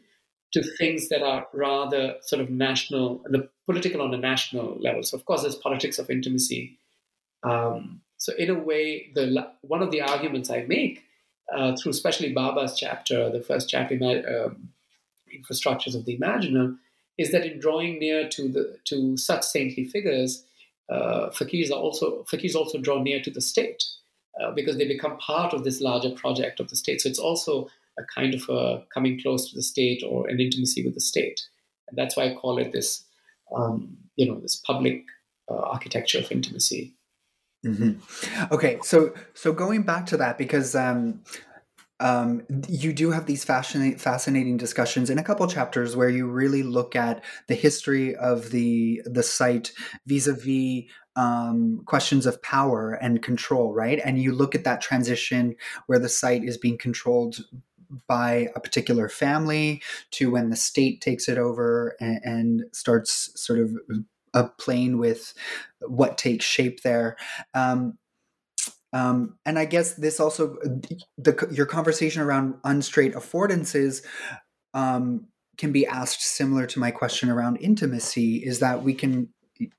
to 0.53 0.63
things 0.63 1.09
that 1.09 1.23
are 1.23 1.47
rather 1.53 2.15
sort 2.23 2.41
of 2.41 2.51
national, 2.51 3.23
the 3.27 3.49
political 3.67 4.03
on 4.03 4.15
a 4.15 4.19
national 4.19 4.77
level. 4.81 5.03
So, 5.03 5.17
of 5.17 5.25
course, 5.25 5.43
there's 5.43 5.57
politics 5.57 5.99
of 5.99 6.11
intimacy. 6.11 6.79
Um, 7.43 8.03
so, 8.19 8.33
in 8.39 8.51
a 8.51 8.55
way, 8.55 9.11
the 9.15 9.51
one 9.63 9.83
of 9.83 9.91
the 9.91 10.01
arguments 10.01 10.51
I 10.51 10.63
make 10.63 11.03
uh, 11.55 11.77
through 11.77 11.91
especially 11.91 12.33
Baba's 12.33 12.79
chapter, 12.79 13.31
the 13.31 13.43
first 13.43 13.69
chapter, 13.69 13.97
um, 14.47 14.69
infrastructures 15.35 15.97
of 15.97 16.05
the 16.05 16.17
imaginal, 16.17 16.79
is 17.19 17.33
that 17.33 17.45
in 17.45 17.59
drawing 17.59 17.99
near 17.99 18.29
to 18.29 18.49
the 18.49 18.79
to 18.85 19.17
such 19.17 19.43
saintly 19.43 19.85
figures, 19.85 20.45
uh, 20.89 21.31
fakirs 21.31 21.71
are 21.71 21.81
also 21.81 22.25
fakirs 22.31 22.55
also 22.55 22.79
draw 22.79 23.03
near 23.03 23.21
to 23.21 23.31
the 23.31 23.41
state 23.41 23.83
uh, 24.43 24.51
because 24.53 24.77
they 24.77 24.87
become 24.87 25.17
part 25.19 25.53
of 25.53 25.65
this 25.65 25.81
larger 25.81 26.11
project 26.11 26.61
of 26.61 26.69
the 26.69 26.77
state. 26.77 27.01
So 27.01 27.09
it's 27.09 27.19
also 27.19 27.69
a 27.99 28.03
kind 28.15 28.35
of 28.35 28.49
a 28.49 28.85
coming 28.93 29.21
close 29.21 29.51
to 29.51 29.57
the 29.57 29.63
state 29.63 30.03
or 30.07 30.29
an 30.29 30.41
intimacy 30.41 30.85
with 30.85 30.95
the 30.95 31.01
state, 31.01 31.41
and 31.89 31.97
that's 31.97 32.17
why 32.17 32.25
I 32.25 32.35
call 32.35 32.59
it 32.59 32.73
this, 32.73 33.05
um, 33.57 33.97
you 34.17 34.27
know, 34.27 34.41
this 34.41 34.57
public 34.57 35.05
uh, 35.51 35.57
architecture 35.57 36.19
of 36.19 36.31
intimacy. 36.33 36.95
Mm-hmm. 37.65 38.53
Okay, 38.53 38.79
so 38.83 39.15
so 39.33 39.53
going 39.53 39.83
back 39.83 40.07
to 40.07 40.17
that 40.19 40.37
because 40.37 40.75
um, 40.75 41.23
um, 42.01 42.43
you 42.69 42.93
do 42.93 43.11
have 43.13 43.27
these 43.27 43.45
fascinating, 43.45 43.99
fascinating 43.99 44.57
discussions 44.57 45.11
in 45.11 45.19
a 45.19 45.23
couple 45.23 45.47
chapters 45.47 45.97
where 45.97 46.09
you 46.09 46.27
really 46.27 46.63
look 46.63 46.97
at 46.97 47.23
the 47.47 47.55
history 47.55 48.15
of 48.17 48.51
the 48.51 49.01
the 49.07 49.23
site 49.23 49.73
vis-a-vis 50.07 50.85
um, 51.17 51.83
questions 51.87 52.27
of 52.27 52.43
power 52.43 52.93
and 52.93 53.23
control, 53.23 53.73
right? 53.73 54.01
And 54.05 54.21
you 54.21 54.33
look 54.33 54.55
at 54.55 54.65
that 54.65 54.81
transition 54.81 55.57
where 55.87 55.99
the 55.99 56.09
site 56.09 56.45
is 56.45 56.59
being 56.59 56.79
controlled 56.79 57.39
by 58.09 58.49
a 58.57 58.61
particular 58.61 59.09
family 59.09 59.83
to 60.13 60.31
when 60.31 60.51
the 60.51 60.57
state 60.57 61.01
takes 61.01 61.29
it 61.29 61.39
over 61.39 61.97
and, 62.01 62.21
and 62.25 62.65
starts 62.73 63.31
sort 63.41 63.61
of 63.61 63.71
a 64.33 64.49
playing 64.59 64.99
with 64.99 65.35
what 65.81 66.19
takes 66.19 66.45
shape 66.45 66.83
there. 66.83 67.17
Um, 67.55 67.99
um, 68.93 69.39
and 69.45 69.59
I 69.59 69.65
guess 69.65 69.95
this 69.95 70.21
also 70.21 70.57
the, 71.19 71.49
your 71.51 71.67
conversation 71.67 72.23
around 72.23 72.55
unstraight 72.63 73.15
affordances 73.15 74.05
um, 74.73 75.27
can 75.59 75.73
be 75.73 75.87
asked 75.87 76.23
similar 76.23 76.67
to 76.67 76.79
my 76.79 76.91
question 76.93 77.29
around 77.29 77.57
intimacy. 77.57 78.37
Is 78.37 78.61
that 78.61 78.85
we 78.85 78.95
can 78.95 79.34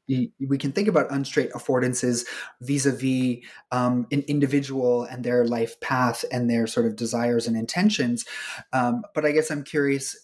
we 0.08 0.58
can 0.58 0.72
think 0.72 0.88
about 0.88 1.12
unstraight 1.12 1.52
affordances 1.52 2.26
vis-a-vis 2.62 3.38
um, 3.72 4.08
an 4.12 4.24
individual 4.28 5.04
and 5.04 5.24
their 5.24 5.46
life 5.46 5.80
path 5.82 6.24
and 6.32 6.50
their 6.50 6.68
sort 6.68 6.86
of 6.86 6.96
desires 6.96 7.48
and 7.48 7.58
intentions. 7.58 8.26
Um, 8.74 9.04
but 9.14 9.26
I 9.26 9.32
guess 9.32 9.52
I'm 9.52 9.64
curious, 9.64 10.16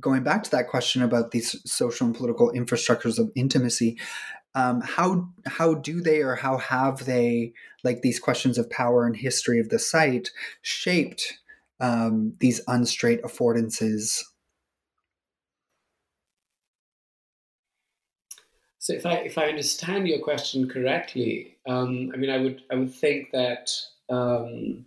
going 0.00 0.22
back 0.22 0.42
to 0.44 0.50
that 0.50 0.68
question 0.68 1.02
about 1.02 1.30
these 1.30 1.60
social 1.70 2.06
and 2.06 2.16
political 2.16 2.52
infrastructures 2.52 3.18
of 3.18 3.30
intimacy, 3.34 3.98
um, 4.54 4.80
how 4.80 5.28
how 5.46 5.74
do 5.74 6.00
they 6.00 6.22
or 6.22 6.34
how 6.34 6.56
have 6.56 7.04
they 7.04 7.52
like 7.84 8.00
these 8.00 8.18
questions 8.18 8.56
of 8.56 8.70
power 8.70 9.06
and 9.06 9.16
history 9.16 9.60
of 9.60 9.68
the 9.68 9.78
site 9.78 10.30
shaped 10.62 11.38
um, 11.78 12.34
these 12.40 12.62
unstraight 12.66 13.22
affordances 13.22 14.22
so 18.86 18.92
if 18.94 19.04
i 19.04 19.14
if 19.14 19.36
i 19.36 19.46
understand 19.46 20.06
your 20.06 20.20
question 20.20 20.68
correctly 20.68 21.56
um, 21.66 22.12
i 22.14 22.16
mean 22.16 22.30
i 22.30 22.38
would 22.38 22.62
i 22.70 22.76
would 22.76 22.94
think 22.94 23.32
that 23.32 23.68
um, 24.08 24.86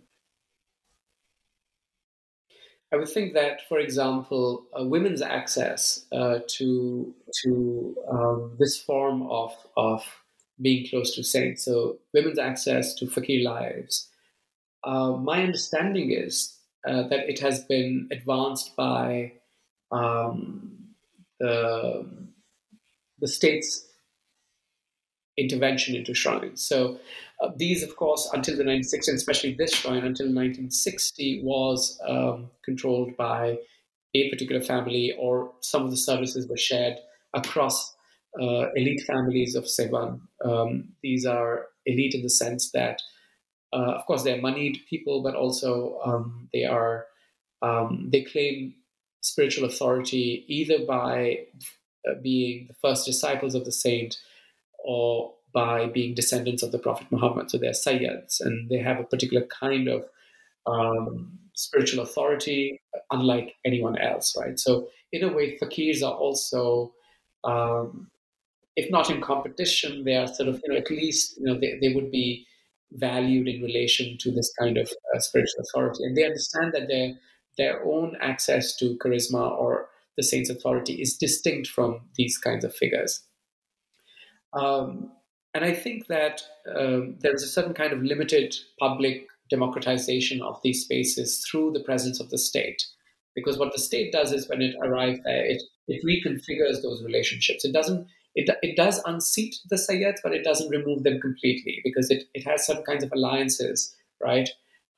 I 2.92 2.96
would 2.96 3.08
think 3.08 3.34
that, 3.34 3.68
for 3.68 3.78
example, 3.78 4.66
uh, 4.76 4.84
women's 4.84 5.22
access 5.22 6.06
uh, 6.10 6.40
to 6.56 7.14
to 7.42 7.96
um, 8.10 8.56
this 8.58 8.80
form 8.80 9.28
of 9.30 9.52
of 9.76 10.02
being 10.60 10.88
close 10.88 11.14
to 11.14 11.22
saints, 11.22 11.64
so 11.64 11.98
women's 12.14 12.38
access 12.38 12.94
to 12.94 13.06
fakir 13.06 13.44
lives. 13.44 14.08
Uh, 14.82 15.12
my 15.12 15.42
understanding 15.42 16.10
is 16.10 16.58
uh, 16.88 17.02
that 17.08 17.28
it 17.28 17.38
has 17.38 17.62
been 17.64 18.08
advanced 18.10 18.74
by 18.74 19.34
um, 19.92 20.88
the 21.38 22.10
the 23.20 23.28
state's 23.28 23.89
intervention 25.40 25.94
into 25.94 26.14
shrines. 26.14 26.62
So 26.62 26.98
uh, 27.40 27.50
these, 27.56 27.82
of 27.82 27.96
course, 27.96 28.28
until 28.32 28.56
the 28.56 28.64
1960s, 28.64 29.08
and 29.08 29.16
especially 29.16 29.54
this 29.54 29.72
shrine 29.72 30.04
until 30.04 30.26
1960, 30.26 31.42
was 31.42 31.98
um, 32.06 32.50
controlled 32.64 33.16
by 33.16 33.58
a 34.14 34.30
particular 34.30 34.60
family, 34.60 35.14
or 35.18 35.52
some 35.60 35.84
of 35.84 35.90
the 35.90 35.96
services 35.96 36.48
were 36.48 36.56
shared 36.56 36.96
across 37.34 37.94
uh, 38.40 38.70
elite 38.74 39.02
families 39.06 39.54
of 39.54 39.64
Sehwan. 39.64 40.20
Um, 40.44 40.90
these 41.02 41.24
are 41.24 41.66
elite 41.86 42.14
in 42.14 42.22
the 42.22 42.30
sense 42.30 42.72
that, 42.72 43.00
uh, 43.72 43.92
of 43.92 44.06
course, 44.06 44.22
they're 44.22 44.40
moneyed 44.40 44.78
people, 44.88 45.22
but 45.22 45.34
also 45.34 46.00
um, 46.04 46.48
they 46.52 46.64
are 46.64 47.06
um, 47.62 48.08
they 48.10 48.22
claim 48.22 48.74
spiritual 49.22 49.66
authority 49.66 50.44
either 50.48 50.84
by 50.86 51.38
uh, 52.08 52.14
being 52.22 52.66
the 52.68 52.74
first 52.80 53.04
disciples 53.04 53.54
of 53.54 53.64
the 53.64 53.72
saint 53.72 54.16
or 54.84 55.34
by 55.52 55.86
being 55.86 56.14
descendants 56.14 56.62
of 56.62 56.72
the 56.72 56.78
Prophet 56.78 57.06
Muhammad. 57.10 57.50
So 57.50 57.58
they're 57.58 57.72
Sayyids 57.72 58.40
and 58.40 58.68
they 58.68 58.78
have 58.78 59.00
a 59.00 59.04
particular 59.04 59.46
kind 59.46 59.88
of 59.88 60.04
um, 60.66 61.38
spiritual 61.54 62.02
authority, 62.02 62.80
unlike 63.10 63.54
anyone 63.64 63.98
else, 63.98 64.36
right? 64.38 64.58
So, 64.58 64.88
in 65.12 65.24
a 65.24 65.32
way, 65.32 65.58
fakirs 65.58 66.02
are 66.02 66.12
also, 66.12 66.92
um, 67.44 68.08
if 68.76 68.90
not 68.90 69.10
in 69.10 69.20
competition, 69.20 70.04
they 70.04 70.14
are 70.16 70.28
sort 70.28 70.48
of, 70.48 70.60
you 70.64 70.72
know, 70.72 70.78
at 70.78 70.90
least, 70.90 71.36
you 71.38 71.44
know, 71.44 71.58
they, 71.58 71.78
they 71.80 71.92
would 71.94 72.10
be 72.10 72.46
valued 72.92 73.48
in 73.48 73.62
relation 73.62 74.16
to 74.18 74.30
this 74.30 74.52
kind 74.58 74.78
of 74.78 74.90
uh, 75.14 75.18
spiritual 75.18 75.62
authority. 75.62 76.04
And 76.04 76.16
they 76.16 76.24
understand 76.24 76.72
that 76.74 76.88
their, 76.88 77.14
their 77.58 77.84
own 77.84 78.16
access 78.20 78.76
to 78.76 78.96
charisma 78.98 79.50
or 79.50 79.88
the 80.16 80.22
saint's 80.22 80.50
authority 80.50 80.94
is 80.94 81.16
distinct 81.16 81.68
from 81.68 82.02
these 82.16 82.38
kinds 82.38 82.64
of 82.64 82.74
figures. 82.74 83.22
Um, 84.52 85.12
and 85.54 85.64
I 85.64 85.72
think 85.72 86.06
that 86.06 86.42
um, 86.74 87.16
there 87.20 87.34
is 87.34 87.42
a 87.42 87.48
certain 87.48 87.74
kind 87.74 87.92
of 87.92 88.02
limited 88.02 88.54
public 88.78 89.26
democratization 89.48 90.42
of 90.42 90.60
these 90.62 90.84
spaces 90.84 91.44
through 91.44 91.72
the 91.72 91.82
presence 91.82 92.20
of 92.20 92.30
the 92.30 92.38
state. 92.38 92.84
Because 93.34 93.58
what 93.58 93.72
the 93.72 93.80
state 93.80 94.12
does 94.12 94.32
is 94.32 94.48
when 94.48 94.62
it 94.62 94.76
arrives 94.82 95.20
there, 95.24 95.44
it, 95.44 95.62
it 95.88 96.04
reconfigures 96.04 96.82
those 96.82 97.02
relationships. 97.02 97.64
It 97.64 97.72
doesn't 97.72 98.06
it, 98.34 98.48
it 98.62 98.76
does 98.76 99.02
unseat 99.04 99.56
the 99.68 99.76
Sayyids, 99.76 100.18
but 100.22 100.32
it 100.32 100.44
doesn't 100.44 100.68
remove 100.68 101.02
them 101.02 101.20
completely 101.20 101.80
because 101.82 102.10
it, 102.10 102.24
it 102.34 102.46
has 102.46 102.66
certain 102.66 102.84
kinds 102.84 103.02
of 103.02 103.12
alliances, 103.12 103.94
right, 104.22 104.48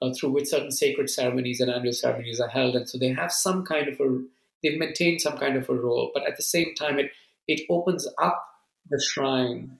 uh, 0.02 0.12
through 0.12 0.30
which 0.30 0.48
certain 0.48 0.70
sacred 0.70 1.08
ceremonies 1.08 1.60
and 1.60 1.70
annual 1.70 1.94
ceremonies 1.94 2.40
are 2.40 2.48
held. 2.48 2.76
And 2.76 2.88
so 2.88 2.98
they 2.98 3.12
have 3.12 3.32
some 3.32 3.64
kind 3.64 3.88
of 3.88 3.98
a, 4.00 4.22
they've 4.62 4.78
maintained 4.78 5.22
some 5.22 5.38
kind 5.38 5.56
of 5.56 5.68
a 5.68 5.74
role, 5.74 6.10
but 6.12 6.26
at 6.26 6.36
the 6.36 6.42
same 6.42 6.74
time, 6.74 6.98
it, 6.98 7.10
it 7.48 7.62
opens 7.70 8.06
up 8.20 8.44
the 8.90 9.02
shrine 9.12 9.78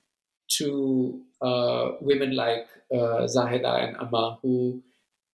to 0.58 1.20
uh, 1.40 1.92
women 2.00 2.34
like 2.36 2.68
uh, 2.92 3.26
Zahida 3.26 3.88
and 3.88 3.96
Amma 3.96 4.38
who 4.42 4.82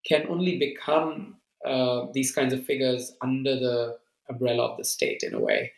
can 0.08 0.28
only 0.30 0.60
become 0.60 1.38
uh, 1.66 2.08
these 2.14 2.32
kinds 2.32 2.54
of 2.54 2.64
figures 2.66 3.14
under 3.22 3.56
the 3.56 3.98
umbrella 4.30 4.72
of 4.72 4.78
the 4.78 4.84
state 4.84 5.24
in 5.24 5.34
a 5.34 5.40
way. 5.40 5.72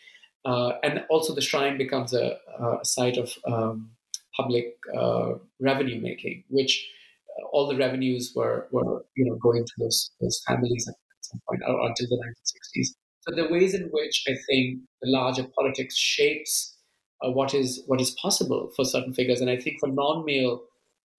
Uh, 0.46 0.74
and 0.84 1.04
also, 1.10 1.36
the 1.36 1.42
shrine 1.42 1.78
becomes 1.78 2.14
a, 2.14 2.38
a 2.60 2.86
site 2.86 3.18
of 3.18 3.34
um, 3.46 3.92
public 4.36 4.78
uh, 4.96 5.34
revenue 5.60 6.00
making, 6.02 6.44
which 6.50 6.88
uh, 7.30 7.46
all 7.48 7.68
the 7.68 7.76
revenues 7.76 8.32
were, 8.36 8.68
were 8.72 9.04
you 9.16 9.26
know 9.26 9.36
going 9.42 9.66
to 9.66 9.74
those, 9.80 10.12
those 10.22 10.42
families 10.48 10.88
at 10.88 10.96
some 11.22 11.42
point 11.50 11.62
or 11.68 11.88
until 11.88 12.08
the 12.08 12.16
1960s. 12.16 12.88
So 13.22 13.36
the 13.36 13.52
ways 13.52 13.74
in 13.74 13.90
which 13.92 14.24
I 14.28 14.36
think 14.48 14.80
the 15.02 15.10
larger 15.10 15.46
politics 15.58 15.98
shapes 15.98 16.76
uh, 17.26 17.32
what 17.32 17.53
is 17.53 17.82
what 17.88 18.01
is 18.01 18.11
possible 18.11 18.70
for 18.76 18.86
certain 18.86 19.13
figures. 19.13 19.41
And 19.41 19.49
I 19.49 19.57
think 19.57 19.80
for 19.80 19.88
non-male 19.88 20.61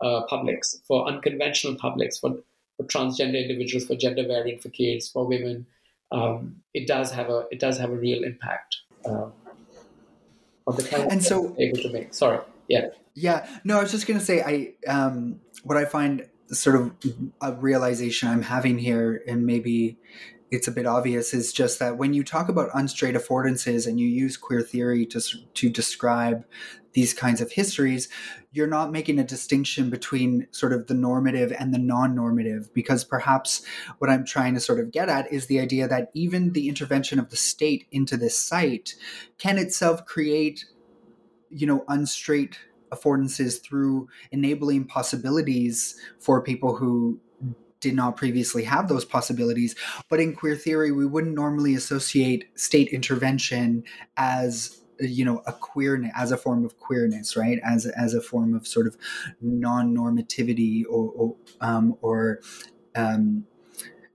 uh, 0.00 0.22
publics, 0.28 0.80
for 0.86 1.08
unconventional 1.08 1.76
publics, 1.76 2.18
for, 2.18 2.36
for 2.76 2.84
transgender 2.84 3.42
individuals, 3.42 3.86
for 3.86 3.96
gender 3.96 4.26
variant, 4.26 4.62
for 4.62 4.68
kids, 4.68 5.08
for 5.08 5.26
women, 5.26 5.66
um, 6.12 6.56
it 6.74 6.86
does 6.86 7.12
have 7.12 7.28
a 7.28 7.46
it 7.50 7.58
does 7.58 7.78
have 7.78 7.90
a 7.90 7.96
real 7.96 8.22
impact 8.24 8.76
uh, 9.04 9.28
on 10.66 10.76
the 10.76 10.82
kind 10.82 11.10
and 11.10 11.22
so 11.22 11.54
able 11.58 11.78
to 11.78 11.90
make. 11.92 12.14
Sorry. 12.14 12.38
Yeah. 12.68 12.88
Yeah. 13.14 13.48
No, 13.64 13.78
I 13.78 13.82
was 13.82 13.90
just 13.90 14.06
going 14.06 14.20
to 14.20 14.24
say, 14.24 14.42
I, 14.42 14.90
um, 14.90 15.40
what 15.64 15.76
I 15.76 15.86
find 15.86 16.28
sort 16.52 16.76
of 16.76 16.92
a 17.40 17.52
realization 17.52 18.28
I'm 18.28 18.42
having 18.42 18.78
here, 18.78 19.22
and 19.26 19.44
maybe 19.44 19.98
it's 20.50 20.68
a 20.68 20.72
bit 20.72 20.86
obvious, 20.86 21.34
is 21.34 21.52
just 21.52 21.78
that 21.78 21.98
when 21.98 22.14
you 22.14 22.24
talk 22.24 22.48
about 22.48 22.70
unstraight 22.74 23.14
affordances 23.14 23.86
and 23.86 24.00
you 24.00 24.08
use 24.08 24.36
queer 24.36 24.62
theory 24.62 25.04
to, 25.06 25.20
to 25.54 25.68
describe 25.68 26.44
these 26.94 27.12
kinds 27.12 27.40
of 27.40 27.52
histories, 27.52 28.08
you're 28.50 28.66
not 28.66 28.90
making 28.90 29.18
a 29.18 29.24
distinction 29.24 29.90
between 29.90 30.46
sort 30.50 30.72
of 30.72 30.86
the 30.86 30.94
normative 30.94 31.52
and 31.58 31.74
the 31.74 31.78
non 31.78 32.14
normative, 32.14 32.72
because 32.72 33.04
perhaps 33.04 33.62
what 33.98 34.10
I'm 34.10 34.24
trying 34.24 34.54
to 34.54 34.60
sort 34.60 34.80
of 34.80 34.90
get 34.90 35.08
at 35.08 35.30
is 35.32 35.46
the 35.46 35.60
idea 35.60 35.86
that 35.86 36.10
even 36.14 36.52
the 36.52 36.68
intervention 36.68 37.18
of 37.18 37.28
the 37.30 37.36
state 37.36 37.86
into 37.92 38.16
this 38.16 38.36
site 38.36 38.94
can 39.36 39.58
itself 39.58 40.06
create, 40.06 40.64
you 41.50 41.66
know, 41.66 41.84
unstraight 41.88 42.58
affordances 42.90 43.62
through 43.62 44.08
enabling 44.32 44.86
possibilities 44.86 45.94
for 46.18 46.42
people 46.42 46.76
who 46.76 47.20
did 47.80 47.94
not 47.94 48.16
previously 48.16 48.64
have 48.64 48.88
those 48.88 49.04
possibilities. 49.04 49.74
But 50.08 50.20
in 50.20 50.34
queer 50.34 50.56
theory, 50.56 50.92
we 50.92 51.06
wouldn't 51.06 51.34
normally 51.34 51.74
associate 51.74 52.48
state 52.58 52.88
intervention 52.88 53.84
as 54.16 54.80
you 55.00 55.24
know 55.24 55.42
a 55.46 55.52
queerness 55.52 56.12
as 56.16 56.32
a 56.32 56.36
form 56.36 56.64
of 56.64 56.78
queerness 56.78 57.36
right 57.36 57.60
as 57.64 57.86
as 57.86 58.14
a 58.14 58.20
form 58.20 58.54
of 58.54 58.66
sort 58.66 58.86
of 58.86 58.96
non-normativity 59.40 60.82
or 60.90 61.12
or, 61.14 61.36
um, 61.60 61.96
or 62.02 62.40
um, 62.96 63.44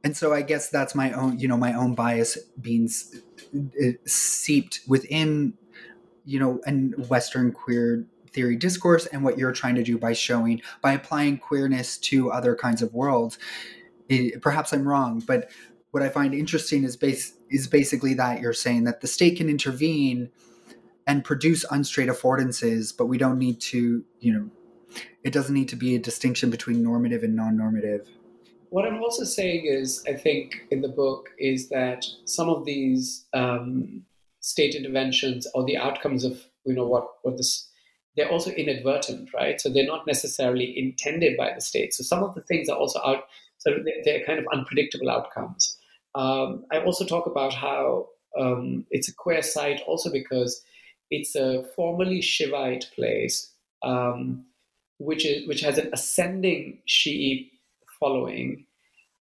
and 0.03 0.17
so 0.17 0.33
i 0.33 0.41
guess 0.41 0.69
that's 0.69 0.93
my 0.93 1.11
own 1.13 1.39
you 1.39 1.47
know 1.47 1.57
my 1.57 1.73
own 1.73 1.95
bias 1.95 2.37
being 2.59 2.89
uh, 3.55 3.91
seeped 4.05 4.81
within 4.87 5.53
you 6.25 6.39
know 6.39 6.59
and 6.65 7.07
western 7.09 7.51
queer 7.51 8.05
theory 8.33 8.55
discourse 8.55 9.05
and 9.07 9.23
what 9.23 9.37
you're 9.37 9.51
trying 9.51 9.75
to 9.75 9.83
do 9.83 9.97
by 9.97 10.13
showing 10.13 10.61
by 10.81 10.93
applying 10.93 11.37
queerness 11.37 11.97
to 11.97 12.31
other 12.31 12.55
kinds 12.55 12.81
of 12.81 12.93
worlds 12.93 13.37
it, 14.09 14.41
perhaps 14.41 14.73
i'm 14.73 14.87
wrong 14.87 15.21
but 15.25 15.49
what 15.91 16.03
i 16.03 16.09
find 16.09 16.33
interesting 16.33 16.83
is 16.83 16.97
base 16.97 17.33
is 17.49 17.67
basically 17.67 18.13
that 18.13 18.41
you're 18.41 18.53
saying 18.53 18.83
that 18.83 19.01
the 19.01 19.07
state 19.07 19.37
can 19.37 19.49
intervene 19.49 20.29
and 21.07 21.23
produce 21.23 21.65
unstraight 21.69 22.09
affordances, 22.09 22.95
but 22.95 23.07
we 23.07 23.17
don't 23.17 23.37
need 23.37 23.59
to, 23.59 24.03
you 24.19 24.33
know, 24.33 24.49
it 25.23 25.33
doesn't 25.33 25.53
need 25.53 25.69
to 25.69 25.75
be 25.75 25.95
a 25.95 25.99
distinction 25.99 26.49
between 26.49 26.83
normative 26.83 27.23
and 27.23 27.35
non-normative. 27.35 28.07
What 28.69 28.85
I'm 28.85 29.01
also 29.01 29.23
saying 29.23 29.65
is, 29.65 30.03
I 30.07 30.13
think 30.13 30.67
in 30.71 30.81
the 30.81 30.87
book 30.87 31.29
is 31.37 31.69
that 31.69 32.05
some 32.25 32.49
of 32.49 32.65
these 32.65 33.25
um, 33.33 34.03
state 34.39 34.75
interventions 34.75 35.47
or 35.53 35.63
the 35.65 35.77
outcomes 35.77 36.23
of, 36.23 36.43
you 36.65 36.73
know, 36.73 36.87
what 36.87 37.07
what 37.21 37.37
this 37.37 37.69
they're 38.15 38.29
also 38.29 38.51
inadvertent, 38.51 39.29
right? 39.33 39.59
So 39.59 39.69
they're 39.69 39.85
not 39.85 40.05
necessarily 40.05 40.77
intended 40.77 41.35
by 41.37 41.53
the 41.53 41.61
state. 41.61 41.93
So 41.93 42.03
some 42.03 42.23
of 42.23 42.35
the 42.35 42.41
things 42.41 42.69
are 42.69 42.77
also 42.77 42.99
out, 43.05 43.25
so 43.57 43.71
they're 44.05 44.23
kind 44.25 44.39
of 44.39 44.45
unpredictable 44.53 45.09
outcomes. 45.09 45.77
Um, 46.15 46.65
I 46.71 46.79
also 46.79 47.05
talk 47.05 47.25
about 47.25 47.53
how 47.53 48.07
um, 48.39 48.85
it's 48.91 49.07
a 49.07 49.15
queer 49.15 49.41
site 49.41 49.81
also 49.87 50.11
because 50.11 50.63
it's 51.09 51.35
a 51.35 51.63
formerly 51.75 52.19
Shaivite 52.19 52.91
place, 52.93 53.51
um, 53.83 54.45
which 54.99 55.25
is 55.25 55.47
which 55.47 55.61
has 55.61 55.77
an 55.77 55.89
ascending 55.93 56.79
Shi'i 56.87 57.49
following 57.99 58.65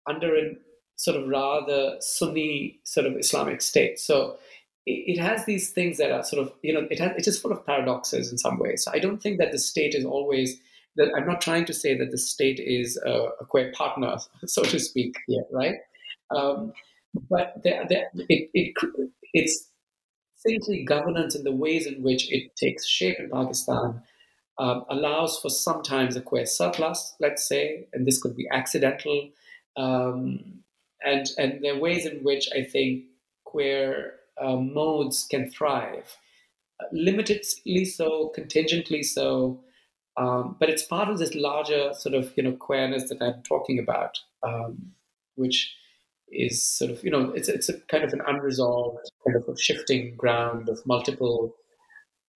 under 0.07 0.35
a 0.35 0.55
sort 0.95 1.17
of 1.17 1.27
rather 1.27 1.97
Sunni 1.99 2.79
sort 2.83 3.07
of 3.07 3.15
Islamic 3.17 3.61
state. 3.61 3.99
So 3.99 4.37
it, 4.85 5.17
it 5.17 5.21
has 5.21 5.45
these 5.45 5.71
things 5.71 5.97
that 5.97 6.11
are 6.11 6.23
sort 6.23 6.41
of 6.41 6.53
you 6.61 6.73
know 6.73 6.87
it 6.89 6.99
has 6.99 7.11
it 7.17 7.27
is 7.27 7.39
full 7.39 7.51
of 7.51 7.65
paradoxes 7.65 8.31
in 8.31 8.37
some 8.37 8.59
ways. 8.59 8.83
So 8.83 8.91
I 8.93 8.99
don't 8.99 9.21
think 9.21 9.39
that 9.39 9.51
the 9.51 9.59
state 9.59 9.95
is 9.95 10.05
always 10.05 10.59
that 10.95 11.11
I'm 11.15 11.27
not 11.27 11.41
trying 11.41 11.65
to 11.65 11.73
say 11.73 11.97
that 11.97 12.11
the 12.11 12.17
state 12.17 12.59
is 12.59 12.99
a, 13.05 13.29
a 13.39 13.45
queer 13.45 13.71
partner, 13.73 14.17
so 14.45 14.63
to 14.63 14.79
speak, 14.79 15.15
here, 15.27 15.45
right? 15.51 15.75
Um, 16.29 16.73
but 17.29 17.55
there, 17.63 17.85
there, 17.87 18.09
it, 18.13 18.49
it, 18.53 18.73
it's 19.33 19.69
simply 20.35 20.83
governance 20.83 21.35
and 21.35 21.45
the 21.45 21.51
ways 21.51 21.85
in 21.85 22.01
which 22.03 22.31
it 22.31 22.55
takes 22.55 22.87
shape 22.87 23.19
in 23.19 23.29
Pakistan 23.29 24.01
um, 24.57 24.83
allows 24.89 25.39
for 25.39 25.49
sometimes 25.49 26.15
a 26.15 26.21
queer 26.21 26.45
surplus, 26.45 27.15
let's 27.19 27.47
say, 27.47 27.87
and 27.93 28.05
this 28.05 28.21
could 28.21 28.35
be 28.35 28.47
accidental. 28.51 29.29
Um, 29.77 30.63
and, 31.03 31.27
and 31.37 31.63
there 31.63 31.75
are 31.75 31.79
ways 31.79 32.05
in 32.05 32.23
which 32.23 32.49
I 32.55 32.63
think 32.63 33.05
queer 33.43 34.13
uh, 34.39 34.55
modes 34.55 35.25
can 35.29 35.49
thrive, 35.49 36.17
limitedly 36.93 37.85
so, 37.85 38.31
contingently 38.33 39.03
so. 39.03 39.63
Um, 40.17 40.57
but 40.59 40.69
it's 40.69 40.83
part 40.83 41.09
of 41.09 41.19
this 41.19 41.33
larger 41.35 41.93
sort 41.93 42.15
of 42.15 42.33
you 42.35 42.43
know 42.43 42.51
queerness 42.53 43.09
that 43.09 43.21
I'm 43.21 43.41
talking 43.43 43.79
about, 43.79 44.19
um, 44.43 44.91
which 45.35 45.73
is 46.29 46.65
sort 46.65 46.91
of 46.91 47.03
you 47.03 47.11
know 47.11 47.31
it's 47.31 47.49
it's 47.49 47.69
a 47.69 47.79
kind 47.81 48.03
of 48.03 48.13
an 48.13 48.21
unresolved 48.27 49.09
kind 49.25 49.37
of 49.37 49.59
shifting 49.59 50.15
ground 50.15 50.69
of 50.69 50.85
multiple 50.85 51.55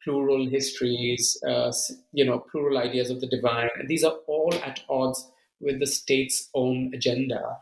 plural 0.06 0.48
histories, 0.48 1.36
uh, 1.48 1.74
you 2.14 2.24
know, 2.24 2.40
plural 2.52 2.78
ideas 2.78 3.10
of 3.10 3.20
the 3.20 3.28
divine, 3.28 3.70
and 3.78 3.90
these 3.90 4.04
are 4.04 4.18
all 4.28 4.54
at 4.64 4.82
odds 4.88 5.30
with 5.60 5.80
the 5.80 5.88
state's 5.88 6.50
own 6.54 6.92
agenda 6.94 7.58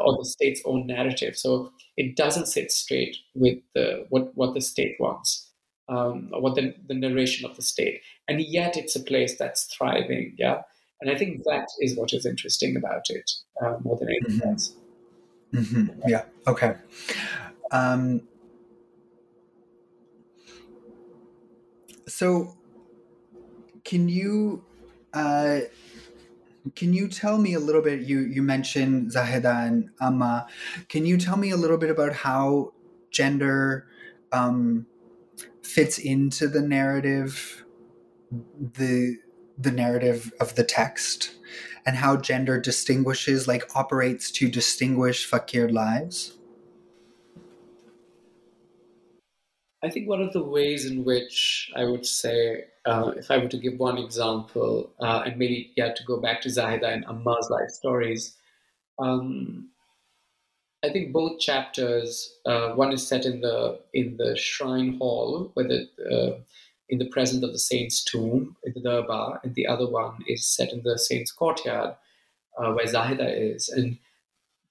or 0.00 0.16
the 0.16 0.24
state's 0.24 0.62
own 0.64 0.86
narrative. 0.86 1.36
So 1.36 1.72
it 1.96 2.16
doesn't 2.16 2.46
sit 2.46 2.72
straight 2.72 3.16
with 3.34 3.58
the, 3.74 4.06
what 4.08 4.34
what 4.34 4.54
the 4.54 4.60
state 4.60 4.96
wants, 4.98 5.50
um, 5.88 6.30
or 6.32 6.40
what 6.40 6.54
the, 6.54 6.74
the 6.86 6.94
narration 6.94 7.48
of 7.48 7.56
the 7.56 7.62
state, 7.62 8.00
and 8.28 8.40
yet 8.40 8.76
it's 8.76 8.96
a 8.96 9.00
place 9.00 9.36
that's 9.38 9.64
thriving. 9.74 10.34
Yeah, 10.38 10.62
and 11.00 11.10
I 11.10 11.16
think 11.16 11.44
that 11.44 11.68
is 11.80 11.96
what 11.96 12.12
is 12.12 12.26
interesting 12.26 12.76
about 12.76 13.10
it 13.10 13.30
uh, 13.62 13.76
more 13.82 13.96
than 13.96 14.08
anything 14.08 14.40
mm-hmm. 14.40 14.48
else. 14.48 14.74
Mm-hmm. 15.52 16.08
Yeah. 16.08 16.24
Okay. 16.46 16.74
Um, 17.72 18.22
so, 22.06 22.56
can 23.84 24.08
you 24.08 24.64
uh, 25.12 25.60
can 26.74 26.92
you 26.92 27.08
tell 27.08 27.38
me 27.38 27.54
a 27.54 27.60
little 27.60 27.82
bit? 27.82 28.00
You 28.00 28.20
you 28.20 28.42
mentioned 28.42 29.12
Zahida 29.12 29.66
and 29.66 29.90
Amma. 30.00 30.46
Can 30.88 31.06
you 31.06 31.16
tell 31.16 31.36
me 31.36 31.50
a 31.50 31.56
little 31.56 31.78
bit 31.78 31.90
about 31.90 32.12
how 32.12 32.72
gender 33.10 33.86
um, 34.32 34.86
fits 35.62 35.98
into 35.98 36.48
the 36.48 36.62
narrative, 36.62 37.64
the 38.60 39.16
the 39.58 39.70
narrative 39.70 40.32
of 40.40 40.54
the 40.54 40.64
text? 40.64 41.36
and 41.86 41.96
how 41.96 42.16
gender 42.16 42.60
distinguishes, 42.60 43.48
like 43.48 43.64
operates 43.74 44.30
to 44.30 44.48
distinguish 44.48 45.26
fakir 45.26 45.68
lives? 45.68 46.38
I 49.82 49.88
think 49.88 50.08
one 50.08 50.20
of 50.20 50.32
the 50.32 50.42
ways 50.42 50.84
in 50.84 51.04
which 51.04 51.70
I 51.74 51.84
would 51.84 52.04
say, 52.04 52.64
uh, 52.84 53.12
if 53.16 53.30
I 53.30 53.38
were 53.38 53.48
to 53.48 53.56
give 53.58 53.78
one 53.78 53.96
example, 53.98 54.92
uh, 55.00 55.22
and 55.24 55.38
maybe 55.38 55.72
yeah, 55.76 55.92
to 55.92 56.04
go 56.04 56.20
back 56.20 56.42
to 56.42 56.48
Zahida 56.48 56.92
and 56.92 57.04
Amma's 57.06 57.48
life 57.50 57.70
stories, 57.70 58.36
um, 58.98 59.70
I 60.84 60.90
think 60.90 61.12
both 61.12 61.40
chapters. 61.40 62.38
Uh, 62.46 62.70
one 62.70 62.92
is 62.92 63.06
set 63.06 63.24
in 63.26 63.40
the 63.40 63.80
in 63.92 64.16
the 64.16 64.36
shrine 64.36 64.98
hall, 64.98 65.50
where 65.54 65.66
the 65.66 65.88
uh, 66.10 66.40
in 66.88 66.98
the 66.98 67.08
presence 67.08 67.44
of 67.44 67.52
the 67.52 67.58
saint's 67.58 68.02
tomb 68.04 68.56
in 68.64 68.72
the 68.74 68.80
Darbar, 68.80 69.40
and 69.44 69.54
the 69.54 69.66
other 69.66 69.88
one 69.88 70.24
is 70.26 70.46
set 70.46 70.72
in 70.72 70.82
the 70.82 70.98
saint's 70.98 71.32
courtyard 71.32 71.96
uh, 72.58 72.72
where 72.72 72.86
Zahida 72.86 73.54
is. 73.54 73.68
And 73.68 73.98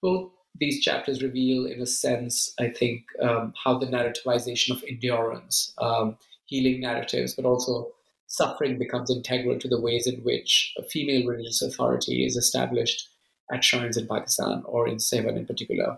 both 0.01 0.32
these 0.60 0.82
chapters 0.82 1.24
reveal, 1.24 1.66
in 1.66 1.82
a 1.82 1.86
sense, 1.86 2.53
I 2.60 2.70
think, 2.70 3.05
um, 3.22 3.53
how 3.64 3.78
the 3.78 3.88
narrativization 3.88 4.72
of 4.72 4.84
endurance, 4.88 5.74
um, 5.78 6.18
healing 6.45 6.82
narratives, 6.82 7.34
but 7.34 7.45
also 7.45 7.91
suffering 8.28 8.78
becomes 8.78 9.10
integral 9.10 9.57
to 9.60 9.68
the 9.68 9.80
ways 9.80 10.05
in 10.05 10.22
which 10.22 10.74
a 10.78 10.84
female 10.84 11.28
religious 11.28 11.62
authority 11.62 12.26
is 12.26 12.36
established 12.36 13.07
at 13.51 13.64
shrines 13.64 13.97
in 13.97 14.07
Pakistan 14.07 14.64
or 14.66 14.88
in 14.88 14.97
Sehwan 14.97 15.38
in 15.38 15.45
particular. 15.45 15.97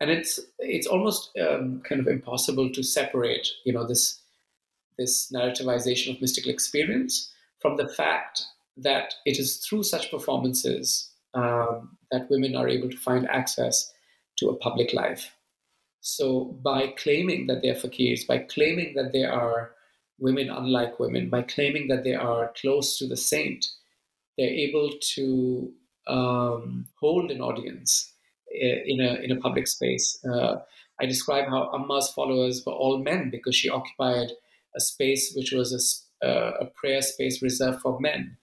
And 0.00 0.10
it's 0.10 0.40
it's 0.58 0.86
almost 0.86 1.30
um, 1.38 1.82
kind 1.82 2.00
of 2.00 2.06
impossible 2.06 2.70
to 2.72 2.82
separate, 2.82 3.48
you 3.64 3.72
know, 3.72 3.86
this 3.86 4.20
this 4.96 5.30
narrativization 5.32 6.14
of 6.14 6.20
mystical 6.20 6.50
experience 6.50 7.32
from 7.60 7.76
the 7.76 7.88
fact 7.88 8.42
that 8.76 9.14
it 9.26 9.38
is 9.38 9.58
through 9.58 9.82
such 9.82 10.10
performances 10.10 11.10
um, 11.34 11.97
that 12.10 12.30
women 12.30 12.56
are 12.56 12.68
able 12.68 12.90
to 12.90 12.96
find 12.96 13.28
access 13.28 13.92
to 14.38 14.48
a 14.48 14.56
public 14.56 14.92
life. 14.92 15.32
So, 16.00 16.44
by 16.62 16.88
claiming 16.96 17.48
that 17.48 17.62
they 17.62 17.70
are 17.70 17.74
fakirs, 17.74 18.26
by 18.26 18.38
claiming 18.38 18.94
that 18.94 19.12
they 19.12 19.24
are 19.24 19.72
women 20.18 20.48
unlike 20.48 20.98
women, 20.98 21.28
by 21.28 21.42
claiming 21.42 21.88
that 21.88 22.04
they 22.04 22.14
are 22.14 22.52
close 22.60 22.98
to 22.98 23.06
the 23.06 23.16
saint, 23.16 23.66
they're 24.36 24.48
able 24.48 24.92
to 25.14 25.72
um, 26.06 26.86
hold 27.00 27.30
an 27.30 27.40
audience 27.40 28.12
eh, 28.54 28.82
in 28.86 29.00
a 29.00 29.14
in 29.16 29.32
a 29.32 29.40
public 29.40 29.66
space. 29.66 30.18
Uh, 30.24 30.58
I 31.00 31.06
describe 31.06 31.48
how 31.48 31.70
Amma's 31.74 32.10
followers 32.10 32.62
were 32.64 32.72
all 32.72 32.98
men 32.98 33.30
because 33.30 33.54
she 33.54 33.68
occupied 33.68 34.30
a 34.76 34.80
space 34.80 35.32
which 35.36 35.52
was 35.52 36.06
uh, 36.24 36.52
a 36.60 36.66
prayer 36.66 37.02
space 37.02 37.42
reserved 37.42 37.80
for 37.80 38.00
men. 38.00 38.36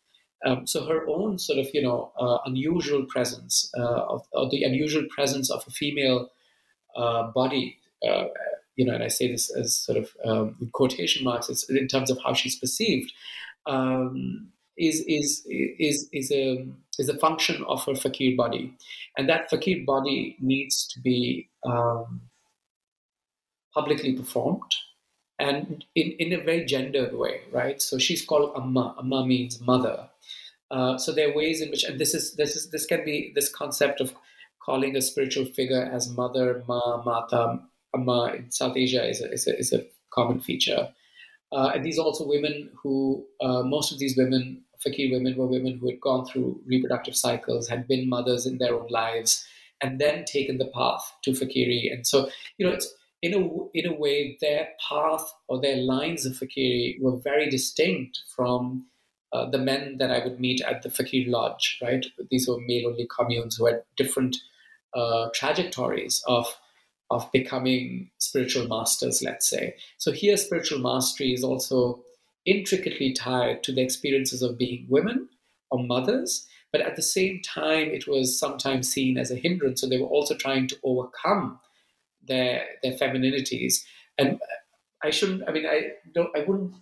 Um, 0.45 0.67
so 0.67 0.85
her 0.85 1.07
own 1.07 1.39
sort 1.39 1.59
of 1.59 1.67
you 1.73 1.81
know 1.81 2.11
uh, 2.19 2.39
unusual 2.45 3.05
presence 3.05 3.71
uh, 3.77 4.19
of, 4.33 4.51
the 4.51 4.63
unusual 4.63 5.05
presence 5.09 5.49
of 5.49 5.63
a 5.67 5.71
female 5.71 6.29
uh, 6.95 7.31
body, 7.31 7.77
uh, 8.07 8.25
you 8.75 8.85
know, 8.85 8.93
and 8.93 9.03
I 9.03 9.07
say 9.07 9.31
this 9.31 9.53
as 9.55 9.75
sort 9.75 9.97
of 9.97 10.09
um, 10.23 10.55
in 10.61 10.69
quotation 10.71 11.23
marks, 11.23 11.49
it's 11.49 11.69
in 11.69 11.87
terms 11.87 12.11
of 12.11 12.19
how 12.23 12.33
she's 12.33 12.57
perceived, 12.57 13.11
um, 13.65 14.49
is 14.77 15.03
is 15.07 15.43
is 15.47 16.09
is 16.11 16.31
a 16.31 16.67
is 16.99 17.09
a 17.09 17.17
function 17.17 17.63
of 17.67 17.83
her 17.85 17.95
fakir 17.95 18.35
body, 18.35 18.73
and 19.17 19.29
that 19.29 19.49
fakir 19.49 19.83
body 19.85 20.37
needs 20.39 20.87
to 20.87 20.99
be 20.99 21.49
um, 21.65 22.21
publicly 23.73 24.13
performed 24.13 24.71
and 25.39 25.85
in, 25.95 26.11
in 26.19 26.33
a 26.33 26.43
very 26.43 26.65
gendered 26.65 27.13
way, 27.13 27.41
right? 27.51 27.81
So 27.81 27.97
she's 27.97 28.25
called 28.25 28.53
Amma. 28.55 28.95
Amma 28.99 29.25
means 29.25 29.59
mother. 29.59 30.09
Uh, 30.71 30.97
so 30.97 31.11
there 31.11 31.29
are 31.29 31.35
ways 31.35 31.61
in 31.61 31.69
which, 31.69 31.83
and 31.83 31.99
this 31.99 32.13
is 32.13 32.35
this 32.35 32.55
is 32.55 32.69
this 32.71 32.85
can 32.85 33.03
be 33.05 33.31
this 33.35 33.49
concept 33.49 34.01
of 34.01 34.13
calling 34.65 34.95
a 34.95 35.01
spiritual 35.01 35.45
figure 35.45 35.89
as 35.93 36.09
mother, 36.09 36.63
ma, 36.67 37.01
mata, 37.03 37.59
amma 37.93 38.33
in 38.35 38.51
South 38.51 38.75
Asia 38.75 39.07
is 39.07 39.21
a, 39.21 39.31
is 39.31 39.47
a, 39.47 39.59
is 39.59 39.73
a 39.73 39.85
common 40.11 40.39
feature. 40.39 40.89
Uh, 41.51 41.71
and 41.73 41.85
these 41.85 41.99
are 41.99 42.05
also 42.05 42.27
women 42.27 42.69
who, 42.81 43.23
uh, 43.41 43.61
most 43.61 43.91
of 43.91 43.99
these 43.99 44.17
women, 44.17 44.61
fakir 44.83 45.11
women, 45.11 45.37
were 45.37 45.45
women 45.45 45.77
who 45.77 45.87
had 45.87 46.01
gone 46.01 46.25
through 46.25 46.59
reproductive 46.65 47.15
cycles, 47.15 47.67
had 47.67 47.87
been 47.87 48.09
mothers 48.09 48.45
in 48.47 48.57
their 48.57 48.73
own 48.73 48.87
lives, 48.89 49.45
and 49.81 49.99
then 49.99 50.25
taken 50.25 50.57
the 50.57 50.71
path 50.73 51.13
to 51.23 51.31
fakiri. 51.31 51.93
And 51.93 52.07
so, 52.07 52.29
you 52.57 52.65
know, 52.65 52.73
it's 52.73 52.91
in 53.21 53.33
a, 53.33 53.39
in 53.73 53.87
a 53.87 53.97
way, 53.97 54.37
their 54.41 54.69
path 54.87 55.33
or 55.47 55.59
their 55.59 55.77
lines 55.77 56.25
of 56.25 56.33
fakiri 56.33 57.01
were 57.01 57.17
very 57.17 57.49
distinct 57.49 58.21
from 58.35 58.85
uh, 59.33 59.49
the 59.49 59.57
men 59.57 59.97
that 59.97 60.11
I 60.11 60.23
would 60.23 60.39
meet 60.39 60.61
at 60.61 60.81
the 60.81 60.89
fakir 60.89 61.29
lodge, 61.29 61.79
right? 61.81 62.05
These 62.29 62.47
were 62.47 62.59
male 62.59 62.87
only 62.87 63.07
communes 63.13 63.57
who 63.57 63.65
had 63.65 63.83
different 63.97 64.37
uh, 64.93 65.29
trajectories 65.33 66.23
of 66.27 66.47
of 67.11 67.31
becoming 67.31 68.09
spiritual 68.17 68.67
masters, 68.67 69.21
let's 69.21 69.47
say. 69.47 69.75
So 69.97 70.11
here, 70.11 70.37
spiritual 70.37 70.79
mastery 70.79 71.33
is 71.33 71.43
also 71.43 72.03
intricately 72.45 73.13
tied 73.13 73.61
to 73.63 73.71
the 73.71 73.81
experiences 73.81 74.41
of 74.41 74.57
being 74.57 74.87
women 74.89 75.29
or 75.69 75.83
mothers, 75.83 76.47
but 76.71 76.81
at 76.81 76.95
the 76.95 77.03
same 77.03 77.41
time, 77.43 77.89
it 77.89 78.07
was 78.07 78.39
sometimes 78.39 78.91
seen 78.91 79.17
as 79.17 79.29
a 79.29 79.35
hindrance. 79.35 79.81
So 79.81 79.87
they 79.87 79.99
were 79.99 80.07
also 80.07 80.35
trying 80.35 80.67
to 80.69 80.77
overcome 80.83 81.59
their 82.27 82.65
their 82.83 82.93
femininities. 82.93 83.83
And 84.17 84.39
I 85.03 85.09
shouldn't. 85.09 85.43
I 85.47 85.51
mean, 85.51 85.65
I 85.65 85.91
don't. 86.13 86.35
I 86.35 86.43
wouldn't. 86.47 86.73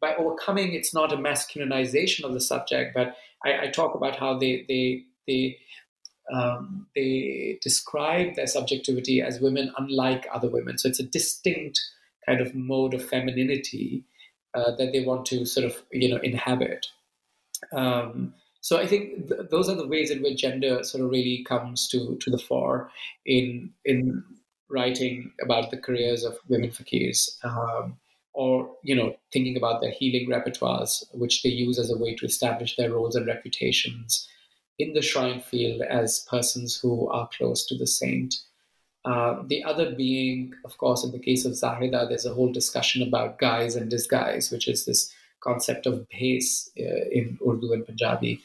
By 0.00 0.14
overcoming, 0.16 0.74
it's 0.74 0.92
not 0.92 1.12
a 1.12 1.16
masculinization 1.16 2.24
of 2.24 2.34
the 2.34 2.40
subject, 2.40 2.92
but 2.94 3.16
I, 3.44 3.66
I 3.66 3.66
talk 3.68 3.94
about 3.94 4.16
how 4.16 4.38
they 4.38 4.64
they 4.68 5.04
they 5.26 5.58
um, 6.32 6.86
they 6.94 7.58
describe 7.62 8.34
their 8.34 8.46
subjectivity 8.46 9.22
as 9.22 9.40
women 9.40 9.72
unlike 9.78 10.26
other 10.32 10.48
women. 10.48 10.78
So 10.78 10.88
it's 10.88 11.00
a 11.00 11.04
distinct 11.04 11.80
kind 12.26 12.40
of 12.40 12.54
mode 12.54 12.94
of 12.94 13.08
femininity 13.08 14.04
uh, 14.54 14.72
that 14.76 14.92
they 14.92 15.04
want 15.04 15.26
to 15.26 15.44
sort 15.44 15.66
of 15.66 15.82
you 15.92 16.08
know 16.08 16.20
inhabit. 16.22 16.86
Um, 17.72 18.34
so 18.60 18.78
I 18.78 18.86
think 18.86 19.28
th- 19.28 19.48
those 19.50 19.68
are 19.68 19.74
the 19.74 19.86
ways 19.86 20.10
in 20.10 20.22
which 20.22 20.40
gender 20.40 20.82
sort 20.84 21.04
of 21.04 21.10
really 21.10 21.44
comes 21.48 21.88
to 21.88 22.16
to 22.16 22.30
the 22.30 22.38
fore 22.38 22.90
in 23.26 23.70
in 23.84 24.22
writing 24.72 25.32
about 25.42 25.70
the 25.70 25.76
careers 25.76 26.24
of 26.24 26.38
women 26.48 26.70
fakirs. 26.70 27.28
Um, 27.44 27.98
or 28.34 28.74
you 28.82 28.94
know 28.94 29.14
thinking 29.30 29.58
about 29.58 29.82
their 29.82 29.90
healing 29.90 30.26
repertoires 30.26 31.04
which 31.12 31.42
they 31.42 31.50
use 31.50 31.78
as 31.78 31.90
a 31.90 31.98
way 31.98 32.14
to 32.14 32.24
establish 32.24 32.76
their 32.76 32.90
roles 32.90 33.14
and 33.14 33.26
reputations 33.26 34.26
in 34.78 34.92
the 34.94 35.02
shrine 35.02 35.40
field 35.40 35.82
as 35.82 36.26
persons 36.30 36.76
who 36.76 37.08
are 37.08 37.28
close 37.36 37.66
to 37.66 37.76
the 37.76 37.86
saint. 37.86 38.34
Uh, 39.04 39.42
the 39.46 39.62
other 39.64 39.94
being, 39.94 40.54
of 40.64 40.76
course, 40.78 41.04
in 41.04 41.10
the 41.12 41.18
case 41.18 41.44
of 41.44 41.52
Zahida, 41.52 42.08
there's 42.08 42.26
a 42.26 42.34
whole 42.34 42.52
discussion 42.52 43.02
about 43.02 43.38
guise 43.38 43.74
and 43.76 43.90
disguise, 43.90 44.50
which 44.50 44.68
is 44.68 44.84
this 44.84 45.12
concept 45.40 45.86
of 45.86 46.06
bhais 46.08 46.68
uh, 46.78 47.08
in 47.10 47.38
Urdu 47.46 47.72
and 47.72 47.84
Punjabi 47.84 48.40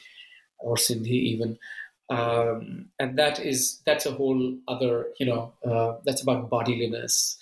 or 0.58 0.74
Sindhi 0.74 1.20
even. 1.32 1.58
Um, 2.10 2.86
and 2.98 3.18
that 3.18 3.38
is 3.40 3.80
that's 3.84 4.06
a 4.06 4.12
whole 4.12 4.56
other, 4.66 5.08
you 5.18 5.26
know, 5.26 5.52
uh, 5.66 5.98
that's 6.04 6.22
about 6.22 6.50
bodiliness. 6.50 7.36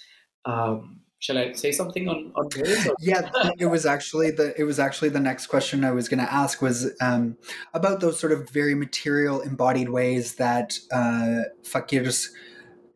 Um, 0.45 1.01
shall 1.19 1.39
I 1.39 1.53
say 1.53 1.73
something 1.73 2.09
on 2.09 2.33
on 2.35 2.49
this? 2.51 2.89
yeah, 3.01 3.31
it 3.59 3.67
was 3.67 3.87
actually 3.87 4.31
the 4.33 4.59
it 4.59 4.65
was 4.65 4.79
actually 4.79 5.11
the 5.11 5.21
next 5.21 5.47
question 5.47 5.85
I 5.85 5.93
was 5.93 6.09
going 6.09 6.21
to 6.21 6.33
ask 6.33 6.61
was 6.61 6.93
um, 7.01 7.37
about 7.75 8.01
those 8.01 8.19
sort 8.19 8.33
of 8.33 8.51
very 8.51 8.75
material 8.75 9.41
embodied 9.41 9.89
ways 9.89 10.35
that 10.37 10.79
uh, 10.93 11.43
fakirs 11.63 12.29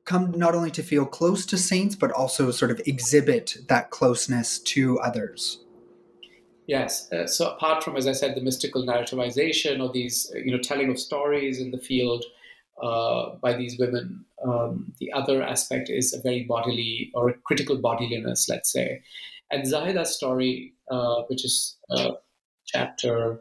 come 0.05 0.33
not 0.33 0.55
only 0.55 0.73
to 0.73 0.83
feel 0.83 1.07
close 1.07 1.47
to 1.47 1.57
saints 1.57 1.95
but 1.95 2.11
also 2.11 2.51
sort 2.51 2.73
of 2.73 2.81
exhibit 2.85 3.57
that 3.69 3.91
closeness 3.91 4.59
to 4.59 4.99
others. 5.01 5.65
Yes. 6.71 7.11
Uh, 7.11 7.27
so 7.27 7.51
apart 7.51 7.83
from, 7.83 7.97
as 7.97 8.07
I 8.07 8.13
said, 8.13 8.37
the 8.37 8.41
mystical 8.41 8.87
narrativization 8.87 9.83
or 9.83 9.93
these, 9.93 10.33
you 10.37 10.53
know, 10.53 10.63
telling 10.63 10.89
of 10.89 11.01
stories 11.01 11.59
in 11.59 11.73
the 11.73 11.79
field 11.79 12.25
uh, 12.81 13.31
by 13.43 13.55
these 13.55 13.77
women. 13.77 14.25
Um, 14.47 14.93
the 15.01 15.11
other 15.11 15.43
aspect 15.43 15.91
is 15.91 16.15
a 16.15 16.21
very 16.21 16.45
bodily 16.45 17.11
or 17.13 17.29
a 17.29 17.35
critical 17.35 17.77
bodiliness, 17.77 18.49
let's 18.49 18.71
say. 18.71 19.03
And 19.51 19.65
Zahida's 19.65 20.15
story, 20.15 20.75
uh, 20.89 21.23
which 21.23 21.45
is 21.45 21.77
uh, 21.91 22.13
chapter 22.67 23.41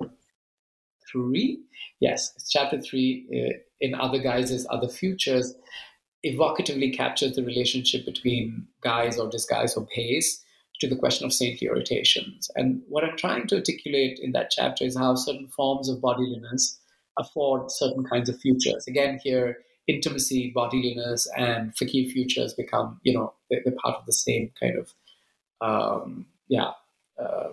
three, 1.11 1.59
yes, 1.99 2.33
chapter 2.49 2.81
three 2.81 3.27
uh, 3.31 3.59
in 3.79 3.93
Other 3.93 4.17
Guises, 4.17 4.65
Other 4.71 4.89
Futures, 4.89 5.53
evocatively 6.25 6.97
captures 6.97 7.35
the 7.35 7.43
relationship 7.43 8.05
between 8.07 8.65
guise 8.81 9.19
or 9.19 9.29
disguise 9.29 9.77
or 9.77 9.85
bhais 9.85 10.39
to 10.79 10.87
the 10.87 10.95
question 10.95 11.25
of 11.25 11.33
saintly 11.33 11.67
irritations. 11.67 12.49
And 12.55 12.81
what 12.87 13.03
I'm 13.03 13.17
trying 13.17 13.47
to 13.47 13.57
articulate 13.57 14.19
in 14.21 14.31
that 14.31 14.49
chapter 14.49 14.85
is 14.85 14.97
how 14.97 15.15
certain 15.15 15.47
forms 15.47 15.89
of 15.89 15.99
bodiliness 15.99 16.77
afford 17.17 17.69
certain 17.69 18.05
kinds 18.05 18.29
of 18.29 18.39
futures. 18.39 18.87
Again, 18.87 19.19
here, 19.21 19.57
intimacy, 19.87 20.53
bodiliness, 20.55 21.27
and 21.35 21.75
fakir 21.75 22.09
futures 22.09 22.53
become, 22.53 22.99
you 23.03 23.13
know, 23.13 23.33
they're, 23.49 23.61
they're 23.65 23.75
part 23.83 23.95
of 23.95 24.05
the 24.05 24.13
same 24.13 24.51
kind 24.59 24.75
of, 24.77 24.93
um, 25.61 26.25
yeah, 26.47 26.71
uh, 27.21 27.49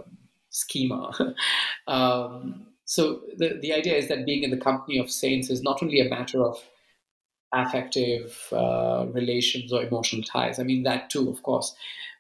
schema. 0.50 1.12
um, 1.88 2.66
so 2.84 3.22
the, 3.36 3.58
the 3.60 3.72
idea 3.72 3.96
is 3.96 4.06
that 4.08 4.24
being 4.24 4.44
in 4.44 4.50
the 4.50 4.56
company 4.56 4.98
of 4.98 5.10
saints 5.10 5.50
is 5.50 5.62
not 5.62 5.82
only 5.82 6.00
a 6.00 6.08
matter 6.08 6.44
of 6.44 6.62
affective 7.52 8.36
uh, 8.52 9.06
relations 9.10 9.72
or 9.72 9.82
emotional 9.82 10.22
ties. 10.22 10.58
I 10.58 10.62
mean, 10.62 10.84
that 10.84 11.10
too, 11.10 11.28
of 11.28 11.42
course. 11.42 11.74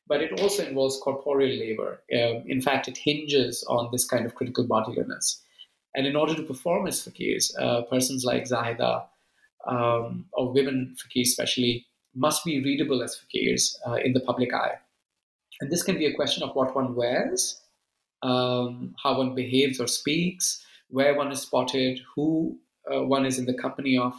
But 0.08 0.22
it 0.22 0.40
also 0.40 0.64
involves 0.64 1.00
corporeal 1.02 1.58
labor. 1.58 2.00
Uh, 2.12 2.40
in 2.46 2.62
fact, 2.62 2.86
it 2.88 2.96
hinges 2.96 3.64
on 3.68 3.90
this 3.90 4.04
kind 4.04 4.24
of 4.24 4.34
critical 4.34 4.66
bodiliness. 4.66 5.40
And 5.94 6.06
in 6.06 6.14
order 6.14 6.34
to 6.34 6.42
perform 6.42 6.86
as 6.86 7.00
fakirs, 7.00 7.50
uh, 7.60 7.82
persons 7.82 8.24
like 8.24 8.44
Zahida 8.44 9.04
um, 9.66 10.26
or 10.32 10.52
women 10.52 10.94
fakirs 10.96 11.28
especially 11.28 11.86
must 12.14 12.44
be 12.44 12.62
readable 12.62 13.02
as 13.02 13.18
fakirs 13.18 13.76
uh, 13.86 13.94
in 13.94 14.12
the 14.12 14.20
public 14.20 14.54
eye. 14.54 14.74
And 15.60 15.70
this 15.70 15.82
can 15.82 15.98
be 15.98 16.06
a 16.06 16.14
question 16.14 16.42
of 16.42 16.54
what 16.54 16.74
one 16.74 16.94
wears, 16.94 17.60
um, 18.22 18.94
how 19.02 19.18
one 19.18 19.34
behaves 19.34 19.80
or 19.80 19.86
speaks, 19.86 20.62
where 20.88 21.14
one 21.14 21.32
is 21.32 21.42
spotted, 21.42 22.00
who 22.14 22.58
uh, 22.92 23.02
one 23.02 23.26
is 23.26 23.38
in 23.38 23.46
the 23.46 23.54
company 23.54 23.98
of. 23.98 24.12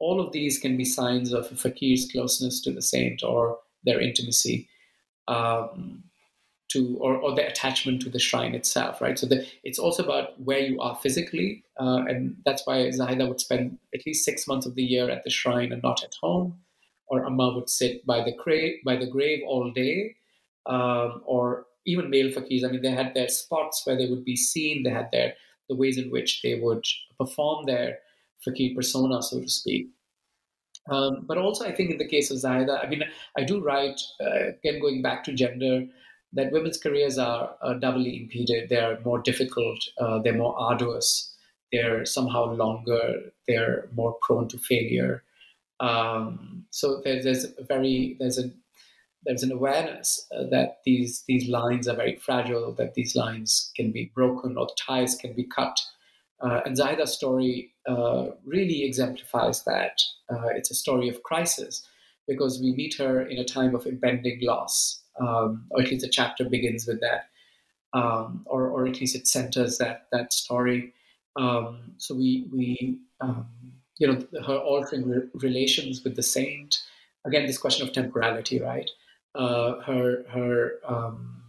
All 0.00 0.20
of 0.20 0.32
these 0.32 0.58
can 0.58 0.76
be 0.76 0.84
signs 0.84 1.32
of 1.32 1.50
a 1.50 1.56
fakir's 1.56 2.08
closeness 2.10 2.60
to 2.62 2.72
the 2.72 2.82
saint 2.82 3.24
or 3.24 3.58
their 3.84 4.00
intimacy. 4.00 4.68
Um, 5.28 6.02
to 6.68 6.98
or, 7.00 7.16
or 7.16 7.34
the 7.34 7.46
attachment 7.46 8.02
to 8.02 8.10
the 8.10 8.18
shrine 8.18 8.54
itself 8.54 9.00
right? 9.00 9.18
So 9.18 9.26
the, 9.26 9.46
it's 9.64 9.78
also 9.78 10.04
about 10.04 10.40
where 10.40 10.58
you 10.58 10.80
are 10.80 10.96
physically 10.96 11.64
uh, 11.80 12.04
and 12.06 12.36
that's 12.44 12.66
why 12.66 12.76
zahida 12.88 13.26
would 13.26 13.40
spend 13.40 13.78
at 13.94 14.04
least 14.06 14.24
six 14.24 14.46
months 14.46 14.66
of 14.66 14.74
the 14.74 14.82
year 14.82 15.10
at 15.10 15.24
the 15.24 15.30
shrine 15.30 15.72
and 15.72 15.82
not 15.82 16.02
at 16.04 16.14
home 16.20 16.58
or 17.06 17.24
amma 17.24 17.54
would 17.54 17.70
sit 17.70 18.04
by 18.06 18.22
the 18.22 18.32
grave 18.32 18.76
by 18.84 18.96
the 18.96 19.06
grave 19.06 19.42
all 19.46 19.70
day 19.70 20.14
um, 20.66 21.22
or 21.24 21.66
even 21.86 22.10
male 22.10 22.30
fakirs 22.30 22.64
i 22.64 22.70
mean 22.70 22.82
they 22.82 22.90
had 22.90 23.14
their 23.14 23.28
spots 23.28 23.82
where 23.84 23.96
they 23.96 24.06
would 24.06 24.24
be 24.24 24.36
seen 24.36 24.82
they 24.82 24.90
had 24.90 25.08
their 25.10 25.34
the 25.68 25.76
ways 25.76 25.98
in 25.98 26.10
which 26.10 26.40
they 26.42 26.54
would 26.60 26.84
perform 27.18 27.64
their 27.64 27.98
fakir 28.44 28.74
persona 28.74 29.22
so 29.22 29.40
to 29.40 29.48
speak 29.48 29.88
um, 30.90 31.24
but 31.26 31.38
also, 31.38 31.64
I 31.64 31.74
think 31.74 31.90
in 31.90 31.98
the 31.98 32.08
case 32.08 32.30
of 32.30 32.38
Zahida, 32.38 32.84
I 32.84 32.88
mean, 32.88 33.02
I 33.36 33.44
do 33.44 33.60
write, 33.60 34.00
uh, 34.20 34.48
again, 34.48 34.80
going 34.80 35.02
back 35.02 35.24
to 35.24 35.32
gender, 35.32 35.86
that 36.32 36.52
women's 36.52 36.78
careers 36.78 37.18
are, 37.18 37.54
are 37.62 37.74
doubly 37.74 38.22
impeded. 38.22 38.68
They're 38.68 38.98
more 39.04 39.20
difficult, 39.20 39.78
uh, 39.98 40.18
they're 40.18 40.34
more 40.34 40.58
arduous, 40.58 41.34
they're 41.72 42.04
somehow 42.04 42.52
longer, 42.52 43.32
they're 43.46 43.88
more 43.94 44.16
prone 44.22 44.48
to 44.48 44.58
failure. 44.58 45.24
Um, 45.80 46.66
so 46.70 47.00
there's, 47.04 47.24
there's 47.24 47.44
a 47.44 47.64
very 47.64 48.16
there's 48.18 48.38
a 48.38 48.50
there's 49.24 49.42
an 49.42 49.52
awareness 49.52 50.26
uh, 50.36 50.44
that 50.50 50.78
these 50.84 51.24
these 51.28 51.48
lines 51.48 51.88
are 51.88 51.96
very 51.96 52.16
fragile, 52.16 52.72
that 52.72 52.94
these 52.94 53.14
lines 53.14 53.70
can 53.76 53.92
be 53.92 54.10
broken 54.14 54.56
or 54.56 54.68
ties 54.76 55.14
can 55.14 55.34
be 55.34 55.44
cut. 55.44 55.78
Uh, 56.40 56.60
and 56.64 56.76
Zahida's 56.76 57.12
story 57.12 57.72
uh, 57.88 58.28
really 58.44 58.84
exemplifies 58.84 59.64
that. 59.64 60.00
Uh, 60.30 60.48
it's 60.48 60.70
a 60.70 60.74
story 60.74 61.08
of 61.08 61.22
crisis 61.22 61.86
because 62.28 62.60
we 62.60 62.72
meet 62.72 62.94
her 62.96 63.22
in 63.22 63.38
a 63.38 63.44
time 63.44 63.74
of 63.74 63.86
impending 63.86 64.38
loss, 64.42 65.02
um, 65.20 65.64
or 65.70 65.82
at 65.82 65.90
least 65.90 66.04
the 66.04 66.10
chapter 66.10 66.44
begins 66.44 66.86
with 66.86 67.00
that, 67.00 67.28
um, 67.92 68.44
or, 68.46 68.68
or 68.68 68.86
at 68.86 69.00
least 69.00 69.16
it 69.16 69.26
centers 69.26 69.78
that 69.78 70.06
that 70.12 70.32
story. 70.32 70.92
Um, 71.36 71.94
so 71.96 72.14
we 72.14 72.46
we 72.52 72.98
um, 73.20 73.48
you 73.98 74.06
know 74.06 74.42
her 74.46 74.56
altering 74.56 75.08
re- 75.08 75.28
relations 75.34 76.04
with 76.04 76.14
the 76.14 76.22
saint. 76.22 76.82
Again, 77.26 77.46
this 77.46 77.58
question 77.58 77.86
of 77.86 77.92
temporality, 77.92 78.60
right? 78.60 78.88
Uh, 79.34 79.80
her 79.80 80.24
her 80.28 80.74
um, 80.86 81.42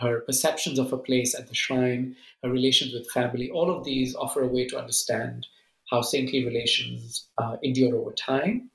her 0.00 0.20
perceptions 0.20 0.78
of 0.78 0.90
her 0.90 0.96
place 0.96 1.34
at 1.34 1.48
the 1.48 1.54
shrine, 1.54 2.16
her 2.42 2.50
relations 2.50 2.92
with 2.92 3.10
family, 3.10 3.50
all 3.50 3.70
of 3.70 3.84
these 3.84 4.14
offer 4.16 4.42
a 4.42 4.48
way 4.48 4.66
to 4.66 4.78
understand 4.78 5.46
how 5.90 6.02
saintly 6.02 6.44
relations 6.44 7.28
uh, 7.38 7.56
endure 7.62 7.96
over 7.96 8.12
time, 8.12 8.70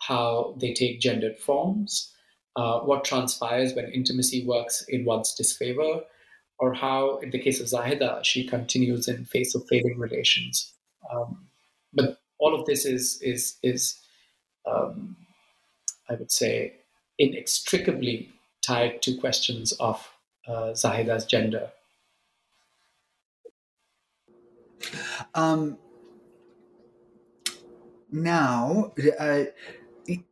how 0.00 0.54
they 0.58 0.72
take 0.72 1.00
gendered 1.00 1.38
forms, 1.38 2.12
uh, 2.56 2.80
what 2.80 3.04
transpires 3.04 3.74
when 3.74 3.90
intimacy 3.90 4.46
works 4.46 4.84
in 4.88 5.04
one's 5.04 5.34
disfavor, 5.34 6.02
or 6.58 6.72
how, 6.72 7.18
in 7.18 7.30
the 7.30 7.38
case 7.38 7.60
of 7.60 7.66
Zahida, 7.66 8.24
she 8.24 8.46
continues 8.46 9.08
in 9.08 9.24
face 9.24 9.54
of 9.54 9.66
failing 9.68 9.98
relations. 9.98 10.72
Um, 11.12 11.48
but 11.92 12.18
all 12.38 12.58
of 12.58 12.66
this 12.66 12.84
is 12.84 13.20
is 13.22 13.56
is 13.62 13.98
um, 14.66 15.16
I 16.08 16.14
would 16.14 16.30
say 16.30 16.74
inextricably 17.18 18.30
tied 18.64 19.02
to 19.02 19.16
questions 19.16 19.72
of 19.72 20.08
uh, 20.46 20.72
Zahida's 20.72 21.24
gender. 21.26 21.70
Um, 25.34 25.78
now, 28.10 28.92
uh, 29.18 29.44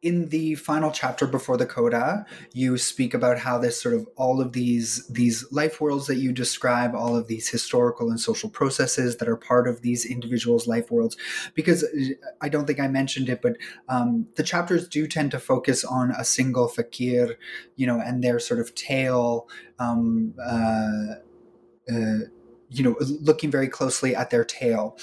in 0.03 0.29
the 0.29 0.55
final 0.57 0.91
chapter 0.91 1.27
before 1.27 1.57
the 1.57 1.66
coda 1.66 2.27
you 2.53 2.77
speak 2.77 3.14
about 3.14 3.39
how 3.39 3.59
this 3.59 3.81
sort 3.81 3.95
of 3.95 4.07
all 4.16 4.41
of 4.41 4.53
these 4.53 5.07
these 5.09 5.51
life 5.51 5.81
worlds 5.81 6.07
that 6.07 6.16
you 6.16 6.33
describe 6.33 6.95
all 6.95 7.16
of 7.16 7.27
these 7.27 7.49
historical 7.49 8.11
and 8.11 8.20
social 8.20 8.51
processes 8.51 9.16
that 9.16 9.29
are 9.29 9.37
part 9.37 9.66
of 9.66 9.83
these 9.83 10.05
individuals 10.05 10.66
life 10.66 10.91
worlds. 10.91 11.16
Because 11.55 11.85
i 12.41 12.49
don't 12.49 12.66
think 12.66 12.81
i 12.81 12.89
mentioned 12.89 13.29
it 13.29 13.41
but 13.43 13.57
um, 13.89 14.27
the 14.37 14.43
chapters 14.43 14.89
do 14.89 15.07
tend 15.07 15.31
to 15.31 15.39
focus 15.39 15.85
on 15.85 16.11
a 16.12 16.25
single 16.25 16.68
fakir 16.68 17.39
you 17.77 17.87
know 17.87 18.01
and 18.01 18.23
their 18.23 18.39
sort 18.39 18.61
of 18.61 18.75
tale 18.75 19.49
um, 19.79 20.35
uh, 20.45 21.14
uh, 21.91 22.18
you 22.73 22.83
know 22.83 22.97
looking 23.20 23.51
very 23.51 23.68
closely 23.68 24.14
at 24.16 24.31
their 24.31 24.45
tale. 24.45 24.97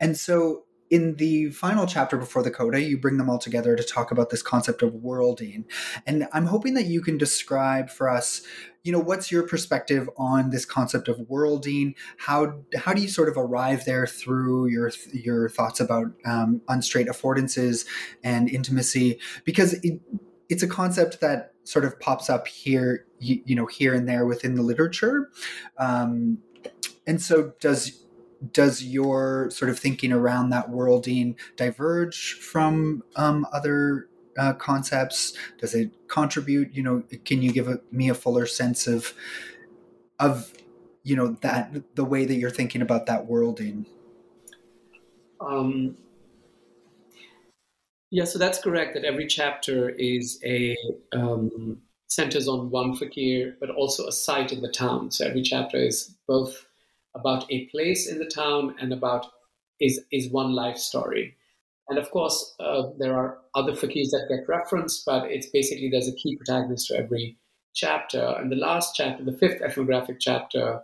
And 0.00 0.16
so 0.16 0.64
in 0.94 1.16
the 1.16 1.50
final 1.50 1.86
chapter 1.86 2.16
before 2.16 2.44
the 2.44 2.52
coda, 2.52 2.80
you 2.80 2.96
bring 2.96 3.16
them 3.16 3.28
all 3.28 3.40
together 3.40 3.74
to 3.74 3.82
talk 3.82 4.12
about 4.12 4.30
this 4.30 4.42
concept 4.42 4.80
of 4.80 4.94
worlding. 4.94 5.64
And 6.06 6.28
I'm 6.32 6.46
hoping 6.46 6.74
that 6.74 6.86
you 6.86 7.00
can 7.00 7.18
describe 7.18 7.90
for 7.90 8.08
us, 8.08 8.42
you 8.84 8.92
know, 8.92 9.00
what's 9.00 9.32
your 9.32 9.42
perspective 9.42 10.08
on 10.16 10.50
this 10.50 10.64
concept 10.64 11.08
of 11.08 11.18
worlding? 11.28 11.96
How 12.16 12.60
how 12.76 12.92
do 12.94 13.02
you 13.02 13.08
sort 13.08 13.28
of 13.28 13.36
arrive 13.36 13.84
there 13.86 14.06
through 14.06 14.68
your 14.68 14.92
your 15.12 15.48
thoughts 15.48 15.80
about 15.80 16.12
um, 16.24 16.60
unstraight 16.68 17.08
affordances 17.08 17.86
and 18.22 18.48
intimacy? 18.48 19.18
Because 19.44 19.72
it, 19.82 20.00
it's 20.48 20.62
a 20.62 20.68
concept 20.68 21.20
that 21.20 21.54
sort 21.64 21.84
of 21.84 21.98
pops 21.98 22.30
up 22.30 22.46
here, 22.46 23.04
you, 23.18 23.42
you 23.44 23.56
know, 23.56 23.66
here 23.66 23.94
and 23.94 24.08
there 24.08 24.26
within 24.26 24.54
the 24.54 24.62
literature. 24.62 25.28
Um, 25.76 26.38
and 27.04 27.20
so 27.20 27.54
does 27.58 28.03
does 28.52 28.82
your 28.82 29.50
sort 29.50 29.70
of 29.70 29.78
thinking 29.78 30.12
around 30.12 30.50
that 30.50 30.70
worlding 30.70 31.36
diverge 31.56 32.34
from 32.34 33.02
um, 33.16 33.46
other 33.52 34.08
uh, 34.38 34.52
concepts? 34.54 35.32
Does 35.58 35.74
it 35.74 35.90
contribute? 36.08 36.74
You 36.74 36.82
know, 36.82 37.02
can 37.24 37.42
you 37.42 37.52
give 37.52 37.68
a, 37.68 37.80
me 37.90 38.08
a 38.08 38.14
fuller 38.14 38.46
sense 38.46 38.86
of 38.86 39.14
of 40.20 40.52
you 41.02 41.16
know 41.16 41.36
that 41.40 41.96
the 41.96 42.04
way 42.04 42.24
that 42.24 42.34
you're 42.34 42.50
thinking 42.50 42.82
about 42.82 43.06
that 43.06 43.26
worlding? 43.26 43.86
Um, 45.40 45.96
yeah, 48.10 48.24
so 48.24 48.38
that's 48.38 48.58
correct. 48.58 48.94
That 48.94 49.04
every 49.04 49.26
chapter 49.26 49.90
is 49.90 50.40
a 50.44 50.76
um, 51.12 51.78
centers 52.08 52.48
on 52.48 52.70
one 52.70 52.94
fakir, 52.94 53.56
but 53.60 53.70
also 53.70 54.06
a 54.06 54.12
site 54.12 54.52
in 54.52 54.62
the 54.62 54.70
town. 54.70 55.10
So 55.10 55.26
every 55.26 55.42
chapter 55.42 55.76
is 55.76 56.14
both 56.26 56.66
about 57.14 57.50
a 57.50 57.66
place 57.66 58.08
in 58.08 58.18
the 58.18 58.26
town 58.26 58.74
and 58.80 58.92
about 58.92 59.26
is 59.80 60.00
is 60.12 60.30
one 60.30 60.52
life 60.52 60.78
story. 60.78 61.36
And 61.88 61.98
of 61.98 62.10
course, 62.10 62.54
uh, 62.60 62.84
there 62.98 63.14
are 63.14 63.38
other 63.54 63.72
fakirs 63.72 64.10
that 64.10 64.26
get 64.28 64.48
referenced, 64.48 65.04
but 65.04 65.30
it's 65.30 65.48
basically 65.48 65.90
there's 65.90 66.08
a 66.08 66.14
key 66.14 66.36
protagonist 66.36 66.88
to 66.88 66.96
every 66.96 67.36
chapter. 67.74 68.34
And 68.38 68.50
the 68.50 68.56
last 68.56 68.94
chapter, 68.94 69.22
the 69.22 69.36
fifth 69.36 69.60
ethnographic 69.60 70.16
chapter, 70.18 70.80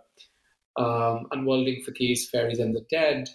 um, 0.77 1.27
Unworlding 1.31 1.83
Fakirs, 1.83 2.29
Fairies, 2.29 2.59
and 2.59 2.75
the 2.75 2.85
Dead, 2.89 3.29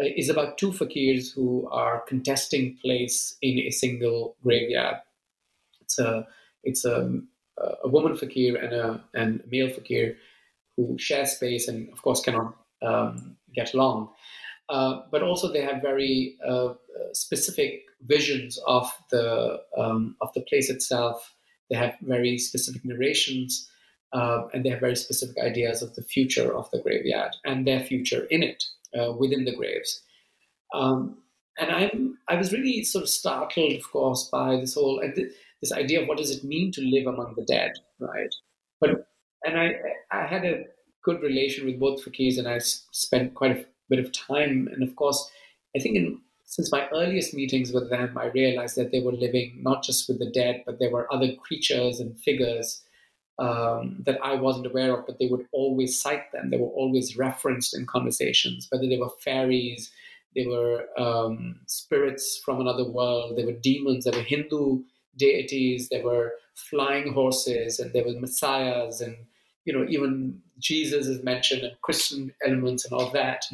uh, 0.00 0.04
is 0.16 0.30
about 0.30 0.56
two 0.56 0.70
fakirs 0.72 1.32
who 1.34 1.68
are 1.70 2.04
contesting 2.08 2.78
place 2.80 3.36
in 3.42 3.58
a 3.58 3.70
single 3.70 4.36
graveyard. 4.42 4.96
It's 5.82 5.98
a 5.98 6.26
it's 6.62 6.84
a, 6.86 7.20
a 7.84 7.88
woman 7.88 8.16
fakir 8.16 8.56
and 8.56 8.72
a 8.72 9.04
and 9.12 9.40
a 9.40 9.48
male 9.48 9.68
fakir 9.68 10.16
who 10.76 10.96
share 10.98 11.26
space 11.26 11.68
and, 11.68 11.92
of 11.92 12.02
course, 12.02 12.20
cannot 12.20 12.56
um, 12.82 13.36
get 13.54 13.74
along. 13.74 14.10
Uh, 14.68 15.02
but 15.10 15.22
also, 15.22 15.52
they 15.52 15.60
have 15.60 15.82
very 15.82 16.36
uh, 16.46 16.74
specific 17.12 17.82
visions 18.06 18.58
of 18.66 18.90
the 19.10 19.60
um, 19.76 20.16
of 20.20 20.32
the 20.34 20.40
place 20.42 20.70
itself. 20.70 21.34
They 21.70 21.76
have 21.76 21.94
very 22.02 22.38
specific 22.38 22.84
narrations, 22.84 23.68
uh, 24.12 24.44
and 24.52 24.64
they 24.64 24.70
have 24.70 24.80
very 24.80 24.96
specific 24.96 25.36
ideas 25.42 25.82
of 25.82 25.94
the 25.94 26.02
future 26.02 26.56
of 26.56 26.70
the 26.70 26.80
graveyard 26.80 27.32
and 27.44 27.66
their 27.66 27.80
future 27.80 28.24
in 28.30 28.42
it, 28.42 28.64
uh, 28.98 29.12
within 29.12 29.44
the 29.44 29.54
graves. 29.54 30.02
Um, 30.72 31.18
and 31.58 31.70
I'm 31.70 32.18
I 32.28 32.36
was 32.36 32.52
really 32.52 32.84
sort 32.84 33.04
of 33.04 33.10
startled, 33.10 33.74
of 33.74 33.92
course, 33.92 34.28
by 34.32 34.56
this 34.56 34.74
whole 34.74 35.02
this 35.60 35.72
idea 35.72 36.02
of 36.02 36.08
what 36.08 36.18
does 36.18 36.30
it 36.30 36.44
mean 36.44 36.72
to 36.72 36.80
live 36.80 37.06
among 37.06 37.34
the 37.36 37.44
dead, 37.44 37.72
right? 38.00 38.34
But 38.80 39.06
and 39.44 39.58
I 39.58 39.74
I 40.10 40.26
had 40.26 40.44
a 40.44 40.64
good 41.02 41.22
relation 41.22 41.66
with 41.66 41.78
both 41.78 42.04
fakirs, 42.04 42.38
and 42.38 42.48
I 42.48 42.58
spent 42.58 43.34
quite 43.34 43.52
a 43.52 43.64
bit 43.88 43.98
of 43.98 44.12
time. 44.12 44.68
And 44.72 44.82
of 44.82 44.96
course, 44.96 45.30
I 45.76 45.80
think 45.80 45.96
in 45.96 46.20
since 46.44 46.70
my 46.70 46.88
earliest 46.90 47.34
meetings 47.34 47.72
with 47.72 47.90
them, 47.90 48.16
I 48.16 48.26
realized 48.26 48.76
that 48.76 48.92
they 48.92 49.00
were 49.00 49.12
living 49.12 49.58
not 49.62 49.82
just 49.82 50.08
with 50.08 50.18
the 50.18 50.30
dead, 50.30 50.62
but 50.66 50.78
there 50.78 50.90
were 50.90 51.12
other 51.12 51.34
creatures 51.34 52.00
and 52.00 52.18
figures 52.18 52.82
um, 53.38 53.96
that 54.06 54.18
I 54.22 54.34
wasn't 54.34 54.66
aware 54.66 54.96
of, 54.96 55.06
but 55.06 55.18
they 55.18 55.26
would 55.26 55.46
always 55.52 56.00
cite 56.00 56.30
them. 56.32 56.50
They 56.50 56.58
were 56.58 56.68
always 56.68 57.16
referenced 57.16 57.76
in 57.76 57.86
conversations, 57.86 58.68
whether 58.70 58.86
they 58.86 58.98
were 58.98 59.10
fairies, 59.20 59.90
they 60.36 60.46
were 60.46 60.86
um, 60.98 61.60
spirits 61.66 62.40
from 62.44 62.60
another 62.60 62.88
world, 62.88 63.36
they 63.36 63.44
were 63.44 63.52
demons, 63.52 64.04
they 64.04 64.16
were 64.16 64.22
Hindu 64.22 64.82
deities, 65.16 65.88
there 65.88 66.04
were 66.04 66.32
flying 66.54 67.12
horses, 67.12 67.78
and 67.78 67.92
there 67.92 68.04
were 68.04 68.20
messiahs, 68.20 69.00
and 69.00 69.16
you 69.64 69.72
know 69.72 69.86
even 69.88 70.40
Jesus 70.58 71.06
is 71.06 71.22
mentioned 71.22 71.62
and 71.62 71.80
Christian 71.82 72.32
elements 72.46 72.84
and 72.84 72.92
all 72.94 73.10
that. 73.10 73.44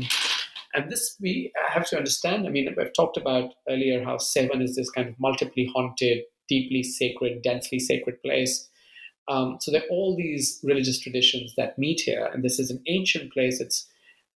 And, 0.75 0.91
this 0.91 1.17
we 1.21 1.53
have 1.69 1.89
to 1.89 1.97
understand. 1.97 2.47
I 2.47 2.51
mean, 2.51 2.73
I've 2.79 2.93
talked 2.93 3.17
about 3.17 3.55
earlier 3.69 4.05
how 4.05 4.17
Sehwan 4.17 4.63
is 4.63 4.77
this 4.77 4.89
kind 4.91 5.09
of 5.09 5.19
multiply 5.19 5.65
haunted, 5.75 6.23
deeply 6.49 6.85
sacred, 6.85 7.43
densely 7.43 7.81
sacred 7.81 8.23
place. 8.23 8.69
Um, 9.27 9.59
so 9.61 9.73
there 9.73 9.83
are 9.83 9.91
all 9.91 10.17
these 10.17 10.61
religious 10.63 11.01
traditions 11.01 11.55
that 11.57 11.77
meet 11.77 12.01
here, 12.01 12.31
and 12.33 12.45
this 12.45 12.61
is 12.61 12.71
an 12.71 12.81
ancient 12.87 13.33
place. 13.33 13.61
It's 13.61 13.87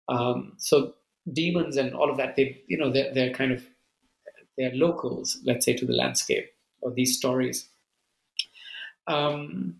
um, 0.09 0.55
so 0.59 0.95
demons 1.33 1.77
and 1.77 1.95
all 1.95 2.11
of 2.11 2.17
that. 2.17 2.37
They, 2.37 2.61
you 2.67 2.79
know, 2.79 2.91
they're, 2.91 3.15
they're 3.15 3.33
kind 3.33 3.53
of 3.53 3.65
they're 4.57 4.75
locals, 4.75 5.39
let's 5.45 5.65
say, 5.65 5.75
to 5.75 5.87
the 5.87 5.93
landscape 5.93 6.51
or 6.81 6.93
these 6.93 7.17
stories. 7.17 7.69
Um, 9.07 9.77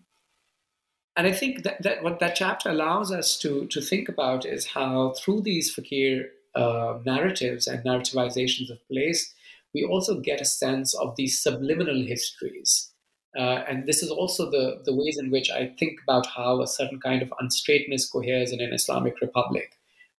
and 1.15 1.27
I 1.27 1.31
think 1.31 1.63
that, 1.63 1.81
that 1.83 2.03
what 2.03 2.19
that 2.19 2.35
chapter 2.35 2.69
allows 2.69 3.11
us 3.11 3.37
to 3.39 3.67
to 3.67 3.81
think 3.81 4.09
about 4.09 4.45
is 4.45 4.65
how 4.65 5.13
through 5.17 5.41
these 5.41 5.73
fakir 5.73 6.29
uh, 6.55 6.99
narratives 7.05 7.67
and 7.67 7.83
narrativizations 7.83 8.69
of 8.69 8.85
place, 8.87 9.33
we 9.73 9.83
also 9.83 10.19
get 10.19 10.41
a 10.41 10.45
sense 10.45 10.93
of 10.93 11.15
these 11.15 11.39
subliminal 11.39 12.05
histories. 12.05 12.91
Uh, 13.37 13.63
and 13.67 13.85
this 13.85 14.01
is 14.01 14.09
also 14.09 14.49
the, 14.49 14.81
the 14.85 14.95
ways 14.95 15.17
in 15.17 15.29
which 15.29 15.51
I 15.51 15.67
think 15.77 15.99
about 16.03 16.25
how 16.25 16.61
a 16.61 16.67
certain 16.67 17.01
kind 17.01 17.21
of 17.21 17.33
unstraightness 17.41 18.09
coheres 18.09 18.53
in 18.53 18.61
an 18.61 18.71
Islamic 18.71 19.19
republic, 19.19 19.73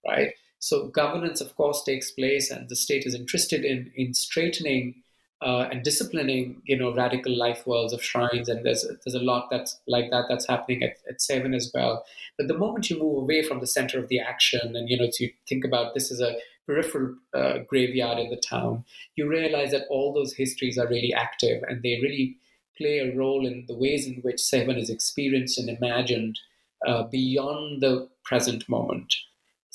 right? 0.06 0.32
So 0.60 0.88
governance, 0.88 1.40
of 1.40 1.56
course, 1.56 1.82
takes 1.84 2.12
place, 2.12 2.52
and 2.52 2.68
the 2.68 2.76
state 2.76 3.06
is 3.06 3.16
interested 3.16 3.64
in 3.64 3.92
in 3.96 4.14
straightening 4.14 5.04
uh, 5.42 5.68
and 5.72 5.84
disciplining, 5.84 6.62
you 6.66 6.78
know, 6.78 6.94
radical 6.94 7.36
life 7.36 7.68
worlds 7.68 7.94
of 7.94 8.04
shrines. 8.04 8.50
And 8.50 8.66
there's 8.66 8.86
there's 9.04 9.16
a 9.16 9.20
lot 9.24 9.50
that's 9.50 9.80
like 9.88 10.10
that 10.12 10.26
that's 10.30 10.48
happening 10.48 10.84
at, 10.84 10.98
at 11.10 11.20
Sehwan 11.20 11.56
as 11.56 11.72
well. 11.74 12.06
But 12.38 12.48
the 12.48 12.58
moment 12.58 12.90
you 12.90 13.00
move 13.00 13.18
away 13.24 13.44
from 13.44 13.60
the 13.60 13.68
center 13.68 14.00
of 14.00 14.08
the 14.08 14.20
action, 14.20 14.76
and 14.76 14.90
you 14.90 14.98
know, 14.98 15.10
to 15.12 15.30
think 15.48 15.66
about 15.66 15.94
this 15.94 16.12
as 16.12 16.22
a 16.22 16.36
peripheral 16.66 17.16
uh, 17.34 17.60
graveyard 17.68 18.18
in 18.18 18.30
the 18.30 18.38
town, 18.38 18.86
you 19.16 19.28
realize 19.28 19.72
that 19.72 19.86
all 19.90 20.14
those 20.14 20.34
histories 20.34 20.78
are 20.78 20.88
really 20.88 21.14
active 21.14 21.64
and 21.68 21.84
they 21.84 22.00
really 22.02 22.38
play 22.78 23.00
a 23.00 23.16
role 23.16 23.46
in 23.46 23.66
the 23.68 23.76
ways 23.76 24.08
in 24.08 24.16
which 24.22 24.38
Sehwan 24.38 24.78
is 24.78 24.90
experienced 24.90 25.58
and 25.58 25.70
imagined 25.70 26.40
uh, 26.86 27.04
beyond 27.04 27.82
the 27.82 28.10
present 28.24 28.68
moment. 28.68 29.16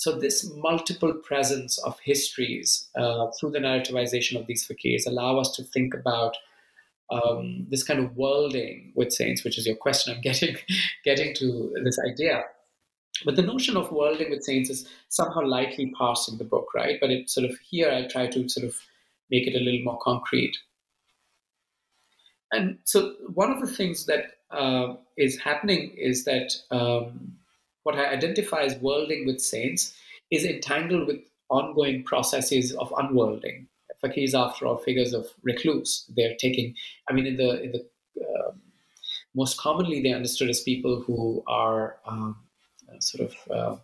So, 0.00 0.12
this 0.12 0.50
multiple 0.56 1.12
presence 1.12 1.76
of 1.76 2.00
histories 2.00 2.88
uh, 2.96 3.26
through 3.32 3.50
the 3.50 3.58
narrativization 3.58 4.40
of 4.40 4.46
these 4.46 4.66
fakirs 4.66 5.06
allow 5.06 5.38
us 5.38 5.54
to 5.56 5.62
think 5.62 5.92
about 5.92 6.38
um, 7.10 7.66
this 7.68 7.82
kind 7.82 8.00
of 8.00 8.16
worlding 8.16 8.92
with 8.94 9.12
saints, 9.12 9.44
which 9.44 9.58
is 9.58 9.66
your 9.66 9.76
question. 9.76 10.14
I'm 10.14 10.22
getting 10.22 10.56
getting 11.04 11.34
to 11.34 11.76
this 11.84 11.98
idea. 11.98 12.44
But 13.26 13.36
the 13.36 13.42
notion 13.42 13.76
of 13.76 13.92
worlding 13.92 14.30
with 14.30 14.42
saints 14.42 14.70
is 14.70 14.88
somehow 15.10 15.42
lightly 15.42 15.92
passed 15.98 16.30
in 16.30 16.38
the 16.38 16.44
book, 16.44 16.68
right? 16.74 16.96
But 16.98 17.10
it 17.10 17.28
sort 17.28 17.50
of 17.50 17.58
here 17.58 17.90
I 17.90 18.06
try 18.06 18.26
to 18.28 18.48
sort 18.48 18.66
of 18.66 18.76
make 19.30 19.46
it 19.46 19.54
a 19.54 19.62
little 19.62 19.84
more 19.84 19.98
concrete. 19.98 20.56
And 22.50 22.78
so 22.84 23.16
one 23.34 23.50
of 23.50 23.60
the 23.60 23.70
things 23.70 24.06
that 24.06 24.38
uh, 24.50 24.94
is 25.18 25.38
happening 25.38 25.90
is 25.90 26.24
that 26.24 26.54
um, 26.70 27.36
what 27.82 27.96
I 27.96 28.06
identify 28.06 28.62
as 28.62 28.76
worlding 28.76 29.26
with 29.26 29.40
saints 29.40 29.96
is 30.30 30.44
entangled 30.44 31.06
with 31.06 31.20
ongoing 31.48 32.04
processes 32.04 32.72
of 32.74 32.92
unworlding. 32.92 33.66
Fakirs, 34.02 34.34
after 34.34 34.66
all, 34.66 34.78
figures 34.78 35.12
of 35.12 35.26
recluse. 35.42 36.10
They're 36.16 36.36
taking, 36.36 36.74
I 37.08 37.12
mean, 37.12 37.26
in 37.26 37.36
the 37.36 37.62
in 37.62 37.72
the 37.72 37.86
uh, 38.22 38.52
most 39.34 39.58
commonly 39.58 40.02
they're 40.02 40.16
understood 40.16 40.50
as 40.50 40.60
people 40.60 41.02
who 41.02 41.42
are 41.46 41.96
um, 42.06 42.36
sort 43.00 43.30
of 43.30 43.50
uh, 43.50 43.76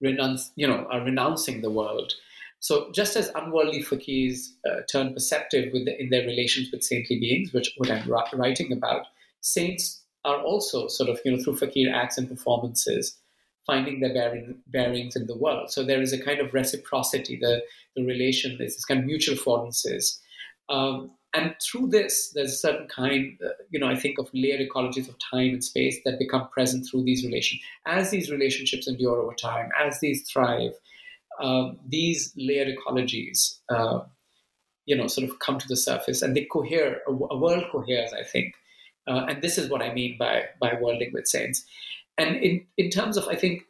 renounce, 0.00 0.50
you 0.56 0.66
know, 0.66 0.86
are 0.90 1.00
renouncing 1.00 1.60
the 1.60 1.70
world. 1.70 2.14
So 2.58 2.90
just 2.92 3.16
as 3.16 3.30
unworldly 3.34 3.82
fakirs 3.82 4.48
uh, 4.68 4.82
turn 4.90 5.14
perceptive 5.14 5.72
the, 5.72 6.00
in 6.00 6.10
their 6.10 6.26
relations 6.26 6.70
with 6.70 6.84
saintly 6.84 7.18
beings, 7.18 7.52
which 7.52 7.72
what 7.78 7.90
I'm 7.90 8.06
writing 8.08 8.72
about, 8.72 9.06
saints 9.40 10.02
are 10.24 10.42
also 10.42 10.86
sort 10.88 11.08
of, 11.08 11.18
you 11.24 11.32
know, 11.32 11.42
through 11.42 11.56
fakir 11.56 11.94
acts 11.94 12.18
and 12.18 12.28
performances, 12.28 13.16
finding 13.66 14.00
their 14.00 14.14
bearing, 14.14 14.56
bearings 14.66 15.16
in 15.16 15.26
the 15.26 15.36
world. 15.36 15.70
So 15.70 15.84
there 15.84 16.02
is 16.02 16.12
a 16.12 16.22
kind 16.22 16.40
of 16.40 16.54
reciprocity. 16.54 17.38
The, 17.40 17.62
the 17.96 18.04
relation 18.04 18.52
is 18.60 18.76
this 18.76 18.84
kind 18.84 19.00
of 19.00 19.06
mutual 19.06 19.36
affordances. 19.36 20.18
Um, 20.68 21.12
and 21.32 21.54
through 21.62 21.88
this, 21.88 22.32
there's 22.34 22.52
a 22.52 22.56
certain 22.56 22.88
kind, 22.88 23.38
uh, 23.44 23.50
you 23.70 23.78
know, 23.78 23.86
I 23.86 23.94
think 23.94 24.18
of 24.18 24.28
layered 24.34 24.66
ecologies 24.68 25.08
of 25.08 25.16
time 25.18 25.50
and 25.50 25.64
space 25.64 25.98
that 26.04 26.18
become 26.18 26.48
present 26.48 26.86
through 26.88 27.04
these 27.04 27.24
relations. 27.24 27.60
As 27.86 28.10
these 28.10 28.30
relationships 28.30 28.88
endure 28.88 29.20
over 29.20 29.34
time, 29.34 29.70
as 29.78 30.00
these 30.00 30.28
thrive, 30.28 30.72
um, 31.40 31.78
these 31.86 32.32
layered 32.36 32.76
ecologies, 32.76 33.58
uh, 33.68 34.00
you 34.86 34.96
know, 34.96 35.06
sort 35.06 35.30
of 35.30 35.38
come 35.38 35.58
to 35.58 35.68
the 35.68 35.76
surface 35.76 36.20
and 36.20 36.36
they 36.36 36.46
cohere. 36.46 37.00
A, 37.06 37.12
a 37.12 37.38
world 37.38 37.64
coheres, 37.70 38.12
I 38.12 38.24
think, 38.24 38.54
uh, 39.06 39.26
and 39.28 39.40
this 39.40 39.56
is 39.56 39.70
what 39.70 39.82
I 39.82 39.94
mean 39.94 40.16
by 40.18 40.46
by 40.60 40.76
worlding 40.80 41.12
with 41.12 41.28
saints. 41.28 41.64
And 42.20 42.36
in 42.36 42.66
in 42.76 42.90
terms 42.90 43.16
of, 43.16 43.26
I 43.28 43.34
think, 43.34 43.62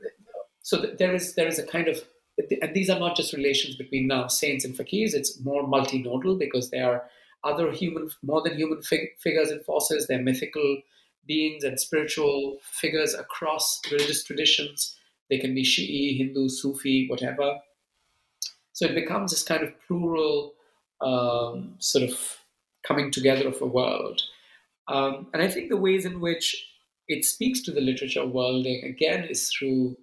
so 0.62 0.76
there 0.98 1.14
is 1.14 1.34
there 1.36 1.46
is 1.46 1.58
a 1.58 1.66
kind 1.66 1.88
of 1.88 2.02
and 2.62 2.74
these 2.74 2.90
are 2.90 2.98
not 2.98 3.16
just 3.16 3.32
relations 3.32 3.76
between 3.76 4.06
now 4.06 4.26
saints 4.26 4.64
and 4.64 4.74
fakirs. 4.74 5.14
It's 5.14 5.40
more 5.40 5.64
multinodal 5.64 6.38
because 6.38 6.70
they 6.70 6.80
are 6.80 7.04
other 7.44 7.70
human, 7.70 8.08
more 8.22 8.42
than 8.42 8.56
human 8.56 8.82
fig- 8.82 9.18
figures 9.22 9.50
and 9.50 9.64
forces. 9.64 10.06
They're 10.06 10.22
mythical 10.22 10.78
beings 11.26 11.64
and 11.64 11.78
spiritual 11.78 12.58
figures 12.62 13.14
across 13.14 13.80
religious 13.90 14.24
traditions. 14.24 14.96
They 15.28 15.38
can 15.38 15.54
be 15.54 15.64
Shi'i, 15.64 16.18
Hindu, 16.18 16.48
Sufi, 16.48 17.06
whatever. 17.08 17.58
So 18.72 18.86
it 18.86 18.94
becomes 18.94 19.30
this 19.30 19.42
kind 19.42 19.62
of 19.62 19.72
plural 19.86 20.54
um, 21.00 21.76
sort 21.78 22.08
of 22.10 22.38
coming 22.86 23.10
together 23.10 23.48
of 23.48 23.60
a 23.60 23.66
world. 23.66 24.22
Um, 24.88 25.28
and 25.32 25.42
I 25.42 25.48
think 25.48 25.68
the 25.68 25.76
ways 25.76 26.04
in 26.04 26.20
which 26.20 26.66
it 27.10 27.24
speaks 27.24 27.60
to 27.62 27.72
the 27.72 27.80
literature 27.80 28.22
of 28.22 28.32
worlding, 28.32 28.84
again, 28.84 29.24
is 29.24 29.50
through 29.50 29.96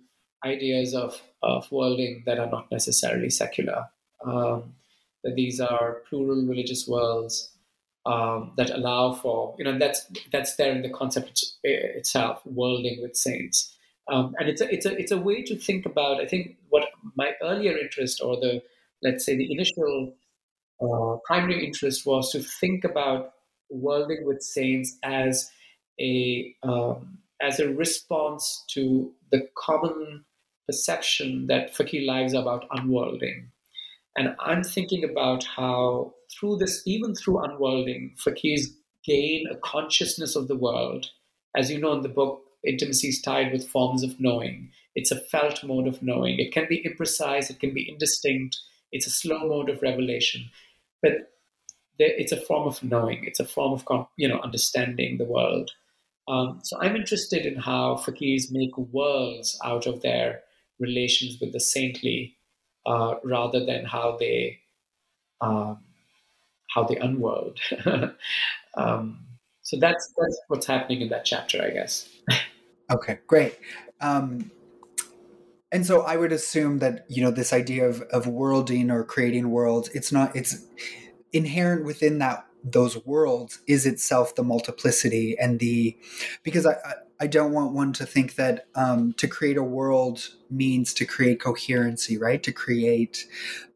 ideas 0.46 0.94
of, 0.94 1.22
of 1.42 1.72
worlding 1.72 2.24
that 2.26 2.40
are 2.40 2.50
not 2.50 2.70
necessarily 2.72 3.30
secular. 3.30 3.88
Um, 4.26 4.76
that 5.24 5.36
these 5.36 5.60
are 5.60 6.02
plural 6.10 6.46
religious 6.46 6.88
worlds 6.88 7.52
um, 8.08 8.54
that 8.56 8.70
allow 8.70 9.14
for 9.14 9.54
you 9.58 9.66
know 9.66 9.78
that's 9.78 10.08
that's 10.32 10.56
there 10.56 10.72
in 10.72 10.82
the 10.82 10.90
concept 10.90 11.44
itself, 11.64 12.42
worlding 12.46 13.02
with 13.02 13.16
saints, 13.16 13.76
um, 14.10 14.34
and 14.40 14.48
it's 14.48 14.62
a, 14.62 14.74
it's 14.74 14.86
a 14.86 14.98
it's 14.98 15.12
a 15.12 15.18
way 15.18 15.44
to 15.44 15.58
think 15.58 15.86
about. 15.86 16.22
I 16.22 16.26
think 16.26 16.56
what 16.70 16.88
my 17.16 17.34
earlier 17.42 17.78
interest 17.78 18.22
or 18.24 18.38
the 18.38 18.64
let's 19.04 19.26
say 19.26 19.36
the 19.36 19.52
initial 19.52 20.14
uh, 20.82 21.18
primary 21.26 21.66
interest 21.66 22.06
was 22.06 22.32
to 22.32 22.40
think 22.42 22.86
about 22.86 23.34
worlding 23.70 24.26
with 24.26 24.42
saints 24.42 24.98
as 25.04 25.52
a 26.00 26.56
um, 26.64 27.20
as 27.42 27.60
a 27.60 27.70
response 27.74 28.64
to 28.70 29.12
the 29.32 29.48
common 29.58 30.26
perception 30.66 31.48
that 31.48 31.76
fakir 31.76 32.02
lives 32.02 32.34
about 32.34 32.68
unworlding 32.72 33.50
and 34.18 34.36
I'm 34.40 34.64
thinking 34.64 35.04
about 35.04 35.44
how 35.44 36.16
through 36.32 36.58
this, 36.58 36.82
even 36.86 37.14
through 37.14 37.38
unworlding, 37.38 38.16
fakirs 38.18 38.66
gain 39.06 39.46
a 39.50 39.56
consciousness 39.58 40.36
of 40.36 40.48
the 40.48 40.56
world. 40.56 41.12
As 41.56 41.72
you 41.72 41.80
know 41.80 41.94
in 41.94 42.02
the 42.02 42.10
book, 42.10 42.42
intimacy 42.66 43.10
is 43.10 43.22
tied 43.22 43.52
with 43.52 43.70
forms 43.70 44.04
of 44.04 44.20
knowing. 44.20 44.72
It's 44.96 45.12
a 45.12 45.20
felt 45.20 45.64
mode 45.64 45.88
of 45.88 46.02
knowing. 46.02 46.40
It 46.40 46.52
can 46.52 46.66
be 46.68 46.84
imprecise, 46.84 47.52
it 47.52 47.60
can 47.60 47.74
be 47.74 47.88
indistinct, 47.88 48.58
it's 48.92 49.06
a 49.06 49.12
slow 49.12 49.48
mode 49.48 49.70
of 49.70 49.84
revelation. 49.84 50.50
But 51.04 51.32
there, 52.00 52.10
it's 52.18 52.32
a 52.32 52.42
form 52.42 52.68
of 52.68 52.84
knowing, 52.84 53.24
it's 53.24 53.40
a 53.40 53.46
form 53.46 53.74
of 53.74 54.08
you 54.18 54.28
know 54.28 54.40
understanding 54.40 55.20
the 55.20 55.26
world. 55.26 55.72
Um, 56.28 56.60
so 56.64 56.78
I'm 56.80 56.96
interested 56.96 57.46
in 57.46 57.56
how 57.56 57.96
fakirs 57.96 58.52
make 58.52 58.78
worlds 58.78 59.58
out 59.64 59.88
of 59.88 60.02
their 60.02 60.42
relations 60.80 61.38
with 61.40 61.54
the 61.54 61.60
saintly 61.60 62.36
uh, 62.86 63.16
rather 63.24 63.66
than 63.66 63.86
how 63.86 64.18
they 64.20 64.60
um, 65.42 65.80
how 66.74 66.84
they 66.84 66.96
unworld. 66.96 67.60
um, 68.78 69.26
so 69.62 69.78
that's 69.80 70.14
that's 70.18 70.40
what's 70.48 70.66
happening 70.66 71.02
in 71.02 71.10
that 71.10 71.26
chapter, 71.26 71.62
I 71.62 71.70
guess. 71.70 72.10
okay, 72.92 73.20
great. 73.28 73.58
Um, 74.02 74.52
and 75.72 75.86
so 75.86 76.02
I 76.02 76.16
would 76.16 76.32
assume 76.32 76.80
that 76.80 77.06
you 77.10 77.24
know 77.24 77.32
this 77.32 77.54
idea 77.54 77.88
of 77.88 78.02
of 78.04 78.28
worlding 78.28 78.90
or 78.90 79.04
creating 79.04 79.50
worlds, 79.50 79.90
it's 79.90 80.12
not 80.12 80.36
it's 80.36 80.66
inherent 81.34 81.86
within 81.86 82.20
that 82.20 82.46
those 82.72 83.06
worlds 83.06 83.60
is 83.68 83.86
itself 83.86 84.36
the 84.36 84.44
multiplicity 84.44 85.38
and 85.40 85.60
the 85.60 85.98
because 86.44 86.66
I, 86.66 86.76
I 87.20 87.28
don't 87.28 87.54
want 87.54 87.74
one 87.74 87.94
to 87.94 88.06
think 88.06 88.36
that 88.36 88.68
um, 88.76 89.14
to 89.14 89.28
create 89.28 89.58
a 89.58 89.64
world 89.64 90.30
means 90.50 90.94
to 90.96 91.06
create 91.06 91.40
coherency, 91.40 92.18
right? 92.18 92.42
To 92.44 92.52
create 92.52 93.26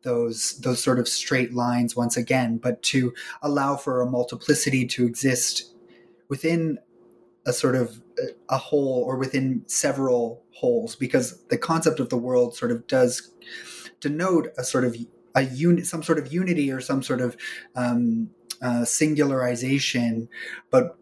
those 0.03 0.59
those 0.59 0.83
sort 0.83 0.99
of 0.99 1.07
straight 1.07 1.53
lines 1.53 1.95
once 1.95 2.17
again, 2.17 2.57
but 2.57 2.81
to 2.83 3.13
allow 3.41 3.75
for 3.75 4.01
a 4.01 4.09
multiplicity 4.09 4.85
to 4.87 5.05
exist 5.05 5.73
within 6.27 6.79
a 7.45 7.53
sort 7.53 7.75
of 7.75 8.01
a 8.49 8.57
whole 8.57 9.03
or 9.07 9.17
within 9.17 9.63
several 9.65 10.43
wholes, 10.53 10.95
because 10.95 11.43
the 11.45 11.57
concept 11.57 11.99
of 11.99 12.09
the 12.09 12.17
world 12.17 12.55
sort 12.55 12.71
of 12.71 12.85
does 12.87 13.31
denote 13.99 14.49
a 14.57 14.63
sort 14.63 14.83
of 14.83 14.95
a 15.33 15.43
unit, 15.43 15.87
some 15.87 16.03
sort 16.03 16.19
of 16.19 16.31
unity 16.31 16.71
or 16.71 16.81
some 16.81 17.01
sort 17.01 17.21
of 17.21 17.37
um, 17.75 18.29
uh, 18.61 18.81
singularization, 18.81 20.27
but 20.69 20.97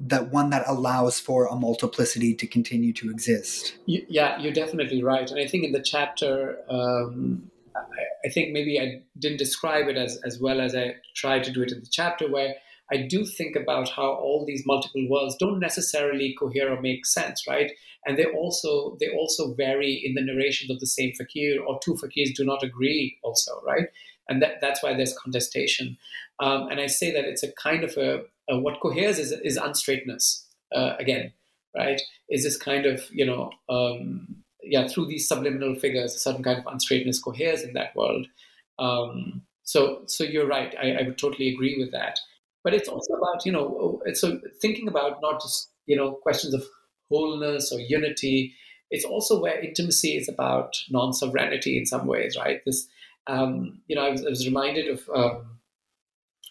that 0.00 0.32
one 0.32 0.50
that 0.50 0.64
allows 0.66 1.20
for 1.20 1.46
a 1.46 1.54
multiplicity 1.54 2.34
to 2.34 2.46
continue 2.46 2.92
to 2.92 3.10
exist. 3.10 3.76
Yeah, 3.86 4.38
you're 4.40 4.52
definitely 4.52 5.02
right, 5.02 5.30
and 5.30 5.38
I 5.38 5.46
think 5.46 5.64
in 5.64 5.72
the 5.72 5.82
chapter, 5.82 6.58
um, 6.68 7.50
I, 7.76 7.80
I, 8.26 8.30
think 8.30 8.52
maybe 8.52 8.80
I 8.80 9.02
didn't 9.18 9.38
describe 9.38 9.88
it 9.88 9.96
as 9.96 10.18
as 10.24 10.40
well 10.40 10.60
as 10.60 10.74
I 10.74 10.96
tried 11.14 11.44
to 11.44 11.52
do 11.52 11.62
it 11.62 11.70
in 11.70 11.80
the 11.80 11.88
chapter, 11.90 12.30
where 12.30 12.54
I 12.90 13.06
do 13.08 13.24
think 13.24 13.56
about 13.56 13.88
how 13.88 14.12
all 14.12 14.44
these 14.46 14.64
multiple 14.66 15.06
worlds 15.08 15.36
don't 15.38 15.60
necessarily 15.60 16.34
cohere 16.38 16.72
or 16.72 16.80
make 16.80 17.06
sense, 17.06 17.46
right? 17.48 17.72
And 18.04 18.18
they 18.18 18.26
also 18.26 18.96
they 19.00 19.08
also 19.10 19.54
vary 19.54 20.02
in 20.04 20.14
the 20.14 20.22
narrations 20.22 20.70
of 20.70 20.80
the 20.80 20.86
same 20.86 21.12
fakir, 21.12 21.62
or 21.62 21.78
two 21.82 21.94
fakirs 21.94 22.34
do 22.34 22.44
not 22.44 22.62
agree, 22.62 23.18
also, 23.22 23.52
right? 23.64 23.88
And 24.28 24.42
that, 24.42 24.60
that's 24.60 24.82
why 24.82 24.94
there's 24.94 25.16
contestation. 25.16 25.96
Um, 26.42 26.68
and 26.68 26.80
I 26.80 26.88
say 26.88 27.12
that 27.12 27.24
it's 27.24 27.44
a 27.44 27.52
kind 27.52 27.84
of 27.84 27.96
a, 27.96 28.24
a 28.50 28.58
what 28.58 28.80
coheres 28.80 29.18
is, 29.18 29.30
is 29.30 29.56
unstraightness 29.56 30.44
uh, 30.74 30.94
again, 30.98 31.32
right? 31.76 32.02
Is 32.28 32.42
this 32.42 32.56
kind 32.56 32.84
of, 32.84 33.04
you 33.12 33.24
know, 33.24 33.52
um, 33.68 34.42
yeah, 34.62 34.88
through 34.88 35.06
these 35.06 35.28
subliminal 35.28 35.76
figures, 35.76 36.14
a 36.14 36.18
certain 36.18 36.42
kind 36.42 36.58
of 36.58 36.64
unstraightness 36.64 37.22
coheres 37.22 37.62
in 37.62 37.74
that 37.74 37.94
world. 37.94 38.26
Um, 38.80 39.42
so 39.62 40.02
so 40.06 40.24
you're 40.24 40.46
right. 40.46 40.74
I, 40.80 40.92
I 40.94 41.02
would 41.02 41.18
totally 41.18 41.48
agree 41.48 41.76
with 41.78 41.92
that. 41.92 42.18
But 42.64 42.74
it's 42.74 42.88
also 42.88 43.14
about 43.14 43.46
you 43.46 43.52
know 43.52 44.00
so 44.14 44.40
thinking 44.60 44.88
about 44.88 45.20
not 45.22 45.40
just 45.40 45.70
you 45.86 45.96
know 45.96 46.12
questions 46.12 46.54
of 46.54 46.64
wholeness 47.08 47.72
or 47.72 47.78
unity. 47.78 48.54
It's 48.90 49.04
also 49.04 49.40
where 49.40 49.58
intimacy 49.58 50.16
is 50.16 50.28
about 50.28 50.76
non-sovereignty 50.90 51.78
in 51.78 51.86
some 51.86 52.06
ways, 52.06 52.36
right? 52.36 52.60
This 52.66 52.88
um, 53.28 53.80
you 53.86 53.96
know 53.96 54.06
I 54.06 54.10
was, 54.10 54.26
I 54.26 54.28
was 54.28 54.44
reminded 54.44 54.88
of 54.88 55.08
um, 55.14 55.51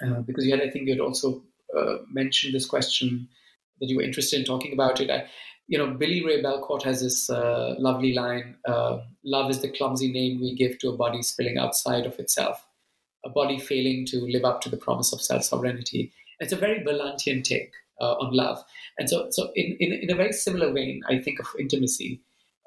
uh, 0.06 0.22
because 0.22 0.45
you 0.45 0.52
had 0.52 0.62
I 0.62 0.70
think 0.70 0.88
you 0.88 0.93
had 0.93 1.02
also 1.02 1.43
uh, 1.78 1.97
mentioned 2.12 2.54
this 2.54 2.66
question 2.66 3.28
that 3.80 3.89
you 3.89 3.97
were 3.97 4.04
interested 4.04 4.39
in 4.39 4.45
talking 4.45 4.74
about 4.74 5.02
it. 5.02 5.10
I, 5.10 5.28
you 5.68 5.78
know, 5.78 5.88
Billy 5.88 6.24
Ray 6.24 6.41
Belcourt 6.41 6.84
has 6.84 7.02
this 7.02 7.30
uh, 7.30 7.76
lovely 7.78 8.14
line: 8.14 8.56
uh, 8.68 8.99
"Love 9.24 9.49
is 9.49 9.62
the 9.62 9.70
clumsy 9.70 10.12
name 10.12 10.39
we 10.41 10.56
give 10.56 10.80
to 10.80 10.89
a 10.89 10.97
body 10.97 11.22
spilling 11.22 11.58
outside 11.58 12.06
of 12.06 12.20
itself, 12.20 12.66
a 13.26 13.30
body 13.30 13.60
failing 13.60 14.06
to 14.08 14.18
live 14.22 14.45
up 14.45 14.62
to 14.62 14.70
the 14.70 14.78
promise 14.78 15.14
of 15.14 15.22
self 15.22 15.43
sovereignty." 15.43 16.12
It's 16.39 16.54
a 16.54 16.58
very 16.58 16.84
Berlantian 16.84 17.43
take 17.43 17.72
uh, 17.99 18.14
on 18.14 18.34
love, 18.34 18.64
and 18.97 19.10
so, 19.10 19.28
so 19.30 19.52
in, 19.56 19.78
in, 19.80 19.93
in 19.93 20.12
a 20.12 20.16
very 20.16 20.34
similar 20.34 20.72
vein, 20.74 21.02
I 21.08 21.20
think 21.20 21.39
of 21.39 21.47
intimacy, 21.60 22.22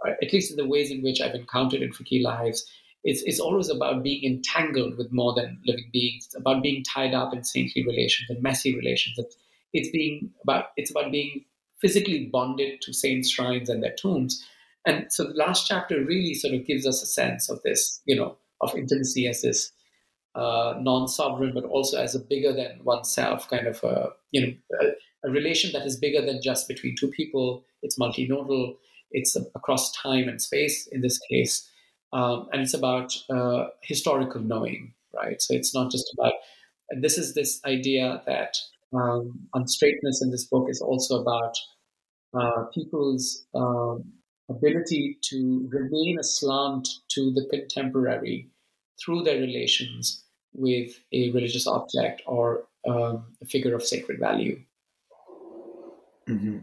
at 0.06 0.32
least 0.32 0.50
in 0.50 0.56
the 0.56 0.66
ways 0.66 0.90
in 0.90 1.02
which 1.02 1.20
I've 1.20 1.34
encountered 1.34 1.82
it 1.82 1.86
in 1.86 1.92
Fakir 1.92 2.22
lives. 2.22 2.64
It's, 3.04 3.22
it's 3.24 3.40
always 3.40 3.68
about 3.68 4.02
being 4.02 4.24
entangled 4.24 4.96
with 4.96 5.12
more 5.12 5.34
than 5.34 5.60
living 5.66 5.90
beings. 5.92 6.24
It's 6.26 6.36
about 6.36 6.62
being 6.62 6.82
tied 6.82 7.14
up 7.14 7.34
in 7.34 7.44
saintly 7.44 7.84
relations 7.86 8.30
and 8.30 8.42
messy 8.42 8.74
relations. 8.74 9.18
It's, 9.18 9.36
it's 9.74 9.90
being 9.90 10.30
about 10.42 10.66
it's 10.76 10.90
about 10.90 11.12
being 11.12 11.44
physically 11.80 12.30
bonded 12.32 12.80
to 12.80 12.92
saints' 12.94 13.28
shrines 13.28 13.68
and 13.68 13.82
their 13.82 13.94
tombs. 14.00 14.42
And 14.86 15.06
so 15.10 15.24
the 15.24 15.34
last 15.34 15.66
chapter 15.66 16.02
really 16.02 16.34
sort 16.34 16.54
of 16.54 16.66
gives 16.66 16.86
us 16.86 17.02
a 17.02 17.06
sense 17.06 17.50
of 17.50 17.60
this, 17.62 18.00
you 18.06 18.16
know, 18.16 18.36
of 18.60 18.74
intimacy 18.74 19.26
as 19.26 19.42
this 19.42 19.72
uh, 20.34 20.74
non-sovereign, 20.80 21.52
but 21.54 21.64
also 21.64 22.00
as 22.00 22.14
a 22.14 22.18
bigger 22.18 22.52
than 22.52 22.80
oneself 22.84 23.48
kind 23.48 23.66
of 23.66 23.82
a, 23.84 24.10
you 24.32 24.40
know, 24.40 24.52
a, 24.80 25.28
a, 25.28 25.30
relation 25.30 25.72
that 25.72 25.86
is 25.86 25.96
bigger 25.96 26.24
than 26.24 26.40
just 26.42 26.68
between 26.68 26.94
two 26.98 27.08
people. 27.08 27.64
It's 27.82 27.98
multinodal. 27.98 28.76
It's 29.10 29.36
across 29.36 29.92
time 29.92 30.28
and 30.28 30.42
space 30.42 30.86
in 30.88 31.02
this 31.02 31.18
case, 31.30 31.68
um, 32.14 32.48
and 32.52 32.62
it's 32.62 32.74
about 32.74 33.12
uh, 33.28 33.66
historical 33.82 34.40
knowing, 34.40 34.94
right? 35.12 35.42
So 35.42 35.52
it's 35.52 35.74
not 35.74 35.90
just 35.90 36.14
about. 36.16 36.34
And 36.90 37.02
this 37.02 37.18
is 37.18 37.34
this 37.34 37.60
idea 37.66 38.22
that 38.26 38.56
um, 38.94 39.40
unstraightness 39.54 40.22
in 40.22 40.30
this 40.30 40.44
book 40.44 40.68
is 40.70 40.80
also 40.80 41.20
about 41.20 41.56
uh, 42.38 42.64
people's 42.72 43.44
um, 43.54 44.04
ability 44.48 45.18
to 45.22 45.68
remain 45.72 46.18
aslant 46.20 46.88
to 47.08 47.32
the 47.32 47.46
contemporary 47.50 48.48
through 49.04 49.22
their 49.22 49.40
relations 49.40 50.22
with 50.52 51.00
a 51.12 51.32
religious 51.32 51.66
object 51.66 52.22
or 52.26 52.64
um, 52.86 53.24
a 53.42 53.46
figure 53.46 53.74
of 53.74 53.82
sacred 53.82 54.20
value. 54.20 54.60
Mm-hmm. 56.28 56.58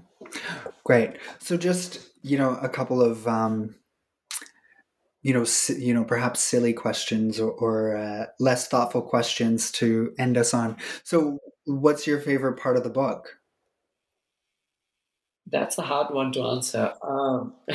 Great. 0.86 1.18
So, 1.39 1.58
just 1.58 1.99
you 2.22 2.38
know, 2.38 2.58
a 2.62 2.70
couple 2.70 3.02
of 3.02 3.28
um, 3.28 3.76
you 5.22 5.34
know, 5.34 5.45
you 5.78 5.93
know, 5.93 6.03
perhaps 6.03 6.39
silly 6.39 6.74
questions 6.74 7.39
or, 7.39 7.51
or 7.51 7.95
uh, 7.95 8.26
less 8.39 8.67
thoughtful 8.67 9.01
questions 9.01 9.72
to 9.74 10.13
end 10.17 10.38
us 10.38 10.53
on. 10.53 10.78
So, 11.03 11.39
what's 11.65 12.07
your 12.07 12.19
favorite 12.19 12.59
part 12.59 12.78
of 12.78 12.84
the 12.84 12.89
book? 12.89 13.38
That's 15.45 15.78
a 15.78 15.84
hard 15.84 16.13
one 16.13 16.32
to 16.34 16.43
answer. 16.43 16.93
Um, 17.03 17.53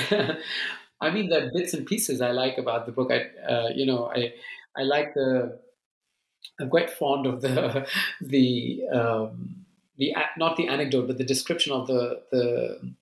I 1.00 1.10
mean, 1.10 1.28
the 1.28 1.50
bits 1.54 1.74
and 1.74 1.86
pieces 1.86 2.20
I 2.20 2.32
like 2.32 2.58
about 2.58 2.86
the 2.86 2.92
book. 2.92 3.12
I, 3.12 3.26
uh, 3.48 3.68
you 3.74 3.86
know, 3.86 4.10
I, 4.14 4.34
I 4.76 4.82
like 4.82 5.14
the. 5.14 5.60
I'm 6.60 6.70
quite 6.70 6.90
fond 6.90 7.26
of 7.26 7.42
the, 7.42 7.86
the, 8.20 8.82
um, 8.92 9.66
the 9.98 10.14
not 10.38 10.56
the 10.56 10.68
anecdote, 10.68 11.06
but 11.06 11.18
the 11.18 11.24
description 11.24 11.72
of 11.72 11.86
the 11.86 12.22
the 12.32 12.94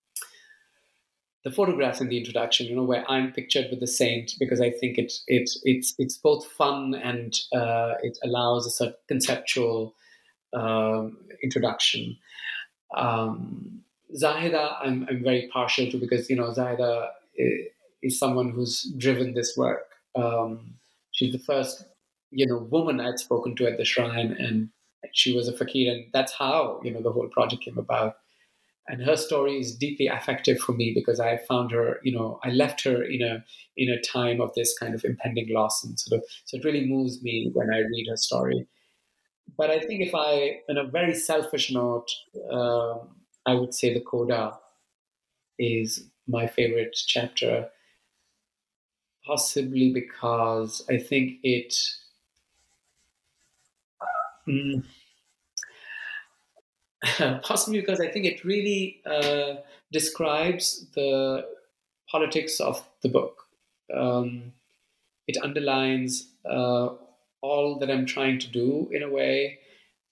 the 1.45 1.51
photographs 1.51 2.01
in 2.01 2.09
the 2.09 2.17
introduction, 2.17 2.67
you 2.67 2.75
know, 2.75 2.85
where 2.85 3.09
I'm 3.09 3.31
pictured 3.31 3.67
with 3.71 3.81
the 3.81 3.87
saint 3.87 4.33
because 4.39 4.61
I 4.61 4.71
think 4.71 4.97
it 4.97 5.13
it 5.29 5.51
it's 5.63 5.95
it's 5.99 6.17
both 6.17 6.47
fun 6.47 6.95
and 6.95 7.39
uh, 7.55 7.95
it 8.03 8.19
allows 8.25 8.67
a 8.67 8.71
sort 8.71 8.91
of 8.91 8.97
conceptual 9.09 9.95
um, 10.55 11.19
introduction. 11.43 12.17
Um, 12.97 13.83
Zahida, 14.17 14.77
I'm, 14.81 15.07
I'm 15.09 15.23
very 15.23 15.49
partial 15.53 15.91
to 15.91 15.99
because 15.99 16.31
you 16.31 16.37
know 16.37 16.51
Zahida 16.51 17.09
is, 17.37 17.67
is 18.03 18.19
someone 18.19 18.51
who's 18.51 18.91
driven 18.97 19.35
this 19.35 19.55
work. 19.57 19.87
Um, 20.15 20.75
she's 21.11 21.33
the 21.33 21.39
first 21.39 21.85
you 22.31 22.47
know 22.47 22.57
woman 22.57 23.01
I'd 23.01 23.19
spoken 23.19 23.55
to 23.57 23.67
at 23.67 23.77
the 23.77 23.85
shrine, 23.85 24.33
and 24.39 24.71
she 25.13 25.37
was 25.37 25.47
a 25.49 25.53
fakir, 25.53 25.93
and 25.93 26.07
that's 26.15 26.33
how 26.33 26.81
you 26.83 26.91
know 26.91 27.03
the 27.03 27.13
whole 27.13 27.29
project 27.29 27.65
came 27.65 27.77
about. 27.77 28.17
And 28.87 29.03
her 29.03 29.17
story 29.17 29.59
is 29.59 29.75
deeply 29.77 30.09
affective 30.09 30.59
for 30.59 30.73
me 30.73 30.93
because 30.95 31.19
I 31.19 31.39
found 31.39 31.73
her, 31.73 32.01
you 32.03 32.13
know, 32.13 32.39
I 32.45 32.51
left 32.51 32.85
her 32.85 33.03
in 33.03 33.23
a 33.23 33.45
in 33.77 33.89
a 33.89 34.01
time 34.01 34.41
of 34.41 34.55
this 34.55 34.77
kind 34.79 34.95
of 34.95 35.05
impending 35.05 35.53
loss, 35.53 35.83
and 35.85 35.99
sort 35.99 36.21
of 36.21 36.29
so 36.45 36.59
it 36.59 36.65
really 36.65 36.87
moves 36.87 37.23
me 37.23 37.51
when 37.55 37.71
I 37.73 37.79
read 37.79 38.07
her 38.11 38.17
story. 38.17 38.67
But 39.57 39.71
I 39.71 39.81
think 39.81 40.03
if 40.03 40.15
I, 40.15 40.61
on 40.69 40.79
a 40.79 40.85
very 40.85 41.15
selfish 41.15 41.73
note, 41.73 42.11
um, 42.51 43.17
I 43.47 43.55
would 43.55 43.75
say 43.75 43.93
the 43.95 44.01
Coda 44.01 44.59
is 45.59 46.09
my 46.27 46.47
favorite 46.47 46.95
chapter, 47.07 47.69
possibly 49.27 49.93
because 49.93 50.85
I 50.89 50.99
think 50.99 51.41
it. 51.43 51.75
Mm, 54.47 54.85
possibly 57.43 57.81
because 57.81 58.01
I 58.01 58.09
think 58.09 58.25
it 58.25 58.45
really 58.45 59.01
uh, 59.07 59.57
describes 59.93 60.87
the 60.95 61.47
politics 62.11 62.61
of 62.61 62.83
the 63.03 63.09
book. 63.09 63.45
Um, 63.95 64.53
it 65.27 65.37
underlines 65.43 66.29
uh, 66.49 66.91
all 67.41 67.79
that 67.79 67.91
I'm 67.91 68.07
trying 68.07 68.39
to 68.41 68.49
do 68.49 68.89
in 68.93 69.03
a 69.03 69.11
way 69.11 69.59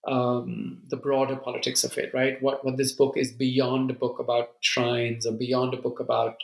um, 0.06 0.82
the 0.88 0.96
broader 0.96 1.36
politics 1.36 1.84
of 1.84 1.96
it, 1.96 2.12
right? 2.12 2.40
What 2.42 2.64
what 2.64 2.76
this 2.76 2.92
book 2.92 3.16
is 3.16 3.32
beyond 3.32 3.90
a 3.90 3.94
book 3.94 4.18
about 4.18 4.50
shrines 4.60 5.26
or 5.26 5.32
beyond 5.32 5.74
a 5.74 5.76
book 5.76 6.00
about 6.00 6.36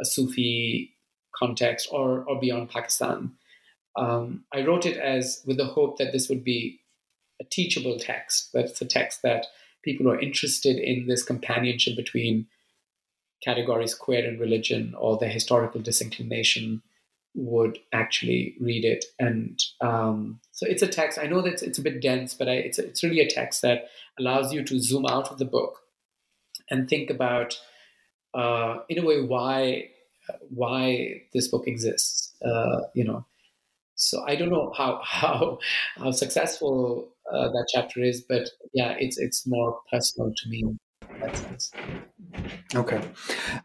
a 0.00 0.04
Sufi 0.04 0.94
context 1.36 1.88
or 1.92 2.24
or 2.24 2.40
beyond 2.40 2.70
Pakistan. 2.70 3.32
Um, 3.96 4.44
I 4.54 4.64
wrote 4.64 4.86
it 4.86 4.96
as 4.96 5.42
with 5.46 5.58
the 5.58 5.66
hope 5.66 5.98
that 5.98 6.12
this 6.12 6.28
would 6.30 6.42
be 6.42 6.80
a 7.40 7.44
teachable 7.44 7.98
text, 7.98 8.52
that 8.54 8.64
it's 8.64 8.80
a 8.80 8.86
text 8.86 9.20
that 9.22 9.46
people 9.82 10.04
who 10.04 10.12
are 10.12 10.20
interested 10.20 10.76
in 10.76 11.06
this 11.06 11.22
companionship 11.22 11.96
between 11.96 12.46
categories 13.42 13.94
queer 13.94 14.26
and 14.26 14.40
religion 14.40 14.94
or 14.98 15.18
their 15.18 15.28
historical 15.28 15.80
disinclination 15.80 16.82
would 17.34 17.78
actually 17.92 18.54
read 18.60 18.84
it. 18.84 19.04
And 19.18 19.58
um, 19.80 20.40
so 20.52 20.66
it's 20.66 20.82
a 20.82 20.86
text. 20.86 21.18
I 21.18 21.26
know 21.26 21.40
that 21.42 21.54
it's, 21.54 21.62
it's 21.62 21.78
a 21.78 21.82
bit 21.82 22.02
dense, 22.02 22.34
but 22.34 22.48
I, 22.48 22.52
it's 22.52 22.78
it's 22.78 23.02
really 23.02 23.20
a 23.20 23.28
text 23.28 23.62
that 23.62 23.88
allows 24.18 24.52
you 24.52 24.62
to 24.64 24.80
zoom 24.80 25.06
out 25.06 25.30
of 25.30 25.38
the 25.38 25.44
book 25.44 25.78
and 26.70 26.88
think 26.88 27.10
about, 27.10 27.58
uh, 28.34 28.78
in 28.88 28.98
a 28.98 29.06
way, 29.06 29.22
why 29.22 29.88
why 30.50 31.22
this 31.32 31.48
book 31.48 31.66
exists. 31.66 32.34
Uh, 32.44 32.82
you 32.94 33.04
know, 33.04 33.24
so 33.94 34.22
I 34.26 34.36
don't 34.36 34.50
know 34.50 34.72
how 34.76 35.00
how 35.04 35.58
how 35.96 36.10
successful 36.10 37.08
uh, 37.32 37.48
that 37.50 37.66
chapter 37.72 38.02
is, 38.02 38.22
but 38.28 38.48
yeah, 38.74 38.94
it's 38.98 39.18
it's 39.18 39.46
more 39.46 39.80
personal 39.90 40.32
to 40.36 40.48
me. 40.48 40.64
that 41.20 41.36
sense. 41.36 41.72
Okay. 42.74 43.00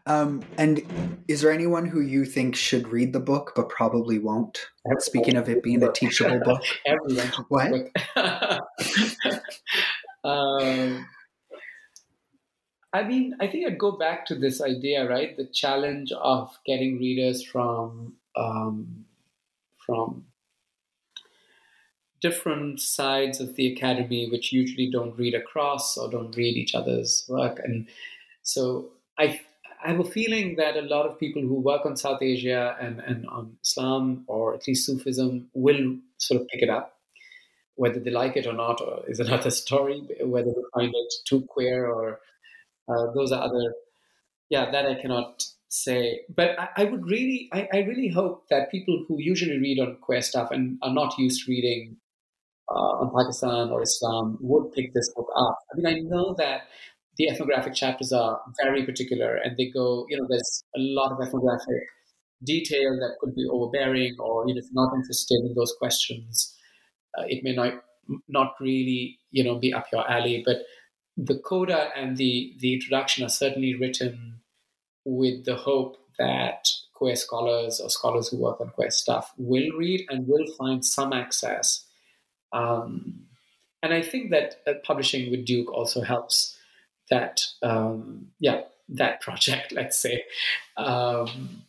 Um, 0.06 0.42
and 0.58 0.82
is 1.28 1.40
there 1.40 1.52
anyone 1.52 1.86
who 1.86 2.00
you 2.00 2.24
think 2.24 2.54
should 2.54 2.88
read 2.88 3.12
the 3.12 3.20
book 3.20 3.52
but 3.56 3.68
probably 3.68 4.18
won't? 4.18 4.58
Speaking 4.98 5.36
of 5.36 5.48
it 5.48 5.62
being 5.62 5.82
a 5.82 5.92
teachable 5.92 6.40
book. 6.40 6.62
Everyone 6.86 7.32
what? 7.48 7.72
um, 10.24 11.06
I 12.92 13.02
mean, 13.04 13.36
I 13.40 13.46
think 13.46 13.66
I'd 13.66 13.78
go 13.78 13.92
back 13.92 14.24
to 14.26 14.34
this 14.34 14.62
idea, 14.62 15.08
right? 15.08 15.36
The 15.36 15.48
challenge 15.52 16.10
of 16.12 16.50
getting 16.66 16.98
readers 16.98 17.44
from 17.44 18.14
um, 18.36 19.04
from 19.84 20.24
different 22.20 22.80
sides 22.80 23.40
of 23.40 23.54
the 23.56 23.72
academy, 23.72 24.28
which 24.30 24.52
usually 24.52 24.90
don't 24.90 25.16
read 25.16 25.34
across 25.34 25.96
or 25.96 26.10
don't 26.10 26.36
read 26.36 26.56
each 26.56 26.74
other's 26.74 27.24
work, 27.28 27.60
and 27.62 27.88
so 28.42 28.90
I, 29.18 29.40
I 29.84 29.90
have 29.90 30.00
a 30.00 30.04
feeling 30.04 30.56
that 30.56 30.76
a 30.76 30.82
lot 30.82 31.06
of 31.06 31.18
people 31.18 31.42
who 31.42 31.60
work 31.60 31.84
on 31.84 31.96
South 31.96 32.22
Asia 32.22 32.76
and, 32.80 33.00
and 33.00 33.26
on 33.26 33.56
Islam 33.62 34.24
or 34.26 34.54
at 34.54 34.66
least 34.66 34.86
Sufism 34.86 35.48
will 35.52 35.96
sort 36.16 36.40
of 36.40 36.48
pick 36.48 36.62
it 36.62 36.70
up. 36.70 36.94
Whether 37.74 38.00
they 38.00 38.10
like 38.10 38.36
it 38.36 38.46
or 38.46 38.54
not 38.54 38.80
or 38.80 39.02
is 39.06 39.20
another 39.26 39.50
story. 39.50 40.02
Whether 40.20 40.50
they 40.50 40.62
find 40.74 40.92
it 40.94 41.14
too 41.26 41.42
queer 41.42 41.86
or 41.86 42.20
uh, 42.88 43.12
those 43.12 43.32
are 43.32 43.42
other. 43.42 43.74
Yeah, 44.48 44.70
that 44.70 44.86
I 44.86 44.94
cannot 44.94 45.44
say. 45.68 46.22
But 46.34 46.58
I, 46.58 46.68
I 46.78 46.84
would 46.84 47.04
really, 47.04 47.50
I, 47.52 47.68
I, 47.70 47.78
really 47.80 48.08
hope 48.08 48.48
that 48.48 48.70
people 48.70 49.04
who 49.06 49.20
usually 49.20 49.58
read 49.58 49.78
on 49.78 49.98
queer 50.00 50.22
stuff 50.22 50.50
and 50.50 50.78
are 50.80 50.92
not 50.92 51.18
used 51.18 51.44
to 51.44 51.50
reading 51.50 51.98
uh, 52.70 53.00
on 53.02 53.12
Pakistan 53.16 53.70
or 53.70 53.82
Islam 53.82 54.38
would 54.40 54.72
pick 54.72 54.92
this 54.94 55.12
book 55.14 55.28
up. 55.36 55.58
I 55.72 55.76
mean, 55.76 55.86
I 55.86 56.00
know 56.00 56.34
that 56.38 56.62
the 57.16 57.28
ethnographic 57.28 57.74
chapters 57.74 58.12
are 58.12 58.40
very 58.62 58.84
particular 58.84 59.36
and 59.36 59.56
they 59.56 59.70
go, 59.70 60.06
you 60.08 60.16
know, 60.16 60.26
there's 60.28 60.62
a 60.76 60.80
lot 60.80 61.12
of 61.12 61.18
ethnographic 61.20 61.82
detail 62.44 62.96
that 63.00 63.16
could 63.20 63.34
be 63.34 63.46
overbearing 63.50 64.16
or 64.20 64.46
you 64.46 64.54
know, 64.54 64.58
if 64.58 64.66
you're 64.72 64.86
not 64.86 64.94
interested 64.94 65.40
in 65.44 65.54
those 65.54 65.74
questions, 65.78 66.54
uh, 67.18 67.24
it 67.26 67.42
may 67.42 67.54
not 67.54 67.82
not 68.28 68.54
really, 68.60 69.18
you 69.30 69.44
know, 69.44 69.58
be 69.58 69.72
up 69.72 69.86
your 69.92 70.08
alley. 70.10 70.42
But 70.44 70.58
the 71.16 71.38
coda 71.38 71.90
and 71.96 72.16
the, 72.16 72.54
the 72.60 72.74
introduction 72.74 73.24
are 73.24 73.28
certainly 73.28 73.74
written 73.74 74.40
with 75.04 75.44
the 75.44 75.56
hope 75.56 75.96
that 76.18 76.68
queer 76.94 77.16
scholars 77.16 77.80
or 77.80 77.90
scholars 77.90 78.28
who 78.28 78.38
work 78.38 78.60
on 78.60 78.70
queer 78.70 78.90
stuff 78.90 79.32
will 79.36 79.70
read 79.76 80.04
and 80.08 80.26
will 80.26 80.46
find 80.56 80.84
some 80.84 81.12
access. 81.12 81.84
Um, 82.52 83.26
and 83.82 83.92
I 83.92 84.02
think 84.02 84.30
that 84.30 84.56
uh, 84.66 84.74
publishing 84.84 85.30
with 85.30 85.46
Duke 85.46 85.72
also 85.72 86.02
helps 86.02 86.56
that, 87.10 87.46
um, 87.62 88.28
yeah, 88.40 88.62
that 88.88 89.20
project, 89.20 89.72
let's 89.72 89.98
say. 89.98 90.24
Um, 90.76 91.64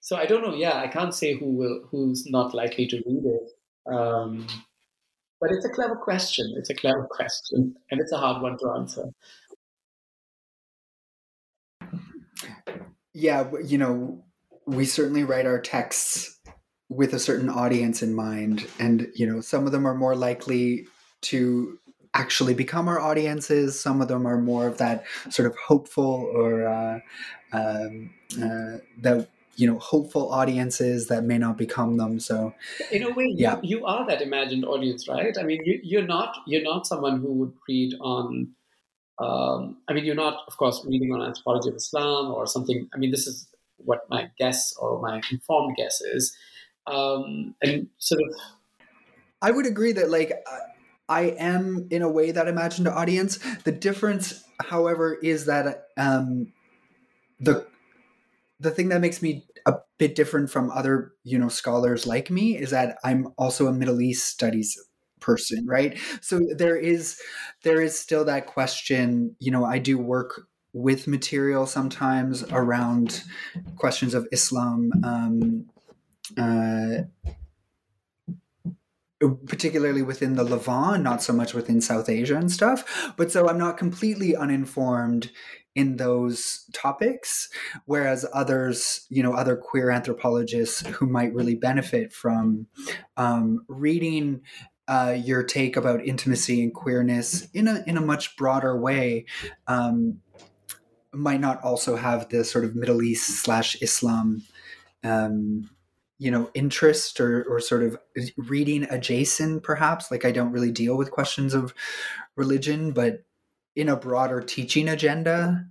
so 0.00 0.16
I 0.16 0.26
don't 0.26 0.42
know. 0.42 0.54
Yeah, 0.54 0.78
I 0.78 0.88
can't 0.88 1.14
say 1.14 1.34
who 1.34 1.46
will, 1.46 1.80
who's 1.90 2.26
not 2.26 2.54
likely 2.54 2.86
to 2.86 2.96
read 3.06 3.24
it. 3.24 3.92
Um, 3.92 4.46
but 5.40 5.52
it's 5.52 5.64
a 5.64 5.70
clever 5.70 5.96
question. 5.96 6.54
It's 6.56 6.70
a 6.70 6.74
clever 6.74 7.06
question, 7.10 7.74
and 7.90 8.00
it's 8.00 8.12
a 8.12 8.18
hard 8.18 8.42
one 8.42 8.58
to 8.58 8.70
answer. 8.70 9.04
Yeah, 13.14 13.50
you 13.64 13.78
know, 13.78 14.24
we 14.66 14.84
certainly 14.84 15.24
write 15.24 15.46
our 15.46 15.60
texts 15.60 16.37
with 16.88 17.12
a 17.12 17.18
certain 17.18 17.48
audience 17.50 18.02
in 18.02 18.14
mind, 18.14 18.66
and 18.78 19.10
you 19.14 19.26
know, 19.26 19.40
some 19.40 19.66
of 19.66 19.72
them 19.72 19.86
are 19.86 19.94
more 19.94 20.16
likely 20.16 20.86
to 21.20 21.78
actually 22.14 22.54
become 22.54 22.88
our 22.88 23.00
audiences. 23.00 23.78
Some 23.78 24.00
of 24.00 24.08
them 24.08 24.26
are 24.26 24.38
more 24.38 24.66
of 24.66 24.78
that 24.78 25.04
sort 25.30 25.46
of 25.46 25.56
hopeful 25.56 26.30
or 26.34 26.66
uh, 26.66 27.00
um, 27.52 28.10
uh, 28.42 28.78
that 28.98 29.28
you 29.56 29.66
know 29.66 29.78
hopeful 29.78 30.32
audiences 30.32 31.08
that 31.08 31.24
may 31.24 31.36
not 31.36 31.58
become 31.58 31.96
them 31.96 32.20
so 32.20 32.54
in 32.92 33.02
a 33.02 33.10
way 33.10 33.34
yeah. 33.36 33.56
you, 33.62 33.78
you 33.78 33.86
are 33.86 34.06
that 34.06 34.22
imagined 34.22 34.64
audience 34.64 35.08
right 35.08 35.36
i 35.36 35.42
mean 35.42 35.60
you, 35.64 35.80
you're 35.82 36.06
not 36.06 36.36
you're 36.46 36.62
not 36.62 36.86
someone 36.86 37.20
who 37.20 37.32
would 37.32 37.52
read 37.68 37.92
on 38.00 38.48
um, 39.18 39.76
i 39.88 39.92
mean 39.92 40.04
you're 40.04 40.14
not 40.14 40.44
of 40.46 40.56
course 40.56 40.84
reading 40.86 41.12
on 41.12 41.22
anthropology 41.22 41.68
of 41.70 41.74
islam 41.74 42.30
or 42.30 42.46
something 42.46 42.88
i 42.94 42.98
mean 42.98 43.10
this 43.10 43.26
is 43.26 43.48
what 43.78 44.02
my 44.08 44.30
guess 44.38 44.74
or 44.78 45.00
my 45.00 45.20
informed 45.32 45.74
guess 45.76 46.00
is 46.00 46.36
um, 46.90 47.54
and 47.62 47.88
sort 47.98 48.20
of 48.22 48.34
i 49.42 49.50
would 49.50 49.66
agree 49.66 49.92
that 49.92 50.10
like 50.10 50.32
i 51.08 51.22
am 51.38 51.86
in 51.90 52.02
a 52.02 52.08
way 52.08 52.30
that 52.30 52.48
imagined 52.48 52.88
audience. 52.88 53.38
The 53.64 53.72
difference 53.72 54.44
however 54.60 55.14
is 55.14 55.46
that 55.46 55.86
um, 55.96 56.52
the 57.40 57.66
the 58.60 58.70
thing 58.70 58.88
that 58.88 59.00
makes 59.00 59.22
me 59.22 59.44
a 59.66 59.74
bit 59.98 60.14
different 60.14 60.50
from 60.50 60.70
other 60.70 61.12
you 61.24 61.38
know 61.38 61.48
scholars 61.48 62.06
like 62.06 62.30
me 62.30 62.56
is 62.56 62.70
that 62.70 62.98
i'm 63.04 63.28
also 63.38 63.66
a 63.66 63.72
middle 63.72 64.00
east 64.00 64.26
studies 64.26 64.78
person 65.20 65.66
right? 65.66 65.98
So 66.20 66.40
there 66.56 66.76
is 66.76 67.20
there 67.64 67.80
is 67.80 67.98
still 67.98 68.24
that 68.24 68.46
question 68.46 69.36
you 69.40 69.50
know 69.50 69.64
i 69.64 69.78
do 69.78 69.98
work 69.98 70.42
with 70.72 71.06
material 71.08 71.66
sometimes 71.66 72.44
around 72.52 73.22
questions 73.76 74.14
of 74.14 74.28
islam 74.32 74.90
um, 75.02 75.66
uh, 76.36 77.04
particularly 79.46 80.02
within 80.02 80.36
the 80.36 80.44
Levant, 80.44 81.02
not 81.02 81.22
so 81.22 81.32
much 81.32 81.54
within 81.54 81.80
South 81.80 82.08
Asia 82.08 82.36
and 82.36 82.50
stuff. 82.50 83.12
But 83.16 83.32
so 83.32 83.48
I'm 83.48 83.58
not 83.58 83.76
completely 83.76 84.36
uninformed 84.36 85.30
in 85.74 85.96
those 85.96 86.64
topics 86.72 87.48
whereas 87.84 88.26
others 88.34 89.06
you 89.10 89.22
know 89.22 89.32
other 89.32 89.56
queer 89.56 89.90
anthropologists 89.90 90.84
who 90.86 91.06
might 91.06 91.32
really 91.32 91.54
benefit 91.54 92.12
from 92.12 92.66
um, 93.16 93.64
reading 93.68 94.40
uh, 94.88 95.14
your 95.16 95.44
take 95.44 95.76
about 95.76 96.04
intimacy 96.04 96.64
and 96.64 96.74
queerness 96.74 97.48
in 97.52 97.68
a 97.68 97.84
in 97.86 97.96
a 97.96 98.00
much 98.00 98.36
broader 98.36 98.76
way 98.76 99.24
um, 99.68 100.18
might 101.12 101.40
not 101.40 101.62
also 101.62 101.94
have 101.94 102.28
the 102.30 102.44
sort 102.44 102.64
of 102.64 102.74
Middle 102.74 103.00
East 103.00 103.28
slash 103.28 103.80
Islam 103.80 104.42
um, 105.04 105.70
you 106.18 106.30
know 106.30 106.50
interest 106.54 107.20
or 107.20 107.44
or 107.44 107.60
sort 107.60 107.82
of 107.82 107.98
reading 108.36 108.84
adjacent 108.90 109.62
perhaps 109.62 110.10
like 110.10 110.24
I 110.24 110.32
don't 110.32 110.52
really 110.52 110.72
deal 110.72 110.96
with 110.96 111.10
questions 111.10 111.54
of 111.54 111.74
religion 112.36 112.92
but 112.92 113.24
in 113.76 113.88
a 113.88 113.96
broader 113.96 114.40
teaching 114.40 114.88
agenda 114.88 115.64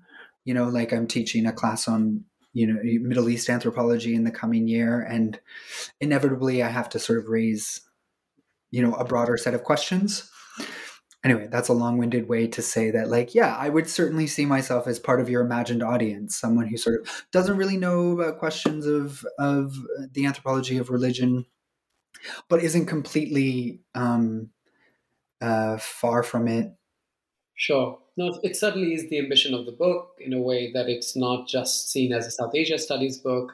you 0.45 0.53
know 0.53 0.69
like 0.69 0.94
i'm 0.94 1.07
teaching 1.07 1.45
a 1.45 1.52
class 1.52 1.88
on 1.88 2.24
you 2.53 2.65
know 2.65 2.80
middle 3.02 3.30
east 3.30 3.49
anthropology 3.49 4.15
in 4.15 4.24
the 4.24 4.32
coming 4.32 4.68
year 4.68 5.02
and 5.02 5.40
inevitably 5.99 6.64
i 6.64 6.69
have 6.69 6.88
to 6.88 6.99
sort 6.99 7.19
of 7.19 7.28
raise 7.28 7.82
you 8.72 8.82
know 8.82 8.94
a 8.94 9.03
broader 9.03 9.36
set 9.36 9.53
of 9.53 9.64
questions 9.64 10.32
anyway 11.28 11.48
that's 11.52 11.68
a 11.68 11.74
long-winded 11.74 12.30
way 12.30 12.48
to 12.48 12.62
say 12.62 12.90
that 12.90 13.10
like 13.10 13.36
yeah 13.36 13.56
i 13.58 13.68
would 13.68 13.90
certainly 13.90 14.26
see 14.26 14.45
myself 14.45 14.88
as 14.88 14.98
part 14.98 15.20
of 15.20 15.30
your 15.30 15.41
imagined 15.41 15.84
audience 15.84 16.38
someone 16.38 16.68
who 16.68 16.78
sort 16.78 17.02
of 17.02 17.26
doesn't 17.32 17.58
really 17.58 17.78
know 17.78 18.12
about 18.12 18.40
questions 18.40 18.86
of 18.86 19.26
of 19.38 19.76
the 20.14 20.26
anthropology 20.26 20.78
of 20.78 20.90
religion 20.90 21.45
but 22.48 22.64
isn't 22.64 22.86
completely 22.86 23.82
um 23.94 24.49
uh 25.41 25.78
far 25.78 26.24
from 26.24 26.48
it 26.48 26.72
Sure. 27.58 27.98
No, 28.16 28.40
it 28.44 28.56
certainly 28.56 28.94
is 28.94 29.10
the 29.10 29.18
ambition 29.18 29.56
of 29.56 29.66
the 29.66 29.72
book 29.72 30.12
in 30.20 30.32
a 30.32 30.40
way 30.40 30.72
that 30.74 30.88
it's 30.88 31.16
not 31.16 31.48
just 31.48 31.90
seen 31.91 32.14
as 32.14 32.28
a 32.28 32.32
South 32.32 32.54
Asia 32.54 32.78
studies 32.78 33.18
book, 33.18 33.52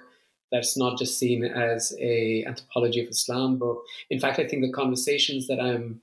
that's 0.52 0.78
not 0.78 1.00
just 1.00 1.18
seen 1.18 1.44
as 1.46 1.96
a 2.00 2.44
anthropology 2.46 3.02
of 3.02 3.08
Islam 3.08 3.58
book. 3.58 3.84
In 4.10 4.20
fact, 4.20 4.40
I 4.40 4.48
think 4.48 4.62
the 4.62 4.72
conversations 4.72 5.48
that 5.48 5.60
I'm 5.60 6.02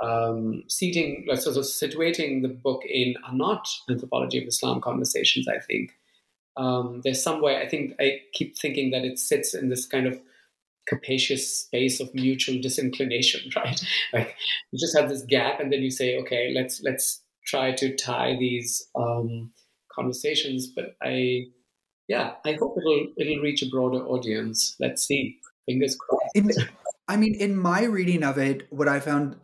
um, 0.00 0.64
seating, 0.68 1.26
sort 1.36 1.56
of 1.56 1.64
situating 1.64 2.42
the 2.42 2.48
book 2.48 2.82
in 2.88 3.14
are 3.26 3.34
not 3.34 3.68
anthropology 3.88 4.38
of 4.42 4.48
Islam 4.48 4.80
conversations, 4.80 5.46
I 5.48 5.58
think. 5.58 5.92
Um, 6.56 7.00
there's 7.04 7.22
some 7.22 7.42
way, 7.42 7.60
I 7.60 7.68
think, 7.68 7.94
I 8.00 8.20
keep 8.32 8.56
thinking 8.56 8.90
that 8.90 9.04
it 9.04 9.18
sits 9.18 9.54
in 9.54 9.68
this 9.68 9.86
kind 9.86 10.06
of 10.06 10.20
capacious 10.86 11.60
space 11.60 12.00
of 12.00 12.14
mutual 12.14 12.60
disinclination, 12.60 13.50
right? 13.56 13.80
Like 14.12 14.36
you 14.70 14.78
just 14.78 14.96
have 14.96 15.08
this 15.08 15.22
gap, 15.22 15.60
and 15.60 15.72
then 15.72 15.82
you 15.82 15.90
say, 15.90 16.18
okay, 16.18 16.52
let's 16.54 16.80
let's 16.82 17.22
try 17.46 17.72
to 17.72 17.94
tie 17.96 18.36
these 18.38 18.86
um, 18.94 19.52
conversations. 19.92 20.68
But 20.68 20.96
I, 21.02 21.46
yeah, 22.08 22.34
I 22.44 22.52
hope 22.52 22.76
it'll 22.78 23.06
it'll 23.16 23.42
reach 23.42 23.62
a 23.62 23.68
broader 23.68 24.04
audience. 24.04 24.76
Let's 24.78 25.02
see. 25.02 25.38
Fingers 25.66 25.96
crossed. 25.96 26.36
In, 26.36 26.50
I 27.08 27.16
mean, 27.16 27.34
in 27.34 27.56
my 27.56 27.84
reading 27.84 28.22
of 28.22 28.38
it, 28.38 28.66
what 28.70 28.88
I 28.88 29.00
found 29.00 29.36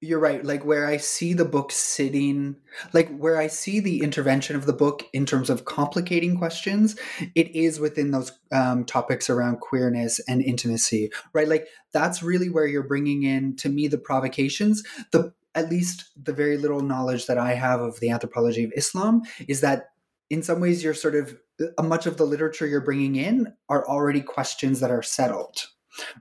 you're 0.00 0.20
right 0.20 0.44
like 0.44 0.64
where 0.64 0.86
i 0.86 0.96
see 0.96 1.32
the 1.32 1.44
book 1.44 1.72
sitting 1.72 2.54
like 2.92 3.08
where 3.18 3.36
i 3.36 3.48
see 3.48 3.80
the 3.80 4.00
intervention 4.00 4.54
of 4.54 4.64
the 4.64 4.72
book 4.72 5.02
in 5.12 5.26
terms 5.26 5.50
of 5.50 5.64
complicating 5.64 6.38
questions 6.38 6.96
it 7.34 7.54
is 7.54 7.80
within 7.80 8.12
those 8.12 8.30
um, 8.52 8.84
topics 8.84 9.28
around 9.28 9.60
queerness 9.60 10.20
and 10.28 10.40
intimacy 10.42 11.10
right? 11.32 11.48
Like 11.48 11.68
that's 11.92 12.22
really 12.22 12.48
where 12.48 12.66
you're 12.66 12.82
bringing 12.82 13.22
in 13.22 13.56
to 13.56 13.68
me 13.68 13.88
the 13.88 13.98
provocations. 13.98 14.82
The 15.12 15.32
at 15.54 15.70
least 15.70 16.10
the 16.22 16.32
very 16.32 16.58
little 16.58 16.80
knowledge 16.80 17.26
that 17.26 17.38
i 17.38 17.54
have 17.54 17.80
of 17.80 17.98
the 18.00 18.10
anthropology 18.10 18.64
of 18.64 18.72
islam 18.76 19.22
is 19.48 19.62
that 19.62 19.86
in 20.30 20.42
some 20.42 20.60
ways 20.60 20.84
you're 20.84 20.94
sort 20.94 21.14
of 21.14 21.36
uh, 21.78 21.82
much 21.82 22.06
of 22.06 22.16
the 22.18 22.26
literature 22.26 22.66
you're 22.66 22.80
bringing 22.80 23.16
in 23.16 23.52
are 23.68 23.88
already 23.88 24.20
questions 24.20 24.80
that 24.80 24.90
are 24.90 25.02
settled 25.02 25.66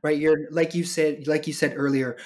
right? 0.02 0.18
You're 0.18 0.50
like 0.50 0.74
you 0.74 0.84
said 0.84 1.28
like 1.28 1.46
you 1.46 1.54
said 1.54 1.74
earlier 1.76 2.18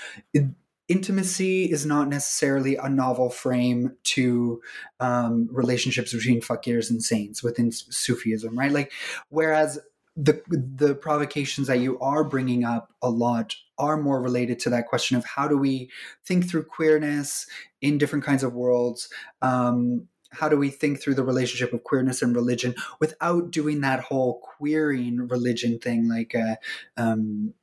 intimacy 0.92 1.72
is 1.72 1.86
not 1.86 2.10
necessarily 2.10 2.76
a 2.76 2.90
novel 2.90 3.30
frame 3.30 3.96
to 4.04 4.62
um, 5.00 5.48
relationships 5.50 6.14
between 6.14 6.42
fakirs 6.42 6.90
and 6.90 7.02
saints 7.02 7.42
within 7.42 7.72
Sufism, 7.72 8.60
right? 8.60 8.72
Like, 8.72 8.92
whereas 9.30 9.80
the 10.18 10.42
the 10.50 10.94
provocations 10.94 11.68
that 11.68 11.80
you 11.80 11.98
are 12.00 12.26
bringing 12.26 12.66
up 12.66 12.92
a 13.02 13.10
lot 13.10 13.56
are 13.78 13.96
more 13.96 14.22
related 14.22 14.60
to 14.60 14.70
that 14.70 14.88
question 14.88 15.16
of 15.16 15.24
how 15.24 15.48
do 15.48 15.58
we 15.58 15.90
think 16.26 16.50
through 16.50 16.66
queerness 16.66 17.48
in 17.80 17.98
different 17.98 18.26
kinds 18.26 18.44
of 18.44 18.54
worlds. 18.54 19.08
Um, 19.42 20.10
how 20.34 20.50
do 20.50 20.58
we 20.58 20.70
think 20.70 21.02
through 21.02 21.16
the 21.16 21.24
relationship 21.24 21.74
of 21.74 21.84
queerness 21.84 22.22
and 22.22 22.36
religion 22.36 22.74
without 23.00 23.52
doing 23.52 23.82
that 23.82 24.02
whole 24.02 24.40
queering 24.40 25.28
religion 25.28 25.80
thing 25.80 26.08
like 26.08 26.36
uh, 26.36 26.56
um, 26.98 27.54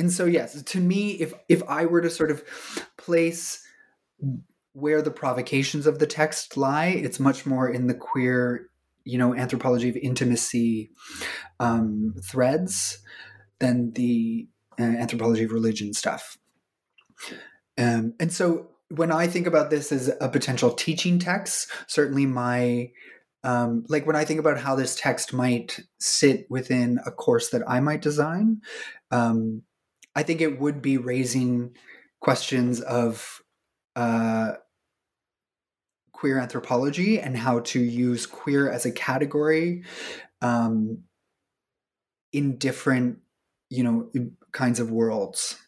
and 0.00 0.10
so 0.12 0.24
yes 0.24 0.60
to 0.62 0.80
me 0.80 1.12
if 1.12 1.32
if 1.48 1.62
i 1.68 1.86
were 1.86 2.00
to 2.00 2.10
sort 2.10 2.30
of 2.30 2.42
place 2.98 3.62
where 4.72 5.02
the 5.02 5.10
provocations 5.10 5.86
of 5.86 6.00
the 6.00 6.06
text 6.06 6.56
lie 6.56 6.88
it's 6.88 7.20
much 7.20 7.46
more 7.46 7.68
in 7.68 7.86
the 7.86 7.94
queer 7.94 8.68
you 9.04 9.18
know 9.18 9.34
anthropology 9.34 9.88
of 9.88 9.96
intimacy 9.96 10.90
um, 11.58 12.14
threads 12.22 12.98
than 13.58 13.92
the 13.92 14.48
uh, 14.78 14.82
anthropology 14.82 15.44
of 15.44 15.52
religion 15.52 15.92
stuff. 15.92 16.38
Um, 17.78 18.14
and 18.18 18.32
so 18.32 18.70
when 18.88 19.12
I 19.12 19.26
think 19.26 19.46
about 19.46 19.70
this 19.70 19.92
as 19.92 20.10
a 20.20 20.28
potential 20.28 20.72
teaching 20.72 21.18
text, 21.18 21.70
certainly 21.86 22.26
my 22.26 22.90
um, 23.42 23.84
like 23.88 24.06
when 24.06 24.16
I 24.16 24.24
think 24.24 24.38
about 24.38 24.58
how 24.58 24.74
this 24.74 24.94
text 24.94 25.32
might 25.32 25.80
sit 25.98 26.46
within 26.50 27.00
a 27.06 27.10
course 27.10 27.50
that 27.50 27.62
I 27.66 27.80
might 27.80 28.02
design, 28.02 28.60
um, 29.10 29.62
I 30.14 30.22
think 30.22 30.40
it 30.40 30.60
would 30.60 30.82
be 30.82 30.96
raising 30.96 31.76
questions 32.20 32.80
of 32.80 33.42
uh, 33.96 34.52
queer 36.12 36.38
anthropology 36.38 37.18
and 37.18 37.36
how 37.36 37.60
to 37.60 37.80
use 37.80 38.26
queer 38.26 38.70
as 38.70 38.84
a 38.84 38.92
category 38.92 39.84
um, 40.42 41.04
in 42.32 42.58
different, 42.58 43.18
you 43.70 43.82
know, 43.82 44.10
kinds 44.52 44.80
of 44.80 44.90
worlds. 44.90 45.58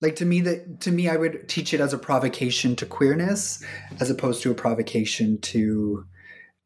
Like 0.00 0.16
to 0.16 0.24
me 0.24 0.40
that 0.42 0.80
to 0.82 0.92
me 0.92 1.08
i 1.08 1.16
would 1.16 1.48
teach 1.48 1.74
it 1.74 1.80
as 1.80 1.92
a 1.92 1.98
provocation 1.98 2.76
to 2.76 2.86
queerness 2.86 3.64
as 3.98 4.10
opposed 4.10 4.44
to 4.44 4.50
a 4.52 4.54
provocation 4.54 5.40
to 5.40 6.04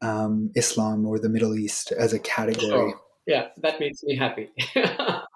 um, 0.03 0.51
islam 0.55 1.07
or 1.07 1.17
the 1.17 1.29
middle 1.29 1.55
east 1.55 1.91
as 1.91 2.13
a 2.13 2.19
category. 2.19 2.69
Sure. 2.69 3.01
yeah 3.25 3.47
that 3.57 3.79
makes 3.79 4.03
me 4.03 4.15
happy 4.15 4.51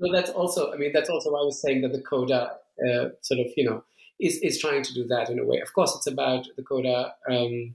so 0.00 0.12
that's 0.12 0.30
also 0.30 0.72
i 0.72 0.76
mean 0.76 0.92
that's 0.92 1.10
also 1.10 1.30
why 1.32 1.40
i 1.40 1.44
was 1.44 1.60
saying 1.60 1.82
that 1.82 1.92
the 1.92 2.00
coda 2.02 2.52
uh, 2.88 3.08
sort 3.22 3.40
of 3.40 3.46
you 3.56 3.64
know 3.64 3.82
is, 4.20 4.38
is 4.38 4.58
trying 4.60 4.82
to 4.82 4.94
do 4.94 5.04
that 5.06 5.30
in 5.30 5.38
a 5.38 5.44
way 5.44 5.60
of 5.60 5.72
course 5.72 5.94
it's 5.96 6.06
about 6.06 6.46
the 6.56 6.62
coda 6.62 7.12
um, 7.30 7.74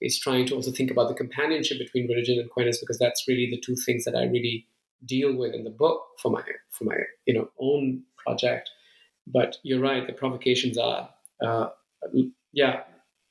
is 0.00 0.18
trying 0.18 0.46
to 0.46 0.54
also 0.54 0.70
think 0.70 0.90
about 0.90 1.08
the 1.08 1.14
companionship 1.14 1.78
between 1.78 2.08
religion 2.08 2.38
and 2.38 2.50
queerness 2.50 2.78
because 2.78 2.98
that's 2.98 3.24
really 3.28 3.48
the 3.50 3.60
two 3.60 3.76
things 3.76 4.04
that 4.04 4.16
i 4.16 4.24
really 4.24 4.66
deal 5.06 5.34
with 5.34 5.54
in 5.54 5.64
the 5.64 5.70
book 5.70 6.02
for 6.20 6.30
my 6.30 6.42
for 6.70 6.84
my 6.84 6.96
you 7.26 7.34
know 7.34 7.48
own 7.58 8.02
project. 8.24 8.70
But 9.26 9.56
you're 9.62 9.80
right, 9.80 10.06
the 10.06 10.12
provocations 10.12 10.76
are, 10.76 11.08
uh, 11.42 11.68
yeah, 12.52 12.82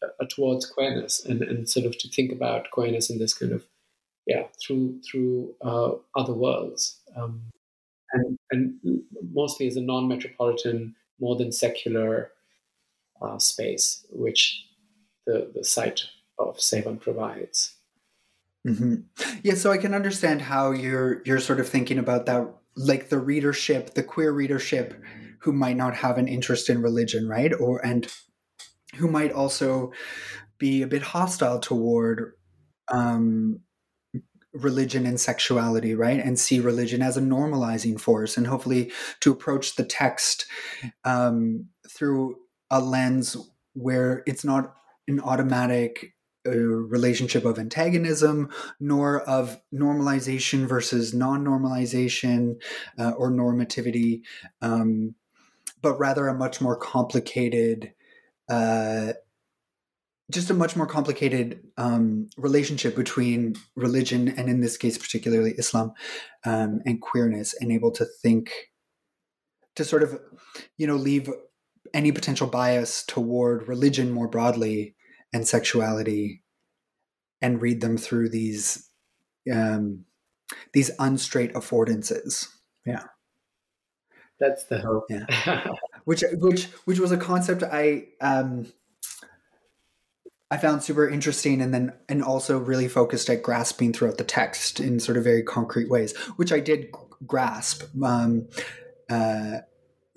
uh, 0.01 0.25
towards 0.29 0.65
queerness 0.65 1.23
and, 1.23 1.43
and 1.43 1.69
sort 1.69 1.85
of 1.85 1.97
to 1.99 2.09
think 2.09 2.31
about 2.31 2.71
queerness 2.71 3.11
in 3.11 3.19
this 3.19 3.35
kind 3.35 3.51
of, 3.51 3.63
yeah, 4.25 4.43
through 4.61 5.01
through 5.01 5.53
uh, 5.63 5.91
other 6.15 6.33
worlds. 6.33 6.99
Um, 7.15 7.43
and, 8.13 8.37
and 8.51 9.01
mostly 9.33 9.67
as 9.67 9.75
a 9.75 9.81
non-metropolitan, 9.81 10.95
more 11.19 11.35
than 11.35 11.51
secular 11.51 12.31
uh, 13.21 13.37
space, 13.37 14.05
which 14.09 14.65
the, 15.25 15.51
the 15.53 15.63
site 15.63 16.03
of 16.37 16.57
Sehwan 16.57 16.99
provides. 16.99 17.75
Mm-hmm. 18.67 18.95
Yeah, 19.43 19.55
so 19.55 19.71
I 19.71 19.77
can 19.77 19.93
understand 19.93 20.41
how 20.41 20.71
you're 20.71 21.21
you're 21.25 21.39
sort 21.39 21.59
of 21.59 21.67
thinking 21.67 21.99
about 21.99 22.25
that 22.27 22.47
like 22.75 23.09
the 23.09 23.19
readership, 23.19 23.93
the 23.93 24.03
queer 24.03 24.31
readership 24.31 24.93
who 25.39 25.51
might 25.51 25.75
not 25.75 25.95
have 25.95 26.17
an 26.17 26.29
interest 26.29 26.69
in 26.69 26.81
religion, 26.81 27.27
right? 27.27 27.51
Or 27.59 27.85
and 27.85 28.07
who 28.95 29.09
might 29.09 29.33
also 29.33 29.91
be 30.57 30.81
a 30.81 30.87
bit 30.87 31.01
hostile 31.01 31.59
toward 31.59 32.33
um, 32.89 33.59
religion 34.53 35.05
and 35.05 35.19
sexuality, 35.19 35.95
right? 35.95 36.19
And 36.19 36.39
see 36.39 36.59
religion 36.59 37.01
as 37.01 37.17
a 37.17 37.21
normalizing 37.21 37.99
force, 37.99 38.37
and 38.37 38.47
hopefully 38.47 38.91
to 39.21 39.31
approach 39.31 39.75
the 39.75 39.85
text 39.85 40.45
um, 41.03 41.67
through 41.89 42.37
a 42.69 42.79
lens 42.79 43.35
where 43.73 44.23
it's 44.25 44.43
not 44.43 44.75
an 45.07 45.19
automatic 45.19 46.13
a 46.45 46.57
relationship 46.57 47.45
of 47.45 47.57
antagonism, 47.57 48.49
nor 48.79 49.21
of 49.21 49.61
normalization 49.73 50.67
versus 50.67 51.13
non 51.13 51.43
normalization 51.45 52.61
uh, 52.99 53.11
or 53.11 53.31
normativity, 53.31 54.21
um, 54.61 55.15
but 55.81 55.97
rather 55.97 56.27
a 56.27 56.33
much 56.33 56.59
more 56.59 56.75
complicated, 56.75 57.93
uh, 58.49 59.13
just 60.33 60.49
a 60.49 60.53
much 60.53 60.75
more 60.75 60.87
complicated 60.87 61.61
um, 61.77 62.29
relationship 62.37 62.95
between 62.95 63.55
religion 63.75 64.27
and, 64.27 64.49
in 64.49 64.61
this 64.61 64.77
case, 64.77 64.97
particularly 64.97 65.51
Islam 65.51 65.93
um, 66.45 66.81
and 66.85 67.01
queerness, 67.01 67.55
and 67.59 67.71
able 67.71 67.91
to 67.91 68.05
think, 68.21 68.51
to 69.75 69.85
sort 69.85 70.03
of, 70.03 70.19
you 70.77 70.87
know, 70.87 70.95
leave 70.95 71.29
any 71.93 72.11
potential 72.11 72.47
bias 72.47 73.05
toward 73.05 73.67
religion 73.67 74.11
more 74.11 74.27
broadly 74.27 74.95
and 75.31 75.47
sexuality 75.47 76.43
and 77.41 77.61
read 77.61 77.81
them 77.81 77.97
through 77.97 78.29
these 78.29 78.89
um, 79.51 80.05
these 80.73 80.91
unstraight 80.99 81.53
affordances. 81.53 82.47
Yeah. 82.85 83.03
That's 84.39 84.65
the 84.65 84.79
hope. 84.79 85.05
Yeah. 85.09 85.67
which 86.05 86.23
which 86.33 86.65
which 86.85 86.99
was 86.99 87.11
a 87.11 87.17
concept 87.17 87.63
I 87.63 88.07
um 88.21 88.71
I 90.53 90.57
found 90.57 90.83
super 90.83 91.09
interesting 91.09 91.61
and 91.61 91.73
then 91.73 91.93
and 92.07 92.23
also 92.23 92.59
really 92.59 92.87
focused 92.87 93.27
at 93.27 93.41
grasping 93.41 93.91
throughout 93.91 94.19
the 94.19 94.23
text 94.23 94.79
in 94.79 94.99
sort 94.99 95.17
of 95.17 95.23
very 95.23 95.41
concrete 95.41 95.89
ways, 95.89 96.15
which 96.35 96.51
I 96.51 96.59
did 96.59 96.89
grasp. 97.25 97.83
Um, 98.03 98.47
uh, 99.09 99.61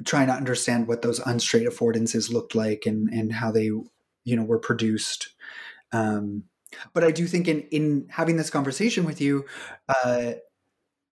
trying 0.04 0.26
to 0.26 0.34
understand 0.34 0.88
what 0.88 1.00
those 1.00 1.20
unstraight 1.20 1.66
affordances 1.66 2.30
looked 2.30 2.54
like 2.54 2.84
and 2.84 3.08
and 3.08 3.32
how 3.32 3.50
they 3.50 3.64
you 3.64 4.36
know 4.36 4.44
were 4.44 4.58
produced 4.58 5.30
um, 5.92 6.44
but 6.92 7.02
i 7.02 7.10
do 7.10 7.26
think 7.26 7.48
in 7.48 7.62
in 7.70 8.06
having 8.10 8.36
this 8.36 8.50
conversation 8.50 9.06
with 9.06 9.22
you 9.22 9.46
uh, 9.88 10.32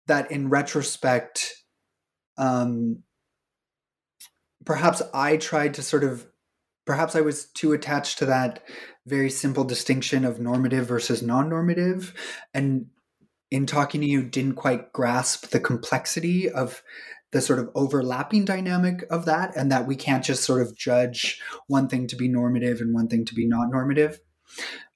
that 0.09 0.33
in 0.33 0.49
retrospect 0.49 1.63
um, 2.39 3.05
perhaps 4.65 5.01
i 5.15 5.37
tried 5.37 5.75
to 5.75 5.83
sort 5.83 6.03
of 6.03 6.27
perhaps 6.85 7.15
i 7.15 7.21
was 7.21 7.45
too 7.45 7.73
attached 7.73 8.19
to 8.19 8.27
that 8.27 8.65
very 9.07 9.31
simple 9.31 9.65
distinction 9.65 10.25
of 10.25 10.41
normative 10.41 10.87
versus 10.87 11.23
non-normative. 11.23 12.15
And 12.55 12.87
in 13.51 13.67
talking 13.67 14.01
to 14.01 14.07
you 14.07 14.23
didn't 14.23 14.55
quite 14.55 14.93
grasp 14.93 15.51
the 15.51 15.61
complexity 15.61 16.49
of 16.49 16.83
the 17.33 17.41
sort 17.41 17.59
of 17.59 17.71
overlapping 17.75 18.45
dynamic 18.45 19.05
of 19.11 19.25
that 19.25 19.57
and 19.57 19.73
that 19.73 19.87
we 19.87 19.97
can't 19.97 20.25
just 20.25 20.45
sort 20.45 20.63
of 20.63 20.77
judge 20.77 21.41
one 21.67 21.89
thing 21.89 22.07
to 22.07 22.17
be 22.17 22.29
normative 22.29 22.81
and 22.81 22.95
one 22.95 23.09
thing 23.09 23.25
to 23.25 23.35
be 23.35 23.47
not 23.47 23.71
normative 23.71 24.21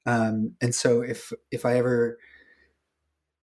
um, 0.05 0.55
and 0.61 0.75
so 0.75 1.01
if 1.01 1.33
if 1.51 1.65
i 1.65 1.77
ever 1.77 2.19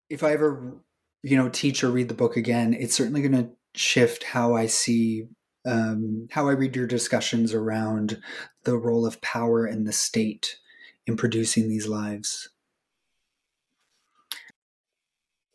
if 0.09 0.23
i 0.23 0.31
ever 0.31 0.77
you 1.23 1.35
know 1.35 1.49
teach 1.49 1.83
or 1.83 1.89
read 1.89 2.07
the 2.07 2.13
book 2.13 2.37
again 2.37 2.73
it's 2.73 2.95
certainly 2.95 3.21
going 3.21 3.31
to 3.31 3.49
shift 3.75 4.23
how 4.23 4.55
i 4.55 4.65
see 4.65 5.25
um, 5.65 6.27
how 6.31 6.47
i 6.47 6.51
read 6.51 6.75
your 6.75 6.87
discussions 6.87 7.53
around 7.53 8.21
the 8.63 8.77
role 8.77 9.05
of 9.05 9.21
power 9.21 9.67
in 9.67 9.83
the 9.83 9.93
state 9.93 10.57
in 11.07 11.17
producing 11.17 11.69
these 11.69 11.87
lives 11.87 12.49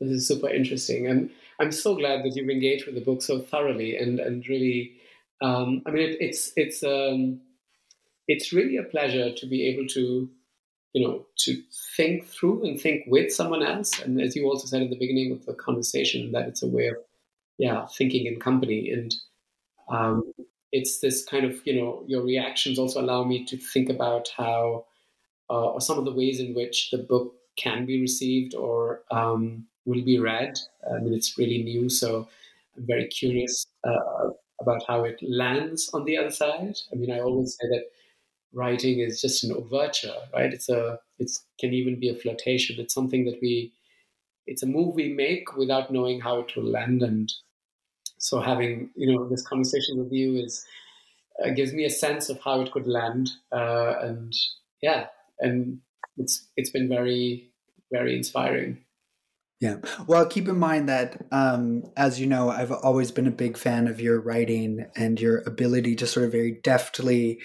this 0.01 0.11
is 0.11 0.29
super 0.29 0.49
interesting 0.49 1.07
and 1.07 1.31
I'm 1.61 1.73
so 1.73 1.97
glad 1.97 2.25
that 2.25 2.37
you've 2.37 2.51
engaged 2.51 2.87
with 2.87 2.95
the 2.95 3.01
book 3.01 3.23
so 3.23 3.41
thoroughly 3.41 3.97
and 3.97 4.21
and 4.21 4.47
really. 4.49 4.95
Um, 5.41 5.83
I 5.87 5.91
mean, 5.91 6.09
it, 6.09 6.17
it's 6.21 6.53
it's 6.57 6.83
um, 6.83 7.41
it's 8.27 8.53
really 8.53 8.77
a 8.77 8.83
pleasure 8.83 9.33
to 9.33 9.47
be 9.47 9.69
able 9.69 9.87
to, 9.89 10.29
you 10.93 11.07
know, 11.07 11.27
to 11.39 11.63
think 11.97 12.27
through 12.27 12.67
and 12.67 12.81
think 12.81 13.05
with 13.07 13.33
someone 13.33 13.63
else. 13.63 14.01
And 14.01 14.21
as 14.21 14.35
you 14.35 14.47
also 14.47 14.67
said 14.67 14.83
at 14.83 14.91
the 14.91 14.99
beginning 14.99 15.33
of 15.33 15.47
the 15.47 15.55
conversation, 15.55 16.33
that 16.33 16.49
it's 16.49 16.63
a 16.63 16.67
way 16.67 16.89
of, 16.89 16.97
yeah, 17.57 17.87
thinking 17.97 18.27
in 18.27 18.41
company. 18.41 18.91
And 18.91 19.15
um, 19.91 20.33
it's 20.73 21.01
this 21.01 21.25
kind 21.25 21.45
of, 21.45 21.61
you 21.65 21.81
know, 21.81 22.05
your 22.07 22.23
reactions 22.23 22.79
also 22.79 23.01
allow 23.01 23.25
me 23.25 23.45
to 23.47 23.57
think 23.57 23.89
about 23.89 24.29
how, 24.37 24.85
uh, 25.51 25.71
or 25.71 25.81
some 25.81 25.99
of 25.99 26.05
the 26.05 26.13
ways 26.13 26.41
in 26.41 26.55
which 26.55 26.91
the 26.91 26.99
book 26.99 27.35
can 27.57 27.87
be 27.87 28.01
received 28.01 28.55
or 28.55 29.03
um, 29.11 29.67
will 29.87 30.05
be 30.05 30.19
read. 30.19 30.59
I 30.95 31.01
mean, 31.01 31.15
it's 31.15 31.39
really 31.39 31.63
new, 31.63 31.89
so 31.89 32.29
I'm 32.77 32.87
very 32.87 33.07
curious 33.07 33.67
uh, 33.85 34.31
about 34.61 34.83
how 34.87 35.05
it 35.05 35.19
lands 35.23 35.91
on 35.95 36.05
the 36.05 36.19
other 36.19 36.31
side. 36.31 36.77
I 36.93 36.97
mean, 36.97 37.11
I 37.11 37.21
always 37.21 37.57
say 37.61 37.69
that 37.69 37.85
writing 38.53 39.01
is 39.01 39.21
just 39.21 39.45
an 39.45 39.53
overture, 39.53 40.15
right? 40.35 40.53
It's 40.53 40.69
a, 40.69 40.99
it 41.19 41.31
can 41.59 41.73
even 41.73 41.99
be 41.99 42.09
a 42.09 42.15
flirtation. 42.15 42.79
It's 42.79 42.95
something 42.95 43.25
that 43.25 43.39
we, 43.41 43.73
it's 44.47 44.63
a 44.63 44.67
move 44.67 44.95
we 44.95 45.13
make 45.13 45.57
without 45.57 45.93
knowing 45.93 46.21
how 46.21 46.41
it 46.41 46.55
will 46.57 46.65
land. 46.65 47.03
And 47.03 47.33
so 48.19 48.41
having, 48.41 48.91
you 48.95 49.13
know, 49.13 49.29
this 49.29 49.47
conversation 49.47 49.99
with 49.99 50.13
you 50.13 50.37
is, 50.37 50.65
uh, 51.43 51.51
gives 51.51 51.73
me 51.73 51.85
a 51.85 51.91
sense 51.91 52.29
of 52.29 52.41
how 52.45 52.61
it 52.61 52.73
could 52.73 52.87
land. 52.87 53.31
Uh, 53.53 53.95
and 54.01 54.33
yeah, 54.83 55.07
and 55.41 55.79
it's, 56.17 56.49
it's 56.57 56.71
been 56.71 56.89
very, 56.89 57.51
very 57.93 58.17
inspiring. 58.17 58.79
Yeah. 59.61 59.79
Well, 60.07 60.25
keep 60.27 60.47
in 60.47 60.57
mind 60.57 60.89
that, 60.89 61.27
um, 61.33 61.91
as 61.97 62.21
you 62.21 62.29
know, 62.29 62.49
I've 62.49 62.71
always 62.71 63.11
been 63.11 63.27
a 63.27 63.33
big 63.33 63.57
fan 63.57 63.89
of 63.89 64.01
your 64.01 64.21
writing 64.21 64.87
and 64.95 65.21
your 65.21 65.39
ability 65.39 65.97
to 65.97 66.07
sort 66.07 66.27
of 66.27 66.33
very 66.33 66.53
deftly, 66.53 67.41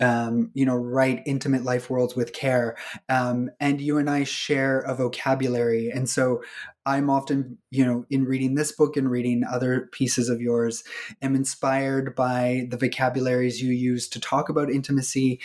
um, 0.00 0.50
you 0.54 0.66
know, 0.66 0.76
write 0.76 1.22
intimate 1.26 1.64
life 1.64 1.88
worlds 1.88 2.16
with 2.16 2.32
care. 2.32 2.76
Um, 3.08 3.50
and 3.60 3.80
you 3.80 3.98
and 3.98 4.10
I 4.10 4.24
share 4.24 4.80
a 4.80 4.94
vocabulary. 4.94 5.90
And 5.90 6.08
so 6.08 6.42
I'm 6.84 7.08
often, 7.08 7.58
you 7.70 7.84
know, 7.84 8.04
in 8.10 8.24
reading 8.24 8.54
this 8.54 8.72
book 8.72 8.96
and 8.96 9.10
reading 9.10 9.44
other 9.44 9.88
pieces 9.92 10.28
of 10.28 10.40
yours, 10.40 10.84
am 11.22 11.34
inspired 11.34 12.14
by 12.14 12.66
the 12.70 12.76
vocabularies 12.76 13.62
you 13.62 13.72
use 13.72 14.08
to 14.08 14.20
talk 14.20 14.48
about 14.48 14.70
intimacy. 14.70 15.40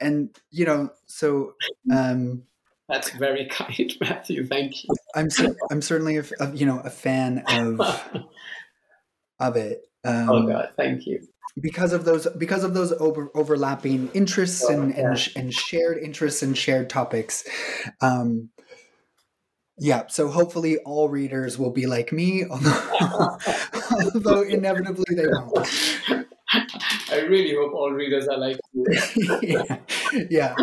And, 0.00 0.30
you 0.50 0.64
know, 0.64 0.90
so, 1.06 1.54
um, 1.92 2.44
that's 2.88 3.10
very 3.10 3.46
kind, 3.50 3.92
Matthew. 4.00 4.46
Thank 4.46 4.84
you. 4.84 4.90
I'm 5.14 5.28
I'm 5.70 5.80
certainly 5.80 6.18
a, 6.18 6.24
a, 6.40 6.54
you 6.54 6.66
know 6.66 6.80
a 6.80 6.90
fan 6.90 7.44
of 7.48 7.80
of 9.40 9.56
it. 9.56 9.82
Um, 10.04 10.28
oh 10.28 10.46
God, 10.46 10.70
thank 10.76 11.06
you. 11.06 11.26
Because 11.60 11.92
of 11.92 12.04
those 12.04 12.26
because 12.38 12.64
of 12.64 12.74
those 12.74 12.92
over, 12.92 13.30
overlapping 13.34 14.08
interests 14.14 14.64
oh, 14.68 14.72
and, 14.72 14.94
yeah. 14.94 15.08
and 15.08 15.28
and 15.36 15.54
shared 15.54 15.98
interests 15.98 16.42
and 16.42 16.56
shared 16.56 16.88
topics. 16.88 17.44
Um, 18.00 18.50
yeah, 19.78 20.06
so 20.08 20.28
hopefully 20.28 20.76
all 20.78 21.08
readers 21.08 21.58
will 21.58 21.70
be 21.70 21.86
like 21.86 22.12
me, 22.12 22.44
although, 22.50 23.38
although 24.14 24.42
inevitably 24.42 25.16
they 25.16 25.26
won't. 25.26 25.68
I 27.10 27.20
really 27.26 27.54
hope 27.54 27.72
all 27.74 27.90
readers 27.90 28.28
are 28.28 28.38
like 28.38 28.58
you. 28.72 28.84
yeah. 29.42 29.78
yeah 30.30 30.54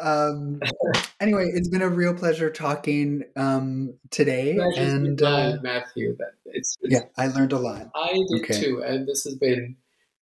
um 0.00 0.60
anyway 1.20 1.48
it's 1.54 1.68
been 1.68 1.82
a 1.82 1.88
real 1.88 2.14
pleasure 2.14 2.50
talking 2.50 3.22
um 3.36 3.94
today 4.10 4.58
and 4.76 5.22
uh, 5.22 5.56
matthew 5.62 6.16
it's, 6.46 6.76
it's, 6.82 6.92
yeah 6.92 7.02
i 7.16 7.28
learned 7.28 7.52
a 7.52 7.58
lot 7.58 7.90
i 7.94 8.12
did 8.12 8.42
okay. 8.42 8.60
too 8.60 8.82
and 8.84 9.06
this 9.06 9.22
has 9.24 9.36
been 9.36 9.76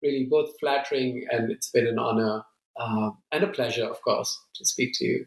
really 0.04 0.26
both 0.30 0.50
flattering 0.60 1.26
and 1.30 1.50
it's 1.50 1.70
been 1.70 1.86
an 1.86 1.98
honor 1.98 2.42
uh, 2.78 3.10
and 3.32 3.44
a 3.44 3.48
pleasure 3.48 3.84
of 3.84 4.00
course 4.02 4.38
to 4.54 4.64
speak 4.64 4.92
to 4.94 5.04
you 5.04 5.26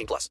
18 0.00 0.06
plus. 0.06 0.30